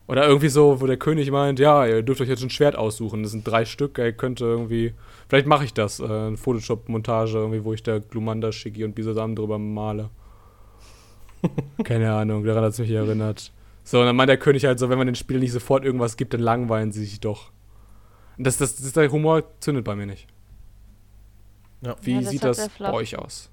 Oder 0.08 0.26
irgendwie 0.26 0.48
so, 0.48 0.80
wo 0.80 0.86
der 0.86 0.96
König 0.96 1.30
meint, 1.30 1.58
ja, 1.58 1.86
ihr 1.86 2.02
dürft 2.02 2.20
euch 2.20 2.28
jetzt 2.28 2.42
ein 2.42 2.50
Schwert 2.50 2.76
aussuchen. 2.76 3.22
Das 3.22 3.32
sind 3.32 3.46
drei 3.46 3.64
Stück, 3.64 3.98
ihr 3.98 4.12
könnt 4.12 4.40
irgendwie. 4.40 4.94
Vielleicht 5.28 5.46
mache 5.46 5.64
ich 5.64 5.72
das, 5.72 6.00
äh, 6.00 6.04
eine 6.04 6.36
Photoshop-Montage, 6.36 7.38
irgendwie, 7.38 7.64
wo 7.64 7.72
ich 7.72 7.82
da 7.82 7.98
Glumanda, 7.98 8.50
Shiki 8.52 8.84
und 8.84 8.94
Bisasam 8.94 9.36
drüber 9.36 9.58
male. 9.58 10.10
Keine 11.84 12.12
Ahnung, 12.12 12.44
daran 12.44 12.64
hat 12.64 12.72
es 12.72 12.78
mich 12.78 12.90
erinnert. 12.90 13.52
So, 13.84 14.00
und 14.00 14.06
dann 14.06 14.16
meint 14.16 14.28
der 14.28 14.38
König 14.38 14.64
halt 14.64 14.78
so, 14.78 14.88
wenn 14.88 14.98
man 14.98 15.06
den 15.06 15.16
Spiel 15.16 15.40
nicht 15.40 15.52
sofort 15.52 15.84
irgendwas 15.84 16.16
gibt, 16.16 16.34
dann 16.34 16.40
langweilen 16.40 16.92
sie 16.92 17.04
sich 17.04 17.20
doch. 17.20 17.50
Und 18.38 18.46
das, 18.46 18.56
das, 18.56 18.76
das 18.76 18.92
der 18.92 19.10
Humor 19.10 19.44
zündet 19.60 19.84
bei 19.84 19.96
mir 19.96 20.06
nicht. 20.06 20.26
Ja. 21.80 21.96
Wie 22.02 22.14
ja, 22.14 22.22
sieht 22.22 22.44
das 22.44 22.68
bei 22.78 22.92
euch 22.92 23.18
aus? 23.18 23.50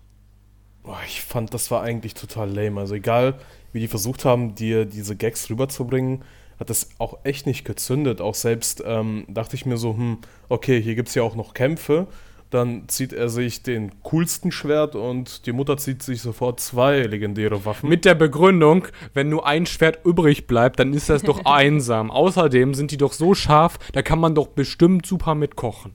Boah, 0.84 1.00
ich 1.06 1.22
fand, 1.22 1.54
das 1.54 1.72
war 1.72 1.82
eigentlich 1.82 2.14
total 2.14 2.50
lame. 2.50 2.80
Also 2.80 2.96
egal, 2.96 3.40
wie 3.74 3.80
die 3.80 3.88
versucht 3.88 4.24
haben, 4.24 4.56
dir 4.56 4.86
diese 4.86 5.16
Gags 5.16 5.50
rüberzubringen, 5.50 6.24
hat 6.60 6.70
das 6.70 6.90
auch 7.00 7.20
echt 7.24 7.48
nicht 7.48 7.66
gezündet. 7.66 8.22
Auch 8.22 8.36
selbst 8.36 8.84
ähm, 8.86 9.26
dachte 9.28 9.56
ich 9.56 9.66
mir 9.66 9.78
so, 9.78 9.94
hm, 9.94 10.20
okay, 10.48 10.82
hier 10.82 10.96
gibt 10.96 11.10
es 11.10 11.16
ja 11.16 11.24
auch 11.24 11.36
noch 11.36 11.54
Kämpfe 11.54 12.08
dann 12.50 12.88
zieht 12.88 13.14
er 13.14 13.30
sich 13.30 13.62
den 13.62 14.02
coolsten 14.04 14.52
Schwert 14.52 14.96
und 14.96 15.46
die 15.46 15.52
Mutter 15.52 15.78
zieht 15.78 16.02
sich 16.02 16.22
sofort 16.22 16.60
zwei 16.60 17.04
legendäre 17.04 17.66
Waffen. 17.66 17.90
Mit 17.90 18.06
der 18.06 18.16
Begründung, 18.16 18.88
wenn 19.14 19.30
nur 19.30 19.46
ein 19.46 19.66
Schwert 19.66 20.00
übrig 20.04 20.48
bleibt, 20.48 20.80
dann 20.80 20.94
ist 20.94 21.10
das 21.10 21.22
doch 21.22 21.46
einsam. 21.46 22.10
Außerdem 22.10 22.74
sind 22.74 22.92
die 22.92 22.98
doch 22.98 23.14
so 23.14 23.36
scharf, 23.36 23.78
da 23.94 24.02
kann 24.02 24.20
man 24.20 24.36
doch 24.36 24.48
bestimmt 24.48 25.06
super 25.06 25.36
mitkochen. 25.36 25.94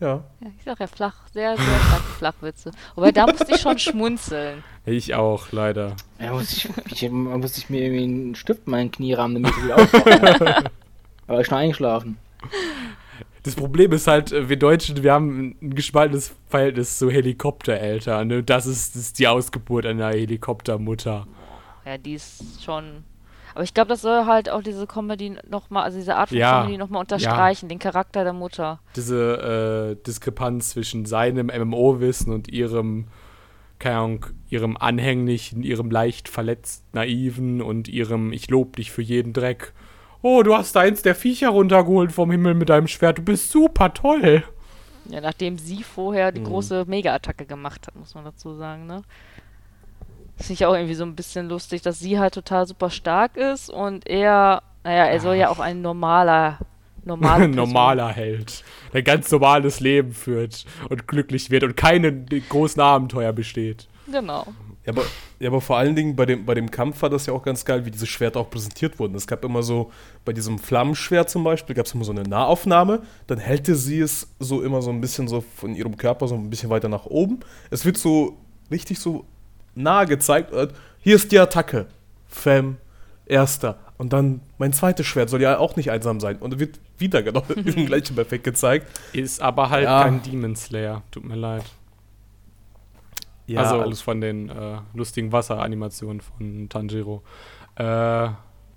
Ja. 0.00 0.24
ja 0.40 0.48
ich 0.58 0.64
sag 0.64 0.80
ja 0.80 0.86
flach, 0.86 1.14
sehr, 1.32 1.56
sehr 1.56 1.64
starke 1.64 2.12
Flachwitze. 2.18 2.70
Wobei 2.96 3.12
da 3.12 3.26
musste 3.26 3.54
ich 3.54 3.60
schon 3.60 3.78
schmunzeln. 3.78 4.62
Ich 4.84 5.14
auch, 5.14 5.52
leider. 5.52 5.96
Ja, 6.20 6.32
muss 6.32 6.52
ich, 6.52 6.68
ich, 6.90 7.10
muss 7.10 7.56
ich 7.56 7.70
mir 7.70 7.82
irgendwie 7.82 8.04
einen 8.04 8.34
Stift 8.34 8.66
in 8.66 8.72
meinen 8.72 8.90
Knie 8.90 9.14
rammen, 9.14 9.42
damit 9.42 9.56
ich 9.56 9.64
wieder 9.64 9.76
aufwache. 9.76 10.64
Aber 11.28 11.40
ich 11.40 11.46
schon 11.46 11.58
eingeschlafen. 11.58 12.18
Das 13.46 13.54
Problem 13.54 13.92
ist 13.92 14.08
halt, 14.08 14.32
äh, 14.32 14.48
wir 14.48 14.58
Deutschen, 14.58 15.04
wir 15.04 15.12
haben 15.12 15.56
ein 15.62 15.74
gespaltenes 15.76 16.34
Verhältnis 16.48 16.98
zu 16.98 17.08
Helikoptereltern. 17.10 18.26
Ne? 18.26 18.42
Das, 18.42 18.66
ist, 18.66 18.96
das 18.96 19.02
ist 19.02 19.20
die 19.20 19.28
Ausgeburt 19.28 19.86
einer 19.86 20.08
Helikoptermutter. 20.08 21.28
Ja, 21.84 21.96
die 21.96 22.14
ist 22.14 22.64
schon. 22.64 23.04
Aber 23.54 23.62
ich 23.62 23.72
glaube, 23.72 23.88
das 23.88 24.02
soll 24.02 24.26
halt 24.26 24.50
auch 24.50 24.64
diese 24.64 24.88
Comedy 24.88 25.36
nochmal, 25.48 25.84
also 25.84 25.96
diese 25.96 26.16
Art 26.16 26.30
von 26.30 26.38
ja, 26.38 26.62
Comedy 26.62 26.76
nochmal 26.76 27.02
unterstreichen, 27.02 27.66
ja. 27.66 27.68
den 27.68 27.78
Charakter 27.78 28.24
der 28.24 28.32
Mutter. 28.32 28.80
Diese 28.96 29.94
äh, 29.96 30.04
Diskrepanz 30.04 30.70
zwischen 30.70 31.06
seinem 31.06 31.46
MMO-Wissen 31.46 32.32
und 32.32 32.48
ihrem, 32.48 33.06
keine 33.78 33.96
Ahnung, 33.96 34.26
ihrem 34.50 34.76
anhänglichen, 34.76 35.62
ihrem 35.62 35.88
leicht 35.92 36.28
verletzt 36.28 36.82
naiven 36.94 37.62
und 37.62 37.86
ihrem 37.86 38.32
Ich 38.32 38.50
lob 38.50 38.74
dich 38.74 38.90
für 38.90 39.02
jeden 39.02 39.32
Dreck 39.32 39.72
oh, 40.26 40.42
du 40.42 40.56
hast 40.56 40.76
eins 40.76 41.02
der 41.02 41.14
Viecher 41.14 41.50
runtergeholt 41.50 42.10
vom 42.10 42.32
Himmel 42.32 42.54
mit 42.54 42.68
deinem 42.68 42.88
Schwert, 42.88 43.18
du 43.18 43.22
bist 43.22 43.50
super 43.50 43.94
toll. 43.94 44.42
Ja, 45.08 45.20
nachdem 45.20 45.56
sie 45.56 45.84
vorher 45.84 46.32
die 46.32 46.40
mhm. 46.40 46.46
große 46.46 46.84
Mega-Attacke 46.86 47.46
gemacht 47.46 47.86
hat, 47.86 47.94
muss 47.94 48.14
man 48.16 48.24
dazu 48.24 48.56
sagen, 48.56 48.86
ne? 48.86 49.02
Das 50.36 50.48
finde 50.48 50.54
ich 50.54 50.66
auch 50.66 50.74
irgendwie 50.74 50.94
so 50.94 51.04
ein 51.04 51.14
bisschen 51.14 51.48
lustig, 51.48 51.80
dass 51.82 52.00
sie 52.00 52.18
halt 52.18 52.34
total 52.34 52.66
super 52.66 52.90
stark 52.90 53.36
ist 53.36 53.70
und 53.70 54.06
er, 54.06 54.62
naja, 54.82 55.04
er 55.04 55.20
soll 55.20 55.36
ja 55.36 55.48
auch 55.48 55.60
ein 55.60 55.80
normaler, 55.80 56.58
normaler, 57.04 57.46
normaler 57.48 58.08
Held, 58.08 58.64
der 58.92 59.02
ganz 59.02 59.30
normales 59.30 59.78
Leben 59.78 60.12
führt 60.12 60.66
und 60.90 61.06
glücklich 61.06 61.50
wird 61.50 61.62
und 61.62 61.76
keine 61.76 62.12
großen 62.48 62.82
Abenteuer 62.82 63.32
besteht. 63.32 63.88
Genau. 64.10 64.46
Ja 64.86 64.92
aber, 64.92 65.02
ja, 65.40 65.48
aber 65.48 65.60
vor 65.60 65.76
allen 65.76 65.96
Dingen 65.96 66.14
bei 66.16 66.24
dem, 66.26 66.46
bei 66.46 66.54
dem 66.54 66.70
Kampf 66.70 67.02
war 67.02 67.10
das 67.10 67.26
ja 67.26 67.32
auch 67.32 67.42
ganz 67.42 67.64
geil, 67.64 67.84
wie 67.84 67.90
diese 67.90 68.06
Schwerter 68.06 68.40
auch 68.40 68.48
präsentiert 68.50 68.98
wurden. 68.98 69.14
Es 69.16 69.26
gab 69.26 69.44
immer 69.44 69.62
so, 69.62 69.90
bei 70.24 70.32
diesem 70.32 70.58
Flammenschwert 70.58 71.28
zum 71.28 71.42
Beispiel, 71.44 71.74
gab 71.74 71.86
es 71.86 71.92
immer 71.94 72.04
so 72.04 72.12
eine 72.12 72.22
Nahaufnahme, 72.22 73.02
dann 73.26 73.38
hält 73.38 73.66
sie 73.66 74.00
es 74.00 74.28
so 74.38 74.62
immer 74.62 74.82
so 74.82 74.90
ein 74.90 75.00
bisschen 75.00 75.26
so 75.28 75.42
von 75.56 75.74
ihrem 75.74 75.96
Körper 75.96 76.28
so 76.28 76.36
ein 76.36 76.48
bisschen 76.48 76.70
weiter 76.70 76.88
nach 76.88 77.04
oben. 77.06 77.40
Es 77.70 77.84
wird 77.84 77.98
so 77.98 78.36
richtig 78.70 78.98
so 79.00 79.24
nah 79.74 80.04
gezeigt, 80.04 80.52
äh, 80.52 80.68
hier 81.00 81.16
ist 81.16 81.32
die 81.32 81.38
Attacke. 81.38 81.86
Fem, 82.28 82.76
erster. 83.26 83.78
Und 83.98 84.12
dann 84.12 84.40
mein 84.58 84.72
zweites 84.72 85.06
Schwert 85.06 85.30
soll 85.30 85.42
ja 85.42 85.58
auch 85.58 85.76
nicht 85.76 85.90
einsam 85.90 86.20
sein. 86.20 86.36
Und 86.36 86.58
wird 86.58 86.78
wieder 86.98 87.22
genau 87.22 87.40
den 87.48 87.86
gleichen 87.86 88.16
Effekt 88.18 88.44
gezeigt. 88.44 88.86
Ist 89.12 89.40
aber 89.40 89.70
halt 89.70 89.84
Ja. 89.84 90.02
kein 90.04 90.22
Demon 90.22 90.54
Slayer. 90.54 91.02
Tut 91.10 91.24
mir 91.24 91.34
leid. 91.36 91.64
Ja, 93.46 93.60
also 93.60 93.80
alles 93.80 94.00
von 94.00 94.20
den 94.20 94.48
äh, 94.48 94.78
lustigen 94.94 95.32
Wasseranimationen 95.32 96.20
von 96.20 96.68
Tanjiro. 96.68 97.22
Äh, 97.76 98.28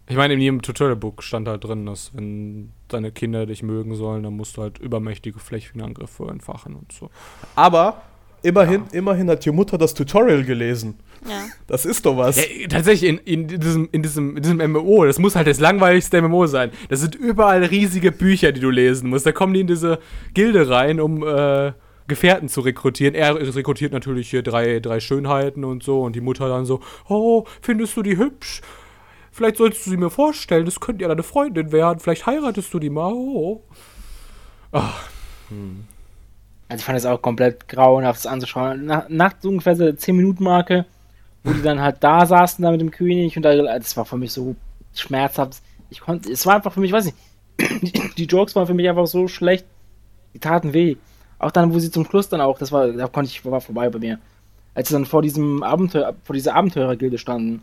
ich 0.09 0.15
meine, 0.15 0.33
in 0.33 0.41
jedem 0.41 0.61
Tutorial-Book 0.61 1.21
stand 1.21 1.47
halt 1.47 1.63
drin, 1.63 1.85
dass 1.85 2.15
wenn 2.15 2.71
deine 2.87 3.11
Kinder 3.11 3.45
dich 3.45 3.61
mögen 3.61 3.95
sollen, 3.95 4.23
dann 4.23 4.35
musst 4.35 4.57
du 4.57 4.63
halt 4.63 4.79
übermächtige 4.79 5.39
Flächenangriffe 5.39 6.27
entfachen 6.29 6.75
und 6.75 6.91
so. 6.91 7.11
Aber 7.55 8.01
immerhin, 8.41 8.85
immerhin 8.91 9.29
hat 9.29 9.45
die 9.45 9.51
Mutter 9.51 9.77
das 9.77 9.93
Tutorial 9.93 10.43
gelesen. 10.43 10.97
Ja. 11.27 11.45
Das 11.67 11.85
ist 11.85 12.07
doch 12.07 12.17
was. 12.17 12.37
Ja, 12.37 12.67
tatsächlich, 12.67 13.07
in, 13.07 13.17
in, 13.19 13.47
diesem, 13.47 13.89
in, 13.91 14.01
diesem, 14.01 14.37
in 14.37 14.41
diesem 14.41 14.57
MMO, 14.71 15.05
das 15.05 15.19
muss 15.19 15.35
halt 15.35 15.45
das 15.45 15.59
langweiligste 15.59 16.19
MMO 16.21 16.47
sein. 16.47 16.71
Das 16.89 17.01
sind 17.01 17.13
überall 17.13 17.63
riesige 17.65 18.11
Bücher, 18.11 18.51
die 18.51 18.61
du 18.61 18.71
lesen 18.71 19.11
musst. 19.11 19.27
Da 19.27 19.31
kommen 19.31 19.53
die 19.53 19.59
in 19.59 19.67
diese 19.67 19.99
Gilde 20.33 20.69
rein, 20.69 20.99
um 20.99 21.21
äh, 21.21 21.73
Gefährten 22.09 22.49
zu 22.49 22.59
rekrutieren. 22.61 23.15
Er 23.15 23.35
rekrutiert 23.55 23.93
natürlich 23.93 24.29
hier 24.29 24.43
drei, 24.43 24.81
drei 24.81 24.99
Schönheiten 24.99 25.63
und 25.63 25.83
so. 25.83 26.01
Und 26.01 26.15
die 26.15 26.21
Mutter 26.21 26.49
dann 26.49 26.65
so, 26.65 26.81
oh, 27.07 27.45
findest 27.61 27.95
du 27.95 28.03
die 28.03 28.17
hübsch? 28.17 28.61
Vielleicht 29.31 29.55
solltest 29.55 29.85
du 29.85 29.91
sie 29.91 29.97
mir 29.97 30.09
vorstellen, 30.09 30.65
das 30.65 30.81
könnte 30.81 31.03
ja 31.03 31.07
deine 31.07 31.23
Freundin 31.23 31.71
werden. 31.71 31.99
Vielleicht 31.99 32.25
heiratest 32.25 32.73
du 32.73 32.79
die 32.79 32.89
mal. 32.89 33.13
Oh. 33.13 33.63
Also 36.67 36.81
ich 36.81 36.83
fand 36.83 36.97
es 36.97 37.05
auch 37.05 37.21
komplett 37.21 37.67
grauenhaft 37.67 38.27
anzuschauen. 38.27 38.85
Nach, 38.85 39.07
nach 39.07 39.33
so 39.39 39.49
ungefähr 39.49 39.75
der 39.75 39.97
10-Minuten-Marke, 39.97 40.85
wo 41.43 41.53
die 41.53 41.61
dann 41.61 41.79
halt 41.79 41.97
da 42.01 42.25
saßen 42.25 42.61
da 42.63 42.71
mit 42.71 42.81
dem 42.81 42.91
König 42.91 43.37
und 43.37 43.43
da, 43.43 43.55
das 43.55 43.95
war 43.95 44.05
für 44.05 44.17
mich 44.17 44.33
so 44.33 44.55
schmerzhaft. 44.93 45.61
Ich 45.89 46.01
konnte, 46.01 46.31
es 46.31 46.45
war 46.45 46.55
einfach 46.55 46.73
für 46.73 46.81
mich, 46.81 46.91
weiß 46.91 47.07
ich, 47.07 47.13
die, 47.81 48.09
die 48.17 48.25
Jokes 48.25 48.55
waren 48.55 48.67
für 48.67 48.73
mich 48.73 48.89
einfach 48.89 49.07
so 49.07 49.27
schlecht, 49.27 49.65
die 50.33 50.39
taten 50.39 50.73
weh. 50.73 50.97
Auch 51.39 51.51
dann, 51.51 51.73
wo 51.73 51.79
sie 51.79 51.89
zum 51.89 52.05
Schluss 52.05 52.29
dann 52.29 52.41
auch, 52.41 52.59
das 52.59 52.71
war, 52.71 52.87
da 52.89 53.07
konnte 53.07 53.31
ich, 53.31 53.43
war 53.45 53.61
vorbei 53.61 53.89
bei 53.89 53.99
mir. 53.99 54.19
Als 54.75 54.89
sie 54.89 54.93
dann 54.93 55.05
vor 55.05 55.21
diesem 55.21 55.63
Abenteuer, 55.63 56.13
vor 56.23 56.33
dieser 56.33 56.55
Abenteurergilde 56.55 57.17
standen 57.17 57.61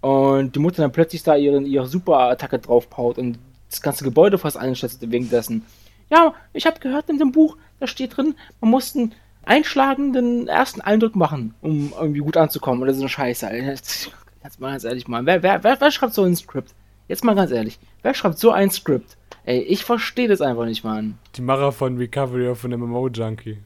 und 0.00 0.54
die 0.54 0.58
Mutter 0.58 0.82
dann 0.82 0.92
plötzlich 0.92 1.22
da 1.22 1.36
ihren, 1.36 1.64
ihre 1.64 1.86
Superattacke 1.86 2.58
draufpaut 2.58 3.18
und 3.18 3.38
das 3.70 3.80
ganze 3.80 4.04
Gebäude 4.04 4.38
fast 4.38 4.56
einschätzte 4.56 5.10
wegen 5.10 5.30
dessen. 5.30 5.64
Ja, 6.10 6.34
ich 6.52 6.66
habe 6.66 6.78
gehört 6.78 7.08
in 7.08 7.18
dem 7.18 7.32
Buch, 7.32 7.56
da 7.80 7.86
steht 7.86 8.16
drin, 8.16 8.34
man 8.60 8.70
muss 8.70 8.94
einen 8.94 9.14
einschlagenden 9.44 10.48
ersten 10.48 10.80
Eindruck 10.80 11.16
machen, 11.16 11.54
um 11.62 11.92
irgendwie 11.98 12.20
gut 12.20 12.36
anzukommen. 12.36 12.82
Oder 12.82 12.92
so 12.92 13.00
eine 13.00 13.08
Scheiße. 13.08 13.46
Alter. 13.46 13.66
Jetzt 14.44 14.60
mal 14.60 14.72
ganz 14.72 14.84
ehrlich 14.84 15.08
mal. 15.08 15.24
Wer, 15.24 15.42
wer, 15.42 15.64
wer, 15.64 15.80
wer 15.80 15.90
schreibt 15.90 16.14
so 16.14 16.22
ein 16.22 16.36
Skript? 16.36 16.74
Jetzt 17.08 17.24
mal 17.24 17.34
ganz 17.34 17.50
ehrlich. 17.50 17.78
Wer 18.02 18.14
schreibt 18.14 18.38
so 18.38 18.50
ein 18.50 18.70
Skript? 18.70 19.16
Ey, 19.44 19.60
ich 19.60 19.84
verstehe 19.84 20.28
das 20.28 20.40
einfach 20.40 20.64
nicht, 20.64 20.82
Mann. 20.82 21.18
Die 21.36 21.42
Macher 21.42 21.70
von 21.70 21.96
Recovery 21.96 22.48
of 22.48 22.64
an 22.64 22.72
MMO 22.72 23.08
Junkie. 23.08 23.58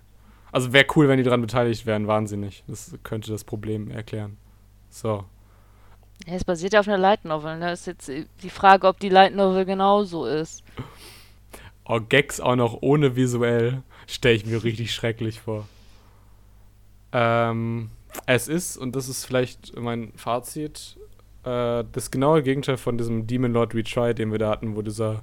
Also 0.52 0.72
wäre 0.72 0.86
cool, 0.96 1.08
wenn 1.08 1.16
die 1.16 1.22
daran 1.22 1.40
beteiligt 1.40 1.86
wären, 1.86 2.06
wahnsinnig. 2.06 2.64
Das 2.66 2.94
könnte 3.02 3.30
das 3.30 3.44
Problem 3.44 3.90
erklären. 3.90 4.36
So. 4.90 5.24
Ja, 6.26 6.34
es 6.34 6.44
basiert 6.44 6.74
ja 6.74 6.80
auf 6.80 6.88
einer 6.88 6.98
Light 6.98 7.24
Novel. 7.24 7.60
Da 7.60 7.72
ist 7.72 7.86
jetzt 7.86 8.08
die 8.08 8.50
Frage, 8.50 8.86
ob 8.86 9.00
die 9.00 9.08
Light 9.08 9.34
Novel 9.34 9.64
genauso 9.64 10.26
ist. 10.26 10.62
Oh, 11.86 12.00
Gags 12.00 12.40
auch 12.40 12.56
noch 12.56 12.78
ohne 12.82 13.16
visuell, 13.16 13.82
stelle 14.06 14.34
ich 14.34 14.46
mir 14.46 14.62
richtig 14.62 14.92
schrecklich 14.92 15.40
vor. 15.40 15.66
Ähm, 17.12 17.90
es 18.26 18.48
ist, 18.48 18.76
und 18.76 18.94
das 18.94 19.08
ist 19.08 19.24
vielleicht 19.24 19.76
mein 19.76 20.12
Fazit, 20.14 20.98
äh, 21.44 21.84
das 21.92 22.10
genaue 22.10 22.42
Gegenteil 22.42 22.76
von 22.76 22.98
diesem 22.98 23.26
Demon 23.26 23.52
Lord 23.52 23.74
Retry, 23.74 24.14
den 24.14 24.32
wir 24.32 24.38
da 24.38 24.50
hatten, 24.50 24.76
wo 24.76 24.82
dieser 24.82 25.22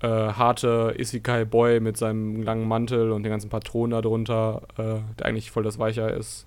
äh, 0.00 0.06
harte 0.08 0.94
Isekai-Boy 0.98 1.80
mit 1.80 1.96
seinem 1.96 2.42
langen 2.42 2.68
Mantel 2.68 3.12
und 3.12 3.22
den 3.22 3.30
ganzen 3.30 3.50
Patronen 3.50 3.92
da 3.92 4.02
drunter, 4.02 4.62
äh, 4.76 5.00
der 5.18 5.26
eigentlich 5.26 5.50
voll 5.50 5.62
das 5.62 5.78
Weicher 5.78 6.12
ist, 6.12 6.46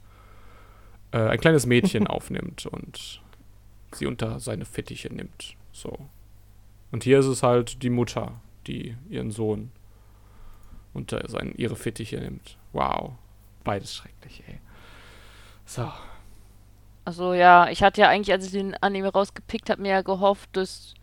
äh, 1.12 1.20
ein 1.20 1.39
kleines 1.39 1.66
Mädchen 1.66 2.08
aufnimmt 2.08 2.66
und 2.66 3.22
sie 3.93 4.06
unter 4.06 4.39
seine 4.39 4.66
Fittiche 4.66 5.14
nimmt. 5.14 5.56
So. 5.72 5.98
Und 6.91 7.04
hier 7.04 7.20
ist 7.20 7.26
es 7.26 7.43
halt 7.43 7.84
die 7.84 7.89
Mutter, 7.89 8.41
die 8.68 8.95
ihren 9.10 9.32
Sohn 9.32 9.72
unter 10.93 11.28
seinen, 11.30 11.56
ihre 11.56 11.76
Fittiche 11.76 12.18
nimmt. 12.18 12.58
Wow. 12.74 13.14
Beides 13.64 13.95
schrecklich, 13.95 14.43
ey. 14.48 14.60
So. 15.66 15.91
Also 17.08 17.34
ja, 17.34 17.70
ich 17.70 17.84
hatte 17.84 18.01
ja 18.01 18.10
eigentlich, 18.10 18.34
als 18.34 18.47
ich 18.47 18.51
den 18.51 18.76
Anime 18.82 19.08
rausgepickt 19.08 19.70
habe, 19.70 19.82
mir 19.82 19.91
ja 19.91 20.01
gehofft, 20.01 20.49
dass 20.51 20.93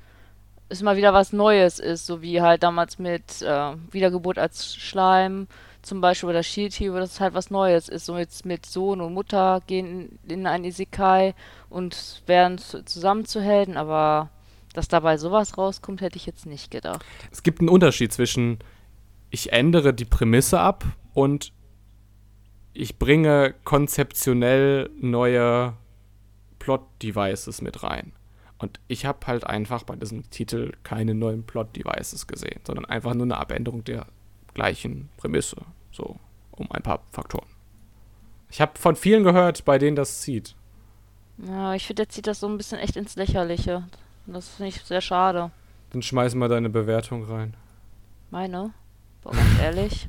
es 0.68 0.82
mal 0.82 0.98
wieder 0.98 1.14
was 1.14 1.32
Neues 1.32 1.78
ist, 1.78 2.04
so 2.04 2.20
wie 2.20 2.42
halt 2.42 2.62
damals 2.62 2.98
mit 2.98 3.40
äh, 3.40 3.72
Wiedergeburt 3.90 4.38
als 4.38 4.76
Schleim 4.76 5.48
zum 5.80 6.02
Beispiel 6.02 6.28
oder 6.28 6.42
Shield 6.42 6.74
Hero, 6.74 6.98
dass 6.98 7.12
es 7.12 7.20
halt 7.20 7.32
was 7.32 7.50
Neues 7.50 7.88
ist. 7.88 8.04
So 8.04 8.18
jetzt 8.18 8.44
mit 8.44 8.66
Sohn 8.66 9.00
und 9.00 9.14
Mutter 9.14 9.62
gehen 9.66 10.18
in, 10.26 10.40
in 10.40 10.46
ein 10.46 10.64
Isekai 10.64 11.34
und 11.70 12.22
werden 12.26 12.58
zu, 12.58 12.84
zusammen 12.84 13.24
zu 13.24 13.40
Helden, 13.40 13.78
aber 13.78 14.28
dass 14.74 14.88
dabei 14.88 15.16
sowas 15.16 15.56
rauskommt, 15.56 16.02
hätte 16.02 16.16
ich 16.16 16.26
jetzt 16.26 16.44
nicht 16.44 16.70
gedacht. 16.70 17.02
Es 17.32 17.42
gibt 17.42 17.60
einen 17.60 17.70
Unterschied 17.70 18.12
zwischen 18.12 18.58
ich 19.30 19.54
ändere 19.54 19.94
die 19.94 20.04
Prämisse 20.04 20.60
ab 20.60 20.84
und 21.14 21.54
ich 22.74 22.98
bringe 22.98 23.54
konzeptionell 23.64 24.90
neue 25.00 25.72
Plot-Devices 26.64 27.60
mit 27.60 27.82
rein. 27.82 28.12
Und 28.56 28.80
ich 28.88 29.04
habe 29.04 29.26
halt 29.26 29.44
einfach 29.44 29.82
bei 29.82 29.96
diesem 29.96 30.30
Titel 30.30 30.72
keine 30.82 31.14
neuen 31.14 31.44
Plot-Devices 31.44 32.26
gesehen, 32.26 32.60
sondern 32.66 32.86
einfach 32.86 33.12
nur 33.12 33.24
eine 33.24 33.36
Abänderung 33.36 33.84
der 33.84 34.06
gleichen 34.54 35.10
Prämisse. 35.18 35.58
So, 35.92 36.18
um 36.52 36.72
ein 36.72 36.82
paar 36.82 37.02
Faktoren. 37.12 37.46
Ich 38.48 38.62
habe 38.62 38.78
von 38.78 38.96
vielen 38.96 39.24
gehört, 39.24 39.66
bei 39.66 39.76
denen 39.76 39.94
das 39.94 40.22
zieht. 40.22 40.54
Ja, 41.36 41.74
ich 41.74 41.86
finde, 41.86 42.04
der 42.04 42.08
zieht 42.08 42.26
das 42.26 42.40
so 42.40 42.48
ein 42.48 42.56
bisschen 42.56 42.78
echt 42.78 42.96
ins 42.96 43.16
Lächerliche. 43.16 43.86
Das 44.26 44.48
finde 44.48 44.68
ich 44.70 44.80
sehr 44.82 45.02
schade. 45.02 45.50
Dann 45.90 46.00
schmeiß 46.00 46.34
mal 46.34 46.48
deine 46.48 46.70
Bewertung 46.70 47.24
rein. 47.24 47.54
Meine? 48.30 48.72
Boah, 49.20 49.32
ganz 49.32 49.58
ehrlich. 49.60 50.08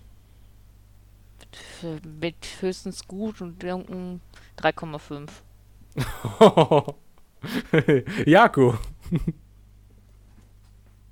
Mit, 1.81 2.21
mit 2.21 2.47
höchstens 2.61 3.05
gut 3.05 3.41
und 3.41 3.61
irgendein 3.61 4.21
3,5. 4.57 5.27
Jaku. 8.25 8.73
Ich 9.11 9.19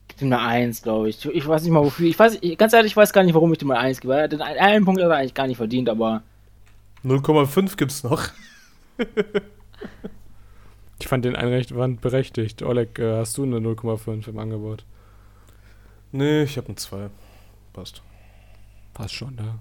gebe 0.07 0.25
ihm 0.25 0.33
eine 0.33 0.39
1, 0.39 0.81
glaube 0.81 1.09
ich. 1.09 1.25
Ich 1.25 1.47
weiß 1.47 1.63
nicht 1.63 1.71
mal 1.71 1.83
wofür. 1.83 2.07
Ich 2.07 2.17
weiß, 2.17 2.39
ich, 2.41 2.57
ganz 2.57 2.73
ehrlich, 2.73 2.91
ich 2.91 2.97
weiß 2.97 3.13
gar 3.13 3.23
nicht, 3.23 3.33
warum 3.33 3.53
ich 3.53 3.61
ihm 3.61 3.71
eine 3.71 3.79
1 3.79 4.01
gebe. 4.01 4.27
Den 4.29 4.41
einen, 4.41 4.59
einen 4.59 4.85
Punkt 4.85 5.01
hat 5.01 5.09
er 5.09 5.17
eigentlich 5.17 5.33
gar 5.33 5.47
nicht 5.47 5.57
verdient, 5.57 5.89
aber 5.89 6.23
0,5 7.03 7.77
gibt's 7.77 8.03
noch. 8.03 8.29
Ich 11.03 11.09
fand 11.09 11.25
den 11.25 11.35
Einwand 11.35 11.99
berechtigt. 11.99 12.63
Oleg, 12.63 12.97
äh, 12.97 13.17
hast 13.17 13.37
du 13.37 13.43
eine 13.43 13.57
0,5 13.57 14.29
im 14.29 14.39
Angebot? 14.39 14.85
Nee, 16.13 16.43
ich 16.43 16.55
habe 16.55 16.67
eine 16.67 16.77
2. 16.77 17.09
Passt. 17.73 18.01
Passt 18.93 19.13
schon, 19.13 19.35
ne? 19.35 19.59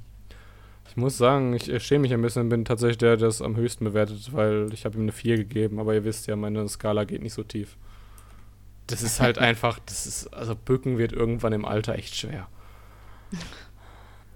Ich 0.93 0.97
muss 0.99 1.16
sagen, 1.16 1.55
ich 1.55 1.82
schäme 1.82 2.03
mich 2.03 2.12
ein 2.12 2.20
bisschen, 2.20 2.51
bin 2.51 2.66
tatsächlich 2.66 2.99
der, 2.99 3.16
der 3.16 3.28
das 3.28 3.40
am 3.40 3.57
höchsten 3.57 3.86
bewertet, 3.86 4.34
weil 4.34 4.68
ich 4.74 4.84
habe 4.84 4.99
ihm 4.99 5.05
eine 5.05 5.12
4 5.12 5.38
gegeben, 5.38 5.80
aber 5.80 5.95
ihr 5.95 6.05
wisst 6.05 6.26
ja, 6.26 6.36
meine 6.36 6.68
Skala 6.68 7.05
geht 7.05 7.22
nicht 7.22 7.32
so 7.32 7.43
tief. 7.43 7.78
Das 8.88 9.03
ist 9.03 9.18
halt 9.18 9.38
einfach, 9.38 9.78
das 9.86 10.05
ist, 10.05 10.26
also 10.34 10.55
Bücken 10.55 10.99
wird 10.99 11.14
irgendwann 11.14 11.55
im 11.55 11.64
Alter 11.64 11.95
echt 11.95 12.14
schwer. 12.14 12.47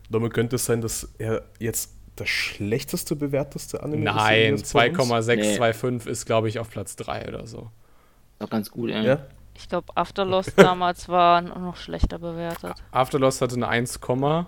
Damit 0.09 0.33
könnte 0.33 0.57
es 0.57 0.65
sein, 0.65 0.81
dass 0.81 1.07
er 1.19 1.45
jetzt 1.59 1.93
das 2.17 2.31
schlechteste 2.31 3.17
bewerteste 3.17 3.83
Anime 3.83 4.05
Nein, 4.05 4.55
ist 4.55 4.63
uns? 4.63 4.71
2,625 4.71 6.11
ist, 6.11 6.25
glaube 6.25 6.49
ich, 6.49 6.59
auf 6.59 6.71
Platz 6.71 6.97
3 6.97 7.29
oder 7.29 7.47
so. 7.47 7.71
doch 8.39 8.49
ganz 8.49 8.71
gut, 8.71 8.89
ey. 8.89 9.05
Ja? 9.05 9.27
Ich 9.57 9.69
glaube, 9.69 9.95
Afterlost 9.95 10.55
damals 10.57 11.07
war 11.11 11.43
noch 11.43 11.77
schlechter 11.77 12.19
bewertet. 12.19 12.83
Afterlost 12.93 13.43
hatte 13.43 13.57
eine 13.57 13.69
1, 13.69 14.01
Komma. 14.01 14.47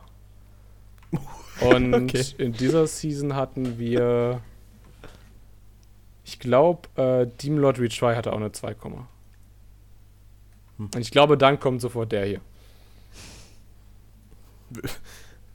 und 1.60 1.94
Okay. 1.94 2.24
in 2.38 2.52
dieser 2.52 2.86
Season 2.86 3.34
hatten 3.34 3.78
wir, 3.78 4.40
ich 6.24 6.38
glaube, 6.38 6.88
äh, 6.96 7.26
Demon 7.42 7.60
Lord 7.60 7.78
Retry 7.78 8.14
hatte 8.14 8.32
auch 8.32 8.36
eine 8.38 8.52
2, 8.52 8.74
Komma. 8.74 9.08
Hm. 10.78 10.90
Und 10.94 11.00
ich 11.00 11.10
glaube, 11.10 11.36
dann 11.36 11.58
kommt 11.60 11.80
sofort 11.80 12.12
der 12.12 12.24
hier. 12.24 12.40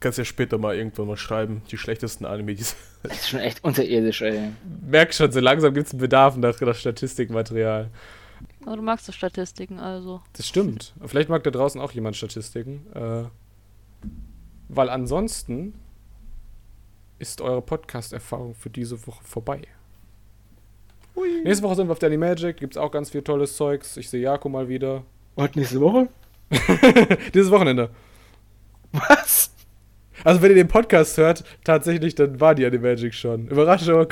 Kannst 0.00 0.18
ja 0.18 0.24
später 0.24 0.58
mal 0.58 0.76
irgendwann 0.76 1.06
mal 1.06 1.16
schreiben, 1.16 1.62
die 1.70 1.78
schlechtesten 1.78 2.26
Anime, 2.26 2.54
die 2.54 2.64
Das 3.02 3.12
ist 3.12 3.28
schon 3.28 3.40
echt 3.40 3.62
unterirdisch, 3.64 4.20
ey. 4.22 4.50
Merk 4.86 5.14
schon, 5.14 5.30
so 5.32 5.40
langsam 5.40 5.72
gibt 5.72 5.86
es 5.86 5.92
einen 5.92 6.00
Bedarf 6.00 6.36
nach, 6.36 6.60
nach 6.60 6.74
Statistikmaterial. 6.74 7.90
Aber 8.66 8.76
du 8.76 8.82
magst 8.82 9.06
so 9.06 9.12
Statistiken, 9.12 9.78
also. 9.78 10.20
Das 10.34 10.46
stimmt. 10.46 10.94
Vielleicht 11.04 11.28
mag 11.28 11.42
da 11.44 11.50
draußen 11.50 11.80
auch 11.80 11.92
jemand 11.92 12.16
Statistiken. 12.16 12.86
Äh, 12.94 13.24
weil 14.68 14.88
ansonsten 14.88 15.74
ist 17.18 17.40
eure 17.40 17.62
Podcast-Erfahrung 17.62 18.54
für 18.54 18.70
diese 18.70 19.06
Woche 19.06 19.22
vorbei. 19.24 19.62
Nächste 21.44 21.62
Woche 21.64 21.76
sind 21.76 21.88
wir 21.88 21.92
auf 21.92 21.98
Danny 21.98 22.16
Magic, 22.16 22.56
gibt 22.56 22.74
es 22.74 22.76
auch 22.76 22.90
ganz 22.90 23.10
viel 23.10 23.22
tolles 23.22 23.56
Zeugs. 23.56 23.96
Ich 23.96 24.10
sehe 24.10 24.20
Jako 24.20 24.48
mal 24.48 24.68
wieder. 24.68 25.04
Und 25.36 25.56
nächste 25.56 25.80
Woche? 25.80 26.08
Dieses 27.34 27.50
Wochenende. 27.50 27.90
Was? 28.92 29.52
Also, 30.22 30.42
wenn 30.42 30.50
ihr 30.50 30.56
den 30.56 30.68
Podcast 30.68 31.16
hört, 31.18 31.44
tatsächlich, 31.64 32.14
dann 32.14 32.40
war 32.40 32.54
die 32.54 32.64
Animagic 32.64 33.14
schon. 33.14 33.48
Überraschung. 33.48 34.08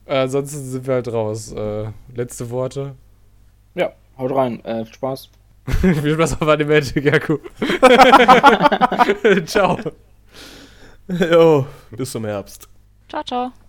äh, 0.05 0.17
ansonsten 0.17 0.63
sind 0.63 0.85
wir 0.85 0.95
halt 0.95 1.11
raus. 1.11 1.51
Äh, 1.51 1.91
letzte 2.13 2.49
Worte. 2.49 2.95
Ja, 3.75 3.93
haut 4.17 4.35
rein. 4.35 4.63
Äh, 4.65 4.85
viel 4.85 4.93
Spaß. 4.95 5.29
Viel 5.81 6.13
Spaß 6.13 6.41
auf 6.41 6.47
Animagic, 6.47 7.03
Jaku. 7.03 7.39
Ciao. 9.45 9.77
Jo, 11.07 11.67
bis 11.91 12.11
zum 12.11 12.25
Herbst. 12.25 12.67
Ciao, 13.09 13.23
ciao. 13.23 13.66